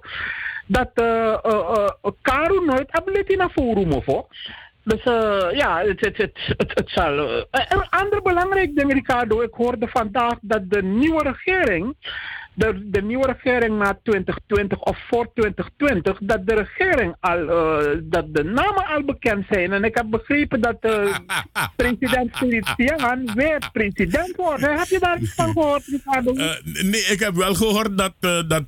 [0.67, 4.27] Dat eh eh eh Karu nooit ability naar forum of.
[4.85, 7.19] Dus eh, ja, het, het, het, zal.
[7.51, 9.43] eh, een ander belangrijk ding, Ricardo.
[9.43, 11.97] Ik hoorde vandaag dat de nieuwe regering.
[12.59, 18.35] De, de nieuwe regering na 2020 of voor 2020, dat de regering al, eh, dat
[18.35, 19.73] de namen al bekend zijn.
[19.73, 21.17] En ik heb begrepen dat eh,
[21.77, 24.61] president Felician weer president wordt.
[24.67, 26.33] Heb je daar iets van gehoord, Ricardo?
[26.35, 26.51] Eh,
[26.83, 28.65] nee, ik heb wel gehoord dat, dat,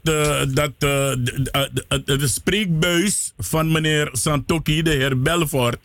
[0.54, 1.56] dat de-
[2.04, 5.78] de spreekbuis van meneer Santoki, de heer Belfort,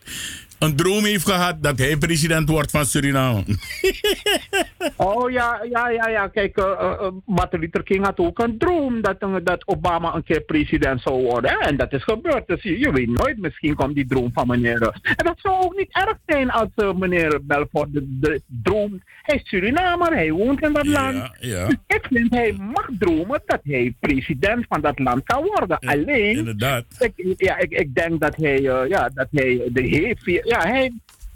[0.58, 3.44] een droom heeft gehad dat hij president wordt van Suriname.
[4.96, 6.28] Oh ja, ja, ja, ja.
[6.28, 10.40] Kijk, eh, eh, Martin Luther King had ook een droom dat, dat Obama een keer
[10.40, 11.50] president zou worden.
[11.50, 11.56] hè.
[11.56, 12.46] En dat is gebeurd.
[12.46, 15.00] Dus je, je weet nooit, misschien komt die droom van meneer.
[15.02, 19.02] En dat zou ook niet erg zijn als meneer Belfort de, de droom.
[19.22, 21.30] Hij is Surinamer, hij woont in dat land.
[21.40, 21.66] Ja.
[21.66, 25.78] Dus ik vind hij mag dromen dat hij president van dat land kan worden.
[25.78, 26.84] Alleen, Inderdaad.
[26.98, 30.92] ik, ja, ik, ik denk dat hij, ja, dat hij de heer, ja, hij,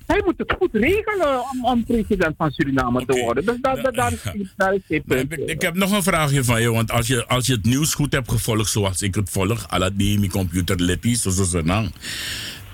[0.08, 3.44] hij moet het goed regelen om, om president van Suriname te worden.
[3.44, 4.22] Dus dat, dat, daar is,
[4.56, 5.32] daar is geen punt.
[5.32, 7.94] Ik, ik heb nog een vraagje van je, want als je, als je het nieuws
[7.94, 11.62] goed hebt gevolgd zoals ik het volg, à la die mijn computer letty, zoals ze
[11.62, 11.90] naam.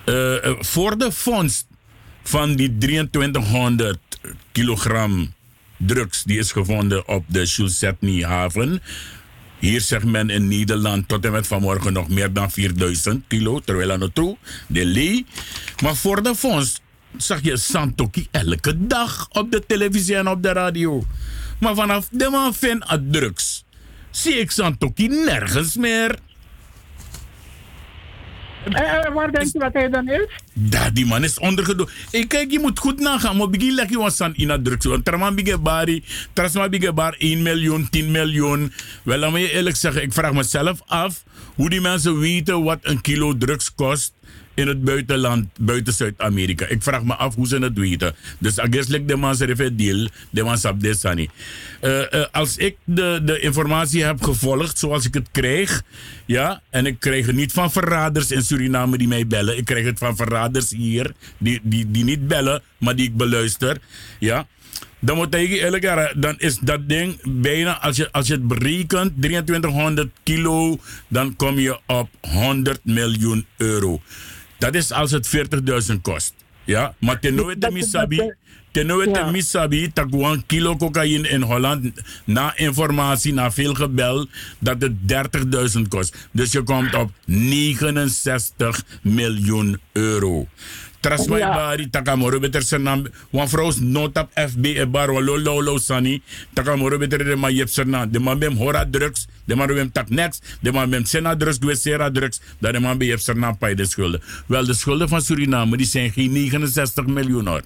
[0.04, 1.66] Eh, eh, voor de vondst
[2.22, 3.98] van die 2300
[4.52, 5.32] kilogram
[5.76, 8.82] drugs die is gevonden op de Shulsetni haven.
[9.58, 13.92] Hier zegt men in Nederland tot en met vanmorgen nog meer dan 4000 kilo, terwijl
[13.92, 14.36] aan het toe,
[14.66, 15.26] de Lee.
[15.82, 16.82] Maar voor de vondst
[17.16, 21.04] zag je Santoki elke dag op de televisie en op de radio.
[21.60, 23.64] Maar vanaf de man vindt het drugs,
[24.10, 26.18] zie ik Santoki nergens meer.
[28.64, 30.26] Eh, eh, waar denk je dat hij dan is?
[30.52, 31.94] Da, die man is ondergedoken.
[32.10, 33.36] Hey, kijk, je moet goed nagaan.
[33.36, 34.84] Maar begin leg je wat aan in dat drugs.
[34.84, 38.72] Want Traman bari, Trasma bar 1 miljoen, 10 miljoen.
[39.02, 41.22] Wel, laat me je eerlijk zeggen, ik vraag mezelf af
[41.54, 44.13] hoe die mensen weten wat een kilo drugs kost
[44.54, 46.66] in het buitenland, buiten Zuid-Amerika.
[46.66, 48.14] Ik vraag me af hoe ze het weten.
[48.38, 51.28] Dus ageslijk de man zegt deal, de man sap desani.
[51.82, 55.82] Uh, uh, als ik de, de informatie heb gevolgd zoals ik het krijg,
[56.26, 59.84] ja, en ik krijg het niet van verraders in Suriname die mij bellen, ik krijg
[59.84, 63.78] het van verraders hier die, die, die niet bellen, maar die ik beluister,
[64.18, 64.46] ja.
[65.04, 70.10] Dan moet je dan is dat ding bijna, als je, als je het berekent, 2300
[70.22, 70.78] kilo,
[71.08, 74.00] dan kom je op 100 miljoen euro.
[74.58, 75.28] Dat is als het
[75.90, 76.34] 40.000 kost.
[76.64, 78.32] Ja, maar ten nooit de misabi,
[78.74, 81.92] ten nooit de misabi, tak one kilo cocaïne in Holland,
[82.26, 84.26] na informatie, na veel gebel,
[84.58, 84.92] dat het
[85.76, 86.16] 30.000 kost.
[86.30, 90.46] Dus je komt op 69 miljoen euro.
[91.00, 91.52] Trasmai Ja.
[91.54, 92.64] bari takamoro beter
[93.30, 96.22] wan vrouws not op FB e bar wa lo lo sani
[96.54, 97.68] takamoro beter de ma yep
[98.10, 99.26] de man bem hora drugs.
[99.44, 102.40] De man bem tak next de man bem sena drugs dwe sera drugs.
[102.58, 104.22] Dat de man be yep serna pay de schulden.
[104.46, 107.62] Wel de schulden van Suriname die zijn geen 69 miljoen hoor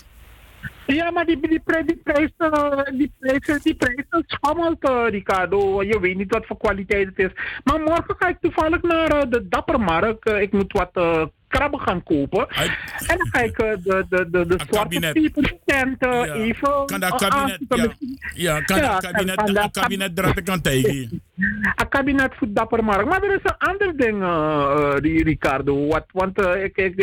[0.86, 5.82] Ja, maar die, die, prijs, die prijs, eh, die prijs, die prijs schommelt, eh, Ricardo.
[5.82, 7.60] Je weet niet wat voor kwaliteit het is.
[7.64, 10.28] Maar morgen ga ik toevallig naar eh, de Dappermarkt.
[10.28, 12.48] Eh, ik moet wat eh, krabben gaan kopen.
[12.48, 16.86] En dan ga ik eh, de, de, de, de zwarte tent eh, even...
[16.86, 17.88] kan dat kabinet ja,
[18.34, 21.22] ja kan Ja, dat kabinet kan dat- kabinet draten kan tegen
[21.76, 23.08] Een kabinet voor Dappermarkt.
[23.08, 25.86] Maar er is een ander ding, eh, eh, Ricardo.
[25.86, 26.94] Wat, want ik, ik,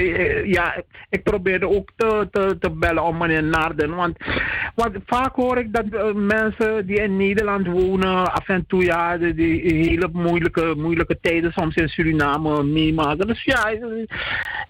[0.46, 3.96] ja, ik probeerde ook te, te, te bellen om meneer Naarden.
[3.96, 4.18] Want,
[4.76, 9.34] want vaak hoor ik dat mensen die in Nederland wonen, af en toe ja, die,
[9.34, 13.28] die hele moeilijke, moeilijke tijden soms in Suriname meemaken.
[13.28, 13.70] Dus ja,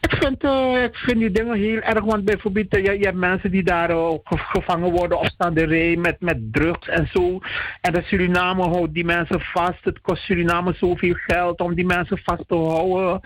[0.02, 2.04] ik vind, eh, ik vind die dingen heel erg.
[2.04, 6.16] Want bijvoorbeeld, eh, je, je hebt mensen die daar ge- gevangen worden op standerij met,
[6.20, 7.40] met drugs en zo.
[7.82, 9.84] En de Suriname houdt die mensen vast.
[9.84, 13.22] Het kost Suriname zoveel geld om die mensen vast te houden.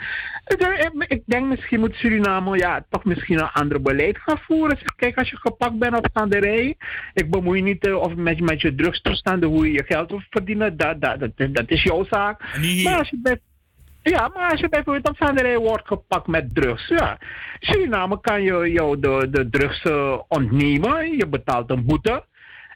[0.48, 4.78] Ik, ik- ik denk misschien moet Suriname ja, toch misschien een ander beleid gaan voeren.
[4.78, 6.76] Zeg, kijk, als je gepakt bent op standerij,
[7.14, 11.02] ik bemoei niet of met, met je drugstoestanden, hoe je je geld wil verdienen, dat,
[11.02, 12.58] dat, dat, dat is jouw zaak.
[12.84, 13.40] Maar als je bij
[14.10, 17.18] ja, maar als je bijvoorbeeld op Vanderij wordt gepakt met drugs, ja.
[17.60, 22.24] Suriname kan je jou de, de drugs eh, ontnemen, je betaalt een boete.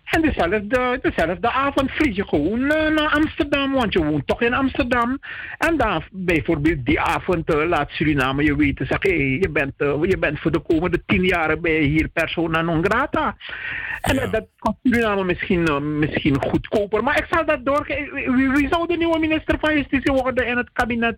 [0.04, 4.54] En dezelfde, dezelfde avond vlieg je gewoon eh, naar Amsterdam, want je woont toch in
[4.54, 5.20] Amsterdam.
[5.58, 9.94] En dan bijvoorbeeld die avond eh, laat Suriname je weten, zeg hé, je, bent, eh,
[10.02, 13.36] je bent voor de komende tien jaar je hier persona non grata.
[14.02, 17.04] En dat- dat kost Suriname misschien, misschien goedkoper.
[17.04, 18.36] Maar ik zal dat doorgeven.
[18.36, 21.18] Wie, wie zou de nieuwe minister van Justitie worden in het kabinet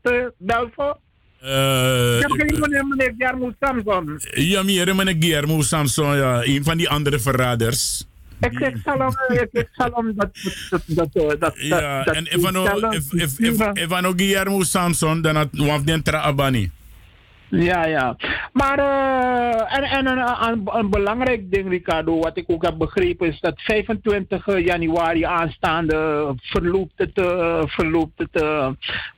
[1.43, 4.19] uh, Ik heb geen meneer, Jarmo Samson.
[4.33, 8.05] ja meneer Guillermo Samson ja een van die andere verraders
[8.39, 10.29] Ik, ik zal hem, ik, ik zal hem dat,
[10.69, 10.81] dat,
[11.13, 12.27] dat, dat, Ja, dat, en
[13.83, 16.71] Ivano, Guillermo Samson, dan had Wafden Tra Abani.
[17.49, 18.15] Ja, ja.
[18.53, 23.27] Maar eh, en, en een, een, een belangrijk ding, Ricardo, wat ik ook heb begrepen,
[23.27, 28.69] is dat 25 januari aanstaande verloopt het, eh, verloopt het eh,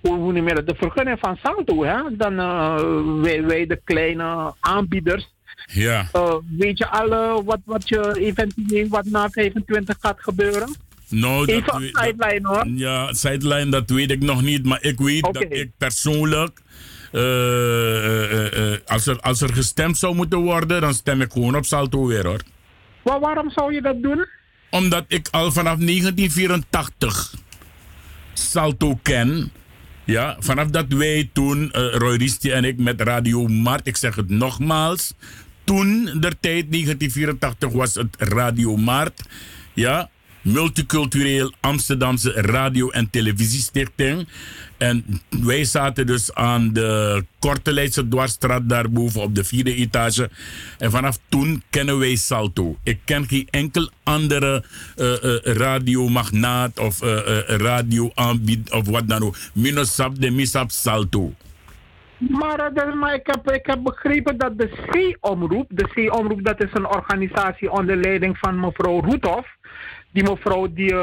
[0.02, 1.84] hoe, hoe noem je dat, de vergunning van Salto.
[1.84, 2.02] Hè?
[2.11, 2.76] Dan eh,
[3.22, 5.35] wij, wij de kleine aanbieders.
[5.66, 6.10] Ja.
[6.12, 10.76] Eh, weet je al wat, wat je eventueel wat na 25 gaat gebeuren?
[11.10, 12.68] Nou, Even dat- sideline hoor.
[12.68, 14.66] Ja, sideline, dat weet ik nog niet.
[14.66, 16.62] Maar ik weet dat ik persoonlijk.
[17.12, 21.66] eh, eh, als, er, als er gestemd zou moeten worden, dan stem ik gewoon op
[21.66, 22.42] Salto weer hoor.
[23.04, 24.26] Maar waarom zou je dat doen?
[24.70, 27.34] Omdat ik al vanaf 1984
[28.34, 29.52] Salto ken.
[30.04, 34.16] Ja, vanaf dat wij toen, eh, Roy Risti en ik, met Radio Mart, ik zeg
[34.16, 35.14] het nogmaals.
[35.68, 39.22] Toen, der tijd, 1984, was het Radio Mart.
[39.73, 40.10] Ja,
[40.41, 44.27] multicultureel Amsterdamse radio- en televisiestichting.
[44.77, 50.30] En wij zaten dus aan de Korteleidse dwarsstraat daarboven op de vierde etage.
[50.77, 52.77] En vanaf toen kennen wij Salto.
[52.84, 54.64] Ik ken geen enkel andere
[54.95, 56.99] eh, eh, radiomagnaat of
[57.48, 59.38] radioaanbied of wat dan ook.
[59.53, 61.34] Minosap de Misap Salto.
[62.18, 66.88] Maar, maar ik, heb, ik heb begrepen dat de C-omroep, de C-omroep dat is een
[66.88, 69.57] organisatie onder leiding van mevrouw Roethoff.
[70.12, 70.94] Die mevrouw die,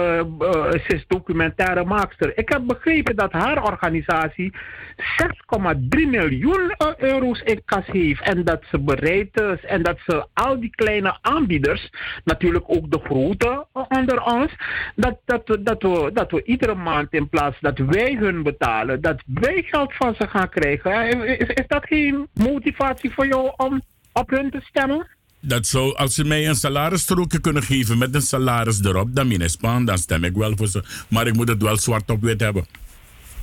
[0.86, 2.38] is documentaire maakster.
[2.38, 4.52] Ik heb begrepen dat haar organisatie
[4.96, 8.20] 6,3 miljoen euro's in kas heeft.
[8.22, 11.90] En dat ze bereid is en dat ze al die kleine aanbieders,
[12.24, 14.52] natuurlijk ook de grote eh, onder ons,
[14.94, 19.00] dat, dat, we- dat, we, dat we iedere maand in plaats dat wij hun betalen,
[19.00, 21.24] dat wij geld van ze gaan krijgen.
[21.38, 23.82] Is, is dat geen motivatie voor jou om
[24.12, 25.06] op hun te stemmen?
[25.46, 29.84] Dat zou, als ze mij een salarisstrookje kunnen geven met een salaris erop, dan minespan,
[29.84, 30.82] dan stem ik wel voor ze.
[31.08, 32.66] Maar ik moet het wel zwart op wit hebben.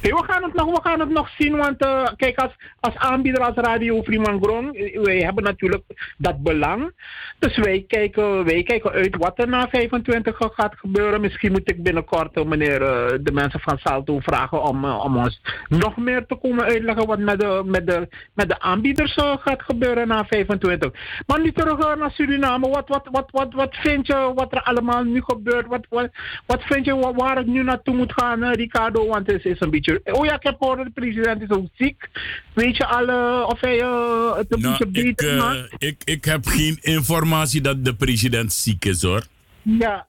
[0.01, 3.41] We, gaan het nog, we gaan het nog zien, want eh, kijk, als, als aanbieder
[3.41, 5.83] als Radio Fremangron, wij hebben natuurlijk
[6.17, 6.91] dat belang.
[7.39, 11.21] Dus wij kijken, wij kijken uit wat er na 25 gaat gebeuren.
[11.21, 15.41] Misschien moet ik binnenkort eh, meneer, eh, de mensen van Salto vragen om, om ons
[15.67, 20.07] nog meer te komen uitleggen wat met de, met de, met de aanbieders gaat gebeuren
[20.07, 20.91] na 25.
[21.27, 22.69] Maar nu terug naar Suriname.
[22.69, 25.67] Wat, wat, wat, wat, wat vind je wat er allemaal nu gebeurt?
[25.67, 26.09] Wat, wat,
[26.45, 29.07] wat vind je wa- waar het nu naartoe moet gaan, Ricardo?
[29.07, 31.67] Want het is een beetje Oh ja, ik heb gehoord dat de president is ook
[31.77, 32.09] ziek.
[32.53, 35.75] Weet je al of hij eh, het een Nou, beetje ik, beter eh, maakt?
[35.77, 39.23] ik, ik heb geen informatie dat de president ziek is hoor.
[39.61, 40.07] Ja.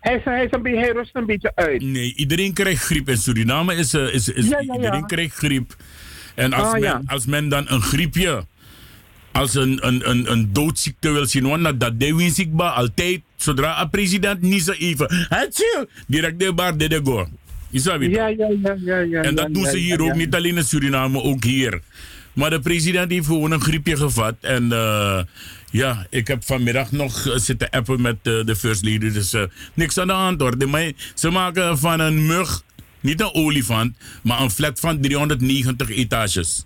[0.00, 1.82] Hij, is, hij, is een hij rust een beetje uit.
[1.82, 3.08] Nee, iedereen krijgt griep.
[3.08, 4.74] In Suriname is, eh, is, is Ja, ja, ja.
[4.74, 5.76] iedereen krijgt griep.
[6.34, 8.44] En als, Ah, men, als men dan een griepje,
[9.32, 13.90] als een, een, een, een doodziekte wil zien, want dat de winziekbaar altijd, zodra een
[13.90, 17.26] president niet zo even, het direct de bar de go.
[17.82, 18.10] Je?
[18.10, 19.22] Ja, ja, ja, ja, ja.
[19.22, 21.80] En dat ja, doen ze ja, hier ook, niet alleen in Suriname, ook hier.
[22.32, 24.34] Maar de president heeft gewoon een griepje gevat.
[24.40, 25.22] En eh,
[25.70, 29.10] ja, ik heb vanmiddag nog eh, zitten appen met eh, de first lady.
[29.10, 29.34] Dus
[29.74, 30.58] niks aan de hand hoor.
[30.58, 32.62] De, maar ze maken van een mug,
[33.00, 36.64] niet een olifant, maar een flat van 390 etages.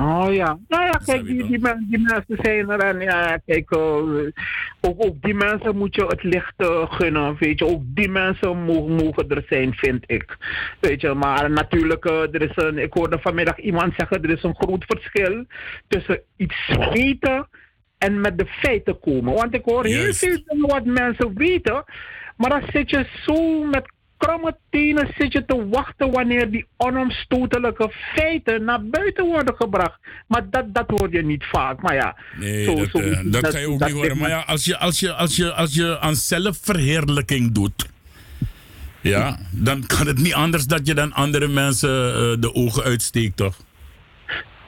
[0.00, 0.58] Oh ja.
[0.68, 3.78] Nou ja, kijk, die, die, men- die mensen zijn er en ja, kijk, eh,
[4.80, 7.64] ook, ook die mensen moet je het licht eh, gunnen, weet je.
[7.66, 10.36] Ook die mensen mogen, mogen er zijn, vind ik.
[10.80, 14.42] Weet je, maar natuurlijk, eh, er is een, ik hoorde vanmiddag iemand zeggen, er is
[14.42, 15.44] een groot verschil
[15.88, 17.48] tussen iets weten
[17.98, 19.34] en met de feiten komen.
[19.34, 20.20] Want ik hoor Juist.
[20.20, 21.84] heel veel dingen wat mensen weten,
[22.36, 23.92] maar dan zit je zo met
[24.26, 29.98] kromme tenen zit je te wachten wanneer die onomstotelijke feiten naar buiten worden gebracht.
[30.26, 31.82] Maar dat, dat hoor je niet vaak.
[31.82, 34.18] Maar ja, Nee, zo- dat, zo- eh, dat, kan je ook niet horen.
[34.18, 37.90] Maar ja, als je, als je, als je, als je aan zelfverheerlijking doet,
[39.00, 43.36] ja, dan kan het niet anders dat je dan andere mensen eh, de ogen uitsteekt,
[43.36, 43.56] toch?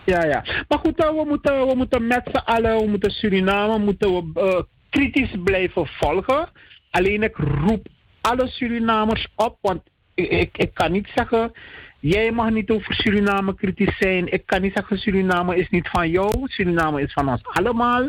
[0.04, 0.44] Ja, ja.
[0.68, 4.40] Maar goed, eh, we moeten, we moeten met z'n allen, we moeten Suriname, moeten we
[4.40, 4.60] eh,
[4.90, 6.48] kritisch blijven volgen.
[6.90, 7.86] Alleen ik roep
[8.24, 9.82] alle Surinamers op, want
[10.14, 11.52] ik, ik, ik kan niet zeggen,
[12.00, 14.32] jij mag niet over Suriname kritisch zijn.
[14.32, 18.08] Ik kan niet zeggen, Suriname is niet van jou, Suriname is van ons allemaal.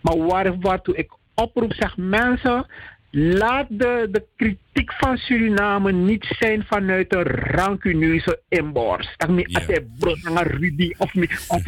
[0.00, 2.66] Maar waar, waartoe ik oproep, zeg mensen,
[3.18, 9.14] laat de, de kritiek van Suriname niet zijn vanuit een rancuneuze inborst.
[9.50, 9.58] Ja.
[9.58, 11.62] als hij brunanga Rudy of niet, of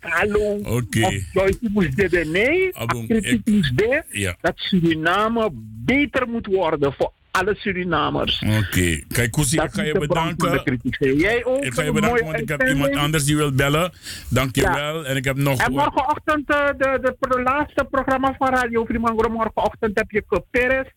[0.00, 0.54] Kalo.
[0.54, 1.06] Oké.
[1.06, 2.30] Of Joyce moest dit.
[2.32, 2.72] Nee,
[3.06, 4.04] kritiek ik- moest dit,
[4.40, 5.50] dat Suriname
[5.84, 8.42] beter moet worden voor alle Surinamers.
[8.42, 9.02] Oké.
[9.08, 10.80] Kijk, Koesie, ik ga je bedanken.
[10.98, 11.64] Jij ook.
[11.64, 13.92] Ik ga je bedanken, want ik heb iemand anders die wil bellen.
[14.28, 15.06] Dank je wel.
[15.06, 15.60] En ik heb nog...
[15.60, 20.88] En morgenochtend, eh, de, de, de laatste programma van Radio Fremangro, morgenochtend heb je Perez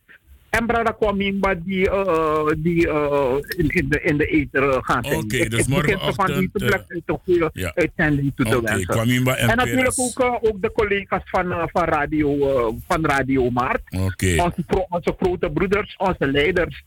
[0.58, 5.04] en Brada Kwamimba die, eh, die eh, in, in de, in de ether eh, gaan
[5.04, 5.18] zijn.
[5.24, 7.72] Oké, dus van morgenochtend, plek eh, een goede ja.
[7.76, 8.88] uitzending toe te Oké, wensen.
[8.88, 12.30] Kwamimba en natuurlijk ook, eh, ook de collega's van, eh, van, radio,
[12.68, 13.82] eh, van Radio Maart.
[14.00, 14.36] Oké.
[14.44, 16.84] Onze, gro- onze grote broeders, onze leiders.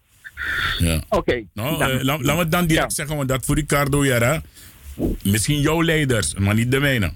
[0.78, 1.00] Ja.
[1.08, 1.42] Oké.
[1.54, 4.42] Nou, eh, laat me dan direct zeggen, want dat voor Ricardo Jara.
[5.22, 7.10] Misschien jouw leiders, maar niet de mijne.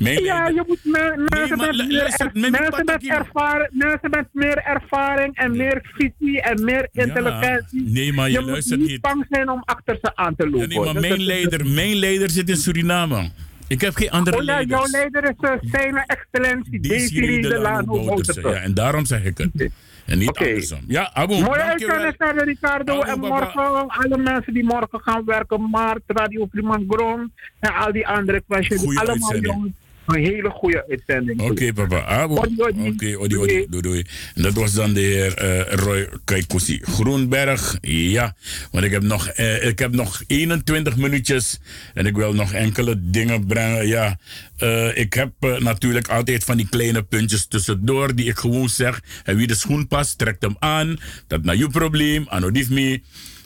[0.00, 4.56] Mijn Ja, je moet me- mensen, met, meer, er- mensen, met ervaring, mensen met meer
[4.58, 7.82] ervaring en meer visie en meer intelligentie.
[7.90, 9.00] nee, maar je moet luistert niet niet.
[9.00, 10.68] bang zijn om achter ze aan te lopen.
[10.68, 13.30] nee, maar mijn leider, mijn leider zit in Suriname.
[13.68, 18.04] Ik heb geen andere Oh ja, jouw leider is uh, zijn excellentie Desiree Delano Delano
[18.04, 18.40] Bouterse.
[18.40, 19.70] Ja, en daarom zeg ik het.
[20.06, 20.44] En niet Oké.
[20.48, 20.78] andersom.
[20.86, 21.60] Ja, Abu, dankjewel.
[21.64, 23.00] uitzending verder, Ricardo.
[23.00, 27.92] Abu, En morgen, alle mensen die morgen gaan werken, Maart, Radio Priman Gron en al
[27.92, 28.96] die andere kwesties.
[28.98, 29.72] Allemaal jongens,
[30.14, 31.40] een hele goede uitzending.
[31.40, 32.04] Oké, papa.
[32.04, 32.34] Abu.
[32.34, 33.66] Oké, Odi.
[33.68, 34.04] Doei, doei.
[34.34, 36.80] En dat was dan de heer eh, Roy Kaikousi.
[36.82, 38.34] Groenberg, ja.
[38.70, 41.60] Want ik heb, nog, eh, ik heb nog 21 minuutjes.
[41.94, 43.86] En ik wil nog enkele dingen brengen.
[43.86, 44.18] Ja,
[44.56, 48.14] eh, ik heb natuurlijk altijd van die kleine puntjes tussendoor.
[48.14, 49.00] Die ik gewoon zeg.
[49.24, 50.96] En wie de schoen past, trekt hem aan.
[51.26, 52.26] Dat naar je probleem.
[52.28, 53.00] Anodief me.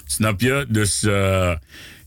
[0.05, 0.66] Snap je?
[0.69, 1.07] Dus...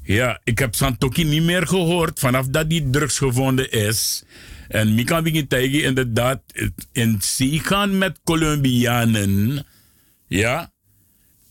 [0.07, 4.23] ja, ik heb Santoki niet meer gehoord vanaf dat die drugs gevonden is.
[4.67, 6.41] En Mika Wigintegi inderdaad
[6.91, 9.65] in zee gaan met Colombianen.
[10.27, 10.71] Ja.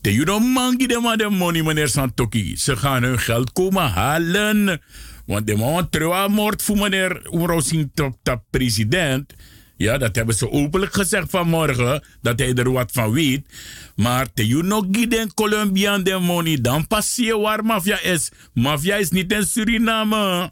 [0.01, 2.57] De mangi de maar de money, meneer Santoki.
[2.57, 4.81] Ze gaan hun geld komen halen.
[5.25, 9.33] Want de man trouw moord voor meneer Oerosing de president.
[9.77, 12.03] Ja, dat hebben ze openlijk gezegd vanmorgen.
[12.21, 13.47] Dat hij er wat van weet.
[13.95, 16.61] Maar te you nog den Colombian de money.
[16.61, 18.31] Dan pas je waar mafia is.
[18.53, 20.51] Mafia is niet in Suriname.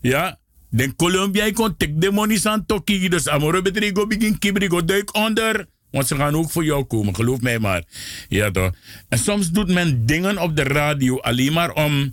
[0.00, 0.38] Ja.
[0.70, 3.08] Den Colombia kon tek de money Santoki.
[3.08, 5.66] Dus amore betrigo begin kibrigo duik onder.
[5.90, 7.84] Want ze gaan ook voor jou komen, geloof mij maar.
[8.28, 8.72] Ja toch.
[9.08, 12.10] En soms doet men dingen op de radio alleen maar om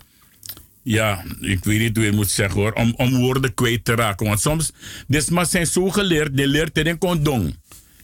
[0.88, 4.26] ja, ik weet niet hoe je moet zeggen hoor, om, om woorden kwijt te raken.
[4.26, 4.72] Want soms,
[5.06, 7.54] desma zijn zo geleerd, de leert in een condom.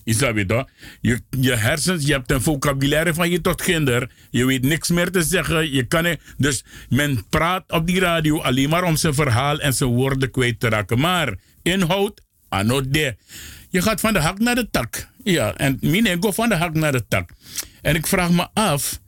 [0.04, 0.68] Je toch?
[1.00, 4.10] Je, je hersens, je hebt een vocabulaire van je tot kinder.
[4.30, 5.72] Je weet niks meer te zeggen.
[5.72, 9.90] Je kan dus men praat op die radio alleen maar om zijn verhaal en zijn
[9.90, 10.98] woorden kwijt te raken.
[10.98, 13.16] Maar inhoud, anode.
[13.70, 15.08] Je gaat van de hak naar de tak.
[15.22, 17.30] Ja, en mine go van de hak naar de tak.
[17.82, 19.00] En ik vraag me af,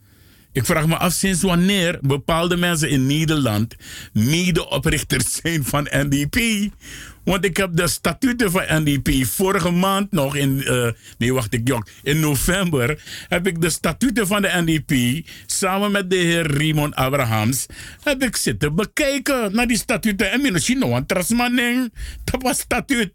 [0.57, 3.75] Ik vraag me af sinds wanneer bepaalde mensen in Nederland
[4.13, 6.69] mede-oprichters zijn van NDP.
[7.23, 10.63] Want ik heb de statuten van NDP vorige maand nog in.
[10.63, 11.87] eh, nee, wacht ik, jong.
[12.03, 17.65] In november heb ik de statuten van de NDP samen met de heer Raymond Abrahams.
[18.03, 20.31] heb ik zitten bekijken naar die statuten.
[20.31, 21.91] En misschien nog een.
[22.23, 23.13] Dat was statuut.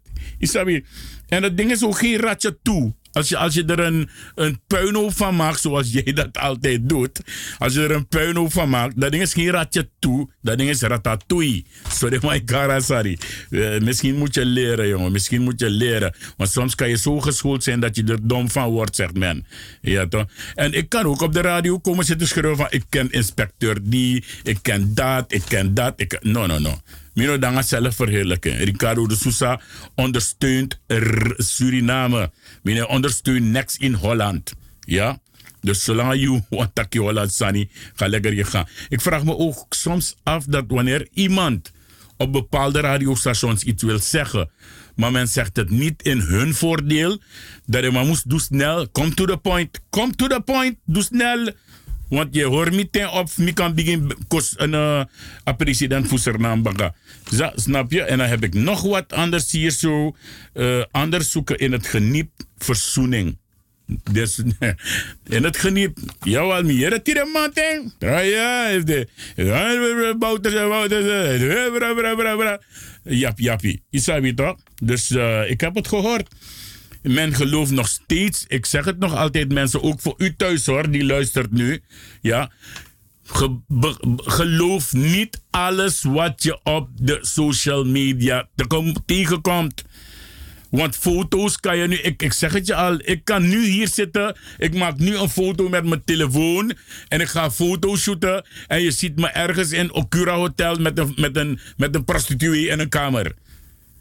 [1.27, 2.93] En het ding is ook geen ratje toe.
[3.13, 7.21] Als je, als je er een, een puinhoop van maakt, zoals jij dat altijd doet.
[7.57, 10.29] Als je er een puinhoop van maakt, dat ding is geen ratje toe.
[10.41, 11.63] Dat ding is ratatouille.
[11.89, 13.17] Sorry, my cara, sorry.
[13.49, 15.11] Eh, misschien moet je leren, jongen.
[15.11, 16.15] Misschien moet je leren.
[16.37, 19.45] Want soms kan je zo geschoold zijn dat je er dom van wordt, zegt men.
[19.81, 20.25] Ja, toch?
[20.53, 22.67] En ik kan ook op de radio komen zitten schreeuwen van...
[22.69, 25.93] ik ken inspecteur die, ik ken dat, ik ken dat.
[25.95, 26.23] Ik.
[26.23, 26.81] No, no, no.
[27.13, 28.57] Mino danga zelf verheerlijken.
[28.57, 29.61] Ricardo de Sousa
[29.95, 30.79] ondersteunt
[31.37, 32.31] Suriname.
[32.63, 34.53] Mino ondersteunt Next in Holland.
[34.79, 35.19] Ja?
[35.61, 38.67] Dus zolang je want je Holland sani, ga lekker je gaan.
[38.89, 41.71] Ik vraag me ook soms af dat wanneer iemand
[42.17, 44.49] op bepaalde radiostations iets wil zeggen,
[44.95, 47.17] maar men zegt het niet in hun voordeel,
[47.65, 51.51] dat je maar moest, snel, come to the point, come to the point, doe snel.
[52.13, 55.03] Want je hoort meteen op, ik kan begin kos een uh,
[55.57, 56.19] president voor
[57.55, 58.01] Snap je?
[58.01, 60.15] En dan heb ik nog wat anders hier zo.
[60.53, 63.37] eh, anders zoeken in het geniep verzoening.
[64.11, 64.41] Dus
[65.37, 65.97] in het geniep.
[66.23, 67.51] Jawel, meer dat hier man.
[67.99, 70.15] Ja, ja, heeft de.
[70.19, 71.05] Bouters en Wouters.
[73.03, 73.83] Jap, jappie.
[73.89, 74.55] Isabi toch?
[74.83, 76.27] Dus eh, ik heb het gehoord.
[77.03, 80.91] Men gelooft nog steeds, ik zeg het nog altijd mensen, ook voor u thuis hoor,
[80.91, 81.81] die luistert nu.
[82.21, 82.51] Ja.
[84.17, 89.83] Geloof niet alles wat je op de social media te kom- tegenkomt.
[90.69, 93.87] Want foto's kan je nu, ik, ik zeg het je al, ik kan nu hier
[93.87, 94.35] zitten.
[94.57, 96.73] Ik maak nu een foto met mijn telefoon.
[97.07, 98.45] En ik ga foto's shooten.
[98.67, 102.67] En je ziet me ergens in Okura Hotel met een, met een, met een prostituee
[102.67, 103.33] in een kamer.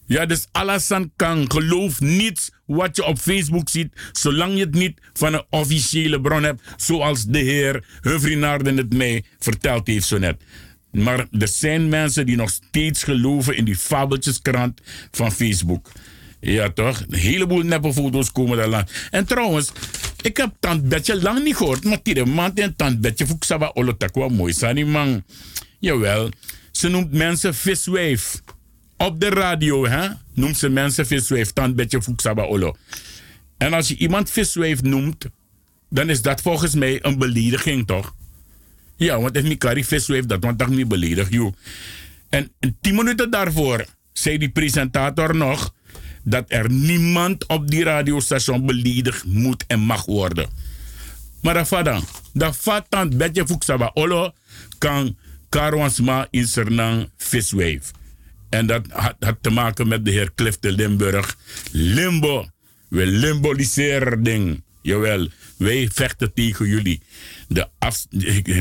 [0.06, 5.00] Ja, dus Alassane kan geloof niets wat je op Facebook ziet, zolang je het niet
[5.12, 10.42] van een officiële bron hebt, zoals de heer Huvrinaarden het mij verteld heeft zo net.
[10.90, 14.80] Maar er zijn mensen die nog steeds geloven in die fabeltjeskrant
[15.10, 15.90] van Facebook.
[16.40, 17.04] Ja, toch?
[17.08, 18.86] Een heleboel neppe foto's komen daar lang.
[19.10, 19.72] En trouwens,
[20.22, 24.28] ik heb Tant Betje lang niet gehoord, maar die man en Tant Betje Fuksaba Olotakwa
[24.28, 25.24] mooi sani man.
[25.78, 26.30] Jawel,
[26.72, 28.40] ze noemt mensen viswijf.
[29.02, 32.76] Op de radio, hè, noemt ze mensen viswijf, Tant Betje Fuksaba Olo.
[33.58, 35.26] En als je iemand viswijf noemt,
[35.88, 38.14] dan is dat volgens mij een belediging, toch?
[38.96, 41.52] Ja, want als Mikari viswijf, dat wordt toch niet beledigd, joh.
[42.28, 45.74] En tien minuten daarvoor zei die presentator nog
[46.22, 50.48] dat er niemand op die radiostation beledigd moet en mag worden.
[51.40, 52.04] Maar dat vat dan.
[52.32, 54.32] Dat vat dan beetje fuksaba olo
[54.78, 55.16] kan
[55.48, 57.90] Karwansma in Sernang viswijf.
[58.52, 58.82] En dat
[59.18, 61.36] had, te maken met de heer Cliff de Limburg.
[61.70, 62.46] Limbo.
[62.88, 64.62] We limboliseren ding.
[64.82, 67.02] Jawel, wij vechten tegen jullie.
[67.48, 68.06] De af,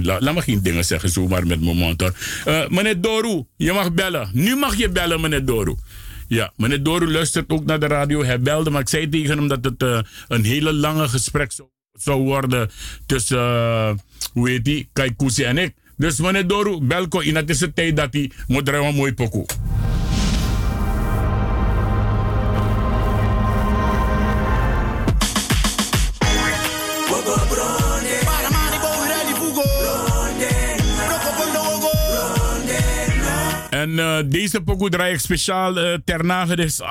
[0.01, 2.01] laat me geen dingen zeggen zomaar met mijn mond.
[2.01, 4.30] Eh, meneer Doru, je mag bellen.
[4.34, 5.76] Nu mag je bellen, meneer Doru.
[6.27, 8.23] Ja, meneer Doru luistert ook naar de radio.
[8.23, 11.51] Hij belde, maar ik zei tegen hem dat het eh, een hele lange gesprek
[11.91, 12.69] zou, worden
[13.05, 13.93] tussen, eh,
[14.34, 15.73] hoe heet die, Kaikousi en ik.
[16.01, 19.45] Dus meneer Doru, belko in het is tijd dat hij moet rijden mooi pokoe.
[33.81, 36.25] En eh, deze pokoe draai ik speciaal eh, ter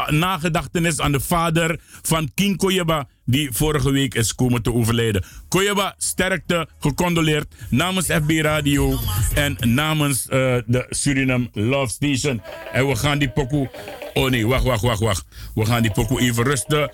[0.08, 5.24] nagedachtenis, aan de vader van King Koyeba, die vorige week is komen te overlijden.
[5.48, 8.98] Koyeba, sterkte, gecondoleerd namens FB Radio
[9.34, 12.42] en namens eh, de Suriname Love Station.
[12.72, 13.70] En we gaan die pokoe...
[14.14, 15.24] Oh nee, wacht, wacht, wacht, wacht.
[15.54, 16.90] We gaan die pokoe even rusten.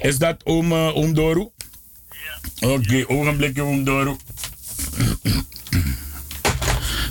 [0.00, 1.48] Is dat om, uh, om Doru?
[2.60, 4.16] Oké, ogenblikje om Doru.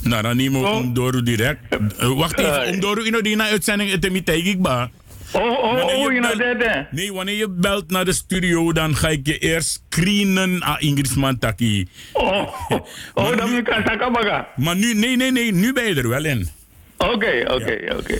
[0.05, 1.59] Nou, dan nemen we om Doru direct.
[1.99, 4.89] Uh, wacht even, om Doru, ino die na uitzending het niet ik ba.
[5.33, 6.85] Oh, oh, oh, je eh?
[6.91, 11.15] Nee, wanneer je belt naar de studio, dan ga ik je eerst screenen aan Ingrid
[11.15, 11.87] Mantaki.
[12.13, 12.69] Oh,
[13.13, 14.47] oh, dan moet je kan baga.
[14.55, 16.49] Maar nu, nee, nee, nee, nu ben je er wel in.
[16.97, 18.17] Oké, oké, oké.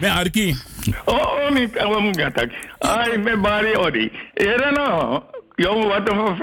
[0.00, 0.56] Nee, Arki.
[1.04, 2.50] Oh, oh, niet, apa moet ik tak.
[2.78, 4.10] Ai, me bari odi.
[4.74, 5.22] No.
[5.56, 6.36] Jong, wat een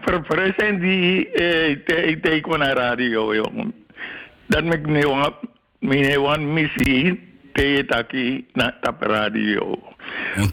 [0.00, 1.76] verfrissing, die eh,
[2.22, 3.72] te kon naar radio, jong.
[4.46, 5.34] Dat me newan,
[5.78, 9.78] newan missie te taki na tap radio.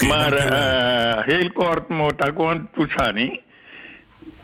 [0.08, 2.70] maar eh, heel kort moet ik gewoon.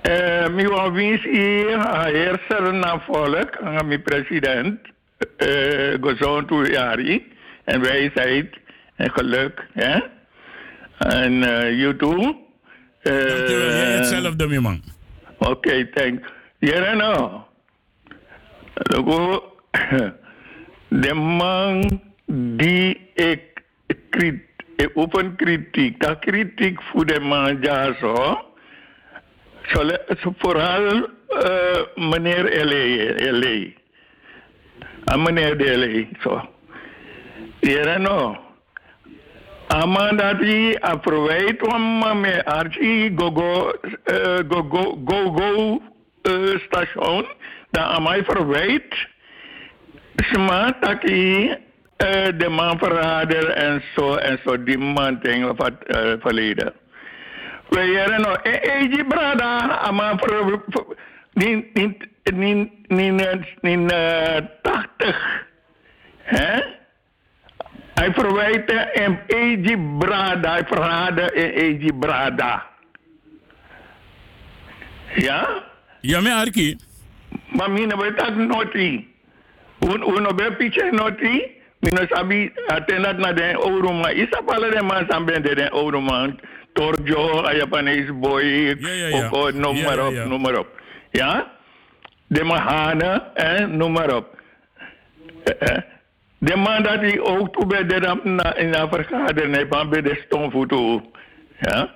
[0.02, 4.80] Eh, mi wa wins hier heerser na volk, aan mijn president,
[5.38, 7.32] eh, gezond jari,
[7.64, 8.56] en wijsheid
[8.96, 10.00] en geluk, hè?
[10.98, 12.36] En eh, you too.
[13.04, 14.82] Dankjewel, jij Eh, hetzelfde, mijn man.
[15.38, 16.32] Oké, thank.
[16.60, 17.42] Jere nou.
[18.74, 19.44] Logo,
[20.88, 23.42] de man die ik
[24.10, 24.42] krit,
[24.76, 28.38] ik open kritiek, dat kritiek voor de man ja zo.
[30.38, 33.32] Vooral eh, meneer L.A.
[33.32, 33.82] L.A.
[35.04, 36.22] Ah, meneer de L.A.
[36.22, 36.50] Zo.
[37.60, 37.98] Jere
[39.74, 39.82] nou.
[39.82, 43.72] Amanda die aproveit om me archi go go
[44.04, 45.82] eh, go go go go
[46.22, 47.26] eh, station
[47.72, 48.94] da amai verwijt
[50.30, 51.50] sma taki
[51.98, 56.74] eh, de man verrader en zo en zo die man ting of het eh, verleden.
[57.70, 60.16] We jaren no e e brada ama
[61.34, 61.98] nin nin
[62.34, 65.46] nin nin nin eh, 80
[66.24, 66.83] hè?
[67.94, 70.52] Hij verwijt hem Eji Brada.
[70.52, 72.66] Hij verraadde Eji Brada.
[75.16, 75.64] Ja?
[76.02, 76.78] Ja, me Arki.
[77.48, 79.12] Maar mina weet dat noti.
[79.80, 81.62] Un uno be piche noti.
[81.80, 84.12] Mina sabi atendat na den oruma.
[84.12, 86.36] Isa pala den man samben de den oruma.
[86.74, 89.30] Torjo, Japanese boy, ja.
[89.54, 90.26] Noem Ja, maar ja, op, ja.
[90.26, 90.68] noem maar op.
[91.12, 91.52] Ja?
[92.28, 94.42] De Mahana, eh, noem maar op.
[95.44, 95.82] Eh, eh.
[96.44, 100.22] De man dat hij ook bij de ramp na, in de vergadering heeft, bij de
[100.26, 100.74] stomvoet.
[101.60, 101.94] Ja?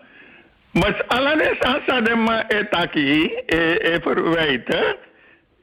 [0.71, 3.31] Maar alle de sansa de ma etaki,
[4.01, 4.95] verwijten,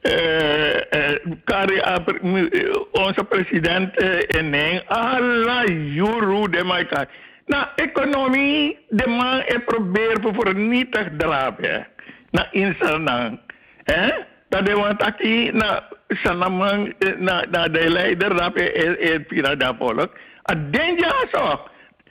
[0.01, 6.63] eh, eh, kari a pre- mu- eh, onze president eh, en nee, alla juru de
[6.63, 7.07] maika.
[7.45, 11.87] Na economie, de man e probeer voor vernietig drapen.
[12.31, 13.39] Na insanang.
[13.83, 14.09] Hè?
[14.49, 19.19] Dat de want aki na sanamang eh, na na de leider dat e e e
[19.19, 20.11] pirada volk.
[20.51, 21.59] A danger zo.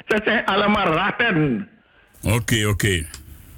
[0.07, 1.69] Dat zijn allemaal ratten.
[2.23, 3.07] Oké, oké.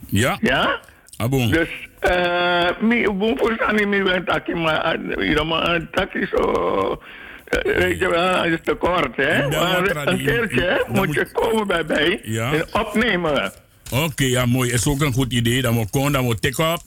[0.07, 0.39] Ja?
[0.41, 0.81] Ja?
[1.17, 1.51] Abon.
[1.51, 1.69] Dus,
[2.01, 7.01] eh, mi, boem voor staan mi ben taki, maar een taki zo,
[7.45, 9.49] eh, weet je wel, is te kort, hè?
[9.49, 13.53] Maar een keertje moet je komen bij mij en opnemen.
[13.93, 14.73] Oké, ja, mooi.
[14.73, 15.63] Is ook een goed idee.
[15.63, 16.81] Dan moet kon, dan moet tik op.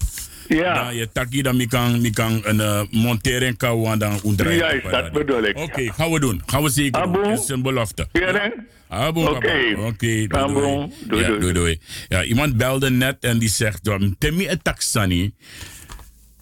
[0.50, 0.74] Ja.
[0.84, 4.58] Dan je takkie, dan kan, mi kan een uh, monteren kouwen dan ontdraaien.
[4.58, 5.58] Juist, dat bedoel ik.
[5.58, 6.42] Oké, gaan we doen.
[6.46, 7.14] Gaan we zeker doen.
[7.16, 7.30] Abo.
[7.30, 8.08] Dat is een belofte.
[8.12, 8.68] Jaren?
[8.88, 9.76] Abo, Oké.
[9.78, 10.62] Oké, doei, Abo.
[10.62, 10.94] doei.
[11.08, 11.40] Doei, Ja, doei.
[11.40, 11.80] doei, doei.
[12.08, 15.34] Ja, iemand belde net en die zegt, Temi et taxani,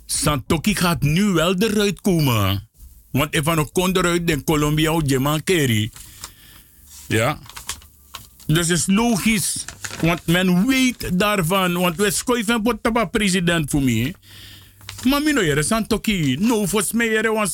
[0.05, 2.69] Santoki gaat nu wel eruit komen.
[3.11, 5.03] Want if van kon eruit in Colombia of
[5.43, 5.91] Kerry.
[7.07, 7.39] Ja.
[8.45, 9.65] Dus het is logisch.
[10.01, 11.73] Want men weet daarvan.
[11.73, 14.15] Want we schuiven voor taba president voor mij.
[15.03, 16.37] Maar mino jere Santoki.
[16.39, 17.53] No, volgens mij jere was...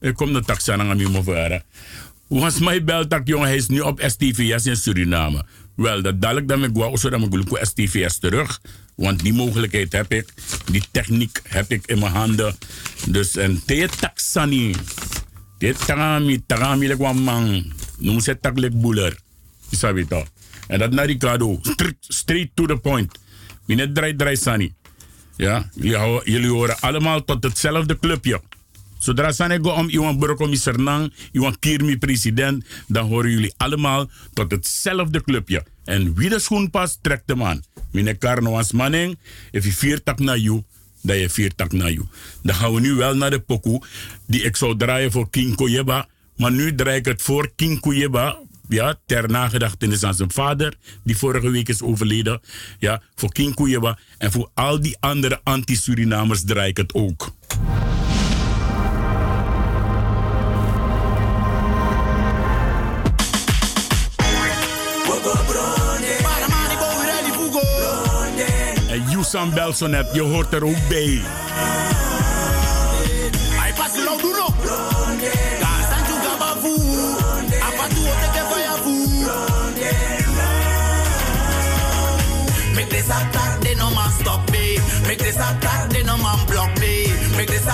[0.00, 1.60] Ik kom de taxa aan mijn mevrouw.
[2.26, 5.44] Was mij belt dat jongen, hij is nu op STVS in Suriname.
[5.76, 8.60] Wel, dat dadelijk dan ik wou zo dan ik op STVS terug.
[8.94, 10.32] Want die mogelijkheid heb ik.
[10.70, 12.56] Die techniek heb ik in mijn handen.
[13.08, 14.74] Dus en te taxani.
[15.58, 17.72] Te tagami, tagami lek man.
[17.98, 19.18] Noem ze taklek boeler.
[19.70, 20.26] Isabi toch.
[20.66, 21.58] En dat naar Ricardo.
[21.62, 23.18] Straight, straight to the point.
[23.66, 24.74] Minet draai draai sani.
[25.36, 25.70] Ja,
[26.24, 28.40] jullie, horen allemaal tot hetzelfde clubje.
[28.98, 34.50] Zodra Sane go om iemand burgemeester Nang, iemand Kirmi president, dan horen jullie allemaal tot
[34.50, 35.64] hetzelfde clubje.
[35.84, 37.62] En wie de schoen past, trekt hem aan.
[37.90, 39.18] Meneer Carno als manning,
[39.50, 40.62] if je vier tak naar jou,
[41.02, 42.06] dan je vier tak naar jou.
[42.42, 43.82] Dan gaan we nu wel naar de pokoe
[44.26, 46.08] die ik zou draaien voor King Koyeba.
[46.36, 48.38] Maar nu draai ik het voor King Koyeba.
[48.68, 52.40] Ja, ter nagedachtenis aan zijn vader, die vorige week is overleden.
[52.78, 53.98] Ja, voor King Koyeba.
[54.18, 57.34] En voor al die andere anti-Surinamers draai ik het ook.
[68.88, 71.20] En Yusan Belsonet, je hoort er ook bij.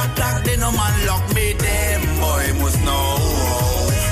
[0.04, 1.52] Attack, they no man lock me.
[1.54, 3.18] Them boy must know.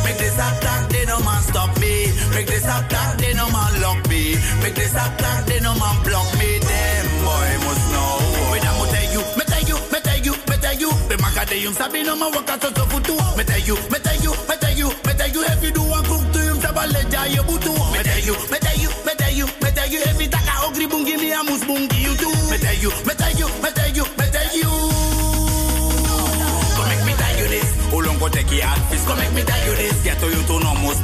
[0.04, 2.12] Make this attack, they no man stop me.
[2.34, 4.36] Make this attack, they no man lock me.
[4.62, 6.58] Make this attack, they no man block me.
[6.58, 8.12] Them boy must know.
[8.50, 10.90] When I'm tell you, me tell you, me tell you, me tell you.
[11.08, 13.14] Be maka de yum sabi no man waka so so futu.
[13.36, 15.42] Me tell you, me tell you, me tell you, me tell you.
[15.44, 17.72] If you do one cook to him, saba leja ye butu.
[17.92, 20.00] Me tell you, me tell you, me tell you, me tell you.
[20.10, 22.32] If you taka ogri bungi me a mus bungi you too.
[22.50, 23.46] Me tell you, me tell you,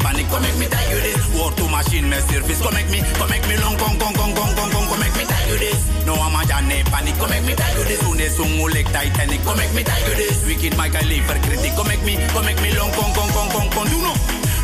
[0.07, 1.21] panic, come make me tell you this.
[1.35, 4.33] War to machine, me service, come make me, come make me long, come, come, come,
[4.35, 5.81] come, come, come, come make me tell you this.
[6.07, 8.01] No, I'm a jane panic, come make me tell you this.
[8.07, 10.47] Une sungu like Titanic, come make me tell you this.
[10.47, 13.69] Wicked Michael Lever critic, come make me, come make me long, come, come, come, come,
[13.71, 14.13] come, do no.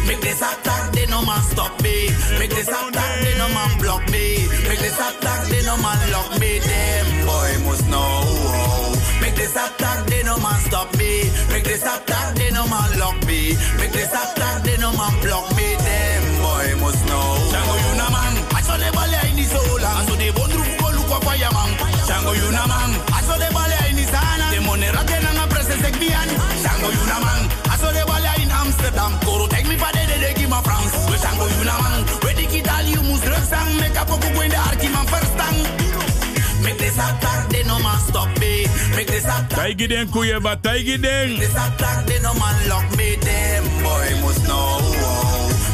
[0.07, 2.11] Make this attack, they no man stop me.
[2.39, 4.49] Make this attack, they no man block me.
[4.69, 6.59] Make this attack, they no man lock me.
[6.59, 8.23] Them boy must know.
[8.27, 9.20] Oh.
[9.20, 11.02] Make this attack, they no man stop me.
[11.53, 13.55] Make this attack, they no man lock me.
[13.79, 15.77] Make this attack, they no man block me.
[15.77, 17.29] Them boy must know.
[17.53, 19.85] Chango you na man, I saw the ballet in the soul.
[19.85, 21.70] I saw the bone roof go look up fire man.
[22.09, 24.47] Chango you na man, I saw the ballet in the sana.
[24.49, 26.29] The money raten and a presses take me an.
[26.65, 29.12] Chango you na man, I saw the ballet in Amsterdam.
[29.20, 30.97] Koro take me for the day they give my France.
[31.12, 34.05] We Chango you na man, where the kid all you must drugs and make a
[34.09, 35.61] go in the arky man first time.
[36.65, 37.41] Make this attack,
[39.63, 41.39] Taigi den kuye ba taigi den.
[41.39, 43.15] This attack, they no man lock me.
[43.15, 44.83] Them boy must know.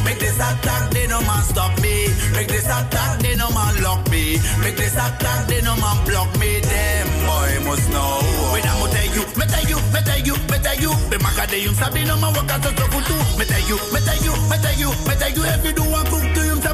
[0.05, 2.05] Make this attack, they no man stop me.
[2.35, 4.37] Make this attack, they no man lock me.
[4.61, 6.59] Make this attack, they no man block me.
[6.59, 8.21] Them boy must know.
[8.53, 10.93] When I'm tell you, me tell you, me tell you, me tell you.
[11.09, 13.17] Be maka de yum sabi no man waka so so kutu.
[13.39, 15.43] Me tell you, me tell you, me tell you, me tell you.
[15.49, 16.29] If you do one cook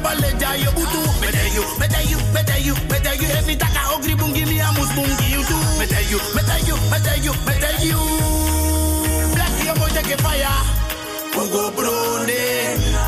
[0.06, 1.00] to yum sabale jaya butu.
[1.20, 3.28] Me tell you, me tell you, me tell you, me tell you.
[3.28, 5.60] If you taka ogri bungi me amus bungi you too.
[5.78, 8.00] Me tell you, me tell you, me tell you, me tell you.
[9.34, 10.56] Black yo boy take fire.
[11.36, 12.42] Ugo Brunde,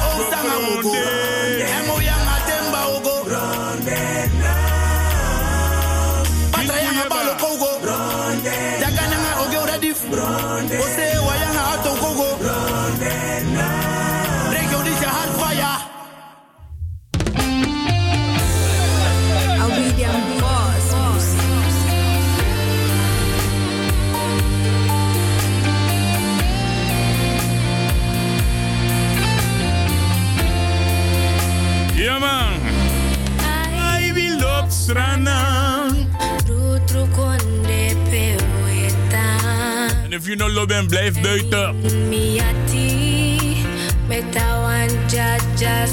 [0.05, 0.93] oh sanga Ugo
[1.65, 4.01] Emo yang atemba Ugo Brunde
[6.53, 8.53] Patra yang abalo Ugo Brunde
[8.85, 12.28] Jaga nanga oge already Brunde Ose wa yang ato Ugo
[40.29, 41.77] You no lo ben, blijf buiten.
[42.09, 43.57] Miati
[45.07, 45.87] jaja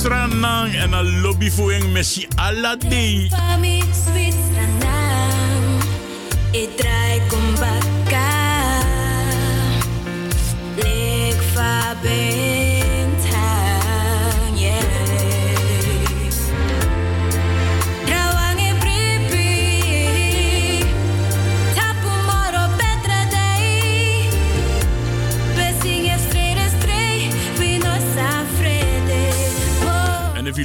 [0.00, 3.30] lop strana en a lobby voor een messi alla day.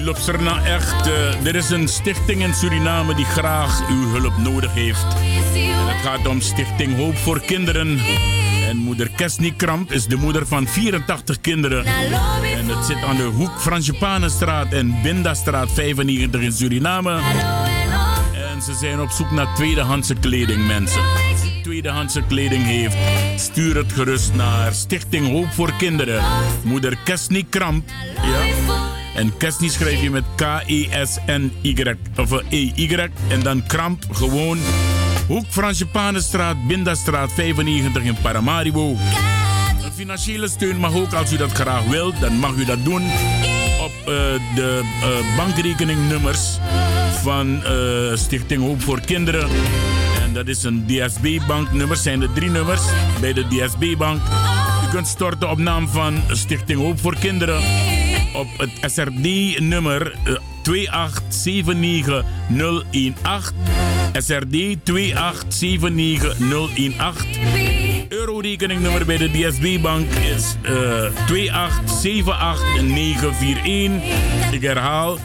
[0.08, 3.26] Oh En if you loopt erna echt, eh, er is een stichting in Suriname die
[3.26, 5.06] graag uw hulp nodig heeft.
[5.54, 8.00] En het gaat om Stichting Hoop voor Kinderen.
[8.68, 11.86] En moeder Kesnie Kramp is de moeder van 84 kinderen.
[11.86, 17.20] En het zit aan de hoek Franjepanenstraat en Bindastraat 95 in Suriname.
[18.54, 21.02] En ze zijn op zoek naar tweedehandse kleding, mensen.
[21.64, 22.98] Tweedehandse kleding heeft,
[23.36, 26.24] stuur het gerust naar Stichting Hoop voor Kinderen.
[26.64, 27.90] Moeder Kesnie Kramp.
[28.16, 28.55] Ja.
[29.16, 31.96] En Kesnie schrijf je met K-E-S-N-Y.
[32.18, 33.10] Of E-Y.
[33.28, 34.58] En dan Kramp gewoon.
[35.28, 38.90] Hoek Franjepanenstraat, Bindastraat 95 in Paramaribo.
[38.90, 42.20] Een financiële steun mag ook als u dat graag wilt.
[42.20, 43.04] Dan mag u dat doen
[43.82, 44.06] op eh,
[44.56, 46.58] de eh, bankrekeningnummers
[47.22, 49.50] van eh, Stichting Hoop voor Kinderen.
[50.24, 51.98] En dat is een DSB-banknummer.
[51.98, 52.82] zijn er drie nummers
[53.20, 54.22] bij de DSB-bank.
[54.86, 57.64] U kunt storten op naam van Stichting Hoop voor Kinderen
[58.36, 60.16] op het SRD-nummer
[60.62, 63.54] 2879018.
[64.14, 67.26] SRD 2879018.
[68.10, 71.32] Eurorekeningnummer bij de DSB-bank is eh 2878941.
[74.52, 75.22] Ik herhaal 2878941.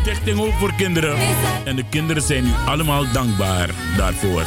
[0.00, 1.16] Stichting Hoop voor Kinderen.
[1.64, 4.42] En de kinderen zijn u allemaal dankbaar daarvoor.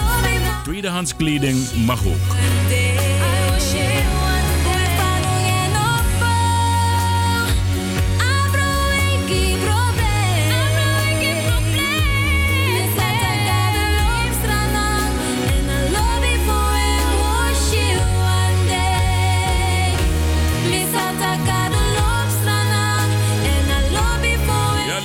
[0.63, 2.35] Tweedehands kleding mag ook.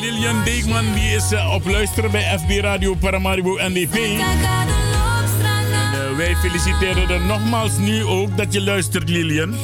[0.03, 3.95] Lilian Deekman die is eh, op luisteren bij FB Radio Paramaribo NDP.
[3.95, 4.19] Eh,
[6.17, 9.55] wij feliciteren er nogmaals nu ook dat je luistert, Lilian.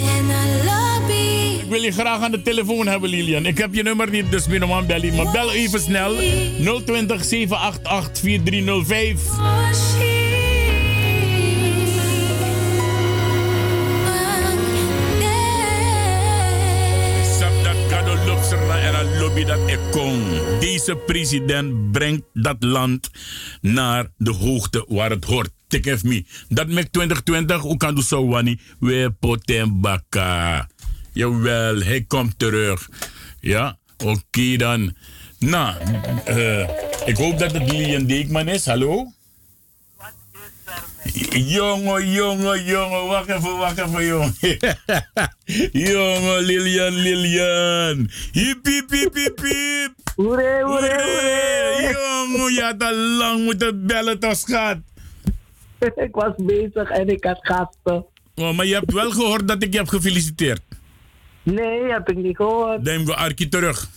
[1.61, 3.47] Ik wil je graag aan de telefoon hebben, Lilian.
[3.47, 5.15] Ik heb je nummer niet, dus ben normaal bellen.
[5.15, 6.15] Maar bel even snel.
[6.85, 10.18] 020 788 4305.
[19.19, 19.79] Lobby dat ik.
[20.61, 23.11] Deze president brengt dat land
[23.61, 25.51] naar de hoogte waar het hoort.
[25.69, 26.25] Tik me.
[26.49, 28.61] Dat met 2020, hoe kan zo wani?
[28.81, 30.69] We poten baka.
[31.13, 32.89] Jawel, hij komt terug.
[33.41, 34.97] Ja, oké dan.
[35.39, 35.75] Nou,
[36.25, 36.69] eh,
[37.05, 38.67] ik hoop dat het Lilian Deekman is.
[38.67, 39.13] Hallo?
[41.33, 44.35] Jongen, jongen, jongen, wacht even, wacht even, jongen.
[45.73, 48.09] jongen, Lilian, Lilian.
[48.33, 49.93] Hip, hip, hip, hip.
[50.17, 51.97] Hoere, hoere, hoere.
[51.97, 54.77] Jongen, je had al lang moeten bellen, toch, schat?
[56.07, 58.05] ik was bezig en ik had gasten.
[58.35, 60.61] Oh, maar je hebt wel gehoord dat ik je heb gefeliciteerd.
[61.43, 62.83] Nee, heb ik niet gehoord.
[62.83, 63.89] Neem we Arkie terug.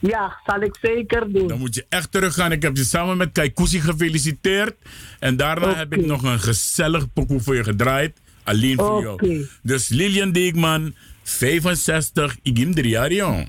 [0.00, 1.46] Ja, zal ik zeker doen.
[1.48, 2.52] Dan moet je echt teruggaan.
[2.52, 4.74] Ik heb je samen met Kaikousi gefeliciteerd.
[5.18, 8.20] En daarna heb ik nog een gezellig pokoe voor je gedraaid.
[8.44, 9.46] Alleen voor jou.
[9.62, 13.48] Dus Lilian Deekman, 65, ik geef hem drie jaar jong.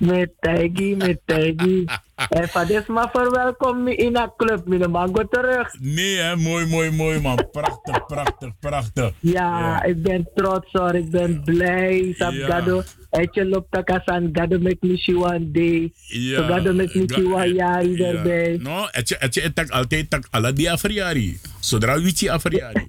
[0.00, 1.84] Met Tijgi, met Tijgi.
[2.38, 4.66] en van dit maar verwelkom me in een club.
[4.66, 5.74] Mijn man gaat terug.
[5.80, 6.36] Nee, hè?
[6.36, 7.46] mooi, mooi, mooi man.
[7.52, 9.12] Prachtig, prachtig, prachtig.
[9.20, 10.94] Ja, ik ben trots hoor.
[10.94, 12.14] Ik ben blij.
[12.16, 12.30] Ja.
[12.30, 12.82] gado.
[13.10, 14.28] Etje loopt tak asan.
[14.32, 15.92] Gado make me see one day.
[16.34, 18.06] So gado make me see one jari Ja.
[18.06, 18.58] erbij.
[18.62, 21.40] No, etje, etje, het altijd tak alla die afverjari.
[21.60, 22.86] Zodra we die afverjari.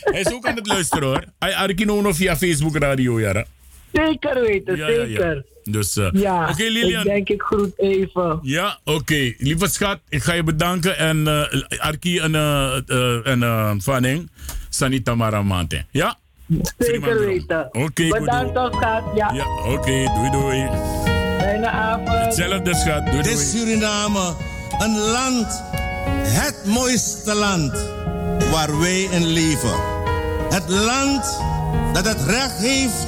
[0.00, 1.24] Hij is ook aan het luisteren hoor.
[1.38, 3.44] Hij Arkino nog via Facebook radio, ja.
[3.94, 5.06] Zeker weten, Ja, ja, ja.
[5.06, 5.44] zeker.
[5.64, 7.00] Dus, eh, Ja, oké Lilian.
[7.00, 8.38] ik denk ik groet even.
[8.42, 9.32] Ja, oké.
[9.38, 10.98] Lieve schat, ik ga je bedanken.
[10.98, 14.30] En eh Arki en, eh eh, en eh, Fanning,
[14.68, 15.84] Sanita Maramante.
[15.90, 16.16] Ja?
[16.78, 17.68] Zeker weten.
[17.72, 18.18] Oké, goed.
[18.18, 19.02] Bedankt toch, schat.
[19.14, 19.30] Ja.
[19.32, 20.04] Ja, oké.
[20.14, 20.68] Doei, doei.
[21.38, 22.08] Fijne avond.
[22.08, 23.06] Hetzelfde, schat.
[23.06, 23.36] Doei, Dit doei.
[23.44, 24.34] Suriname,
[24.78, 25.62] een land,
[26.22, 27.72] het mooiste land
[28.50, 29.74] waar wij in leven.
[30.50, 31.40] Het land
[31.92, 33.06] dat het recht heeft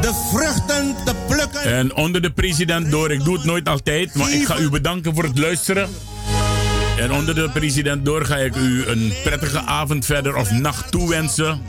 [0.00, 1.62] de vruchten te plukken.
[1.62, 5.14] En onder de president door, ik doe het nooit altijd, maar ik ga u bedanken
[5.14, 5.88] voor het luisteren.
[6.98, 11.60] En onder de president door ga ik u een prettige avond verder of nacht toewensen.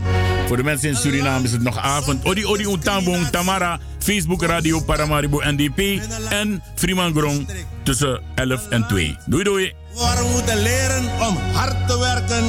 [0.48, 2.26] Voor de mensen in Suriname is het nog avond.
[2.26, 7.48] Odi Odi Utabong Tamara, Facebook Radio Paramaribo NDP en Freeman Grong
[7.84, 9.18] tussen 11 en 2.
[9.26, 9.74] Doei doei.
[9.94, 12.44] Waar we moeten leren om hard te werken.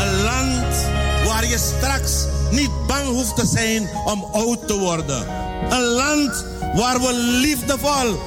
[0.00, 0.86] Een land
[1.26, 2.26] waar je straks
[2.56, 5.26] niet bang hoeft te zijn om oud te worden.
[5.70, 8.20] Een land waar we liefdevol,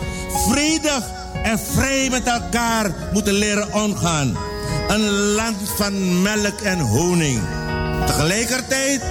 [0.49, 1.03] vredig
[1.43, 4.37] en vrij met elkaar moeten leren omgaan.
[4.87, 7.41] Een land van melk en honing.
[8.05, 9.01] Tegelijkertijd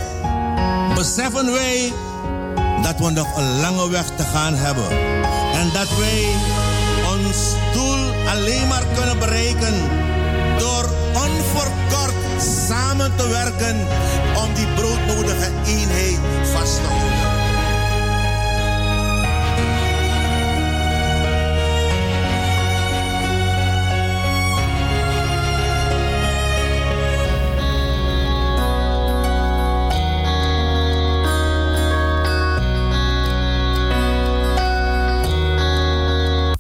[0.95, 1.93] beseffen wij
[2.83, 4.91] dat we nog een lange weg te gaan hebben.
[5.53, 6.27] En dat wij
[7.19, 7.37] ons
[7.73, 9.75] doel alleen maar kunnen bereiken
[10.59, 12.18] door onverkort
[12.69, 13.77] samen te werken
[14.45, 16.19] om die broodnodige eenheid
[16.53, 17.08] vast te houden.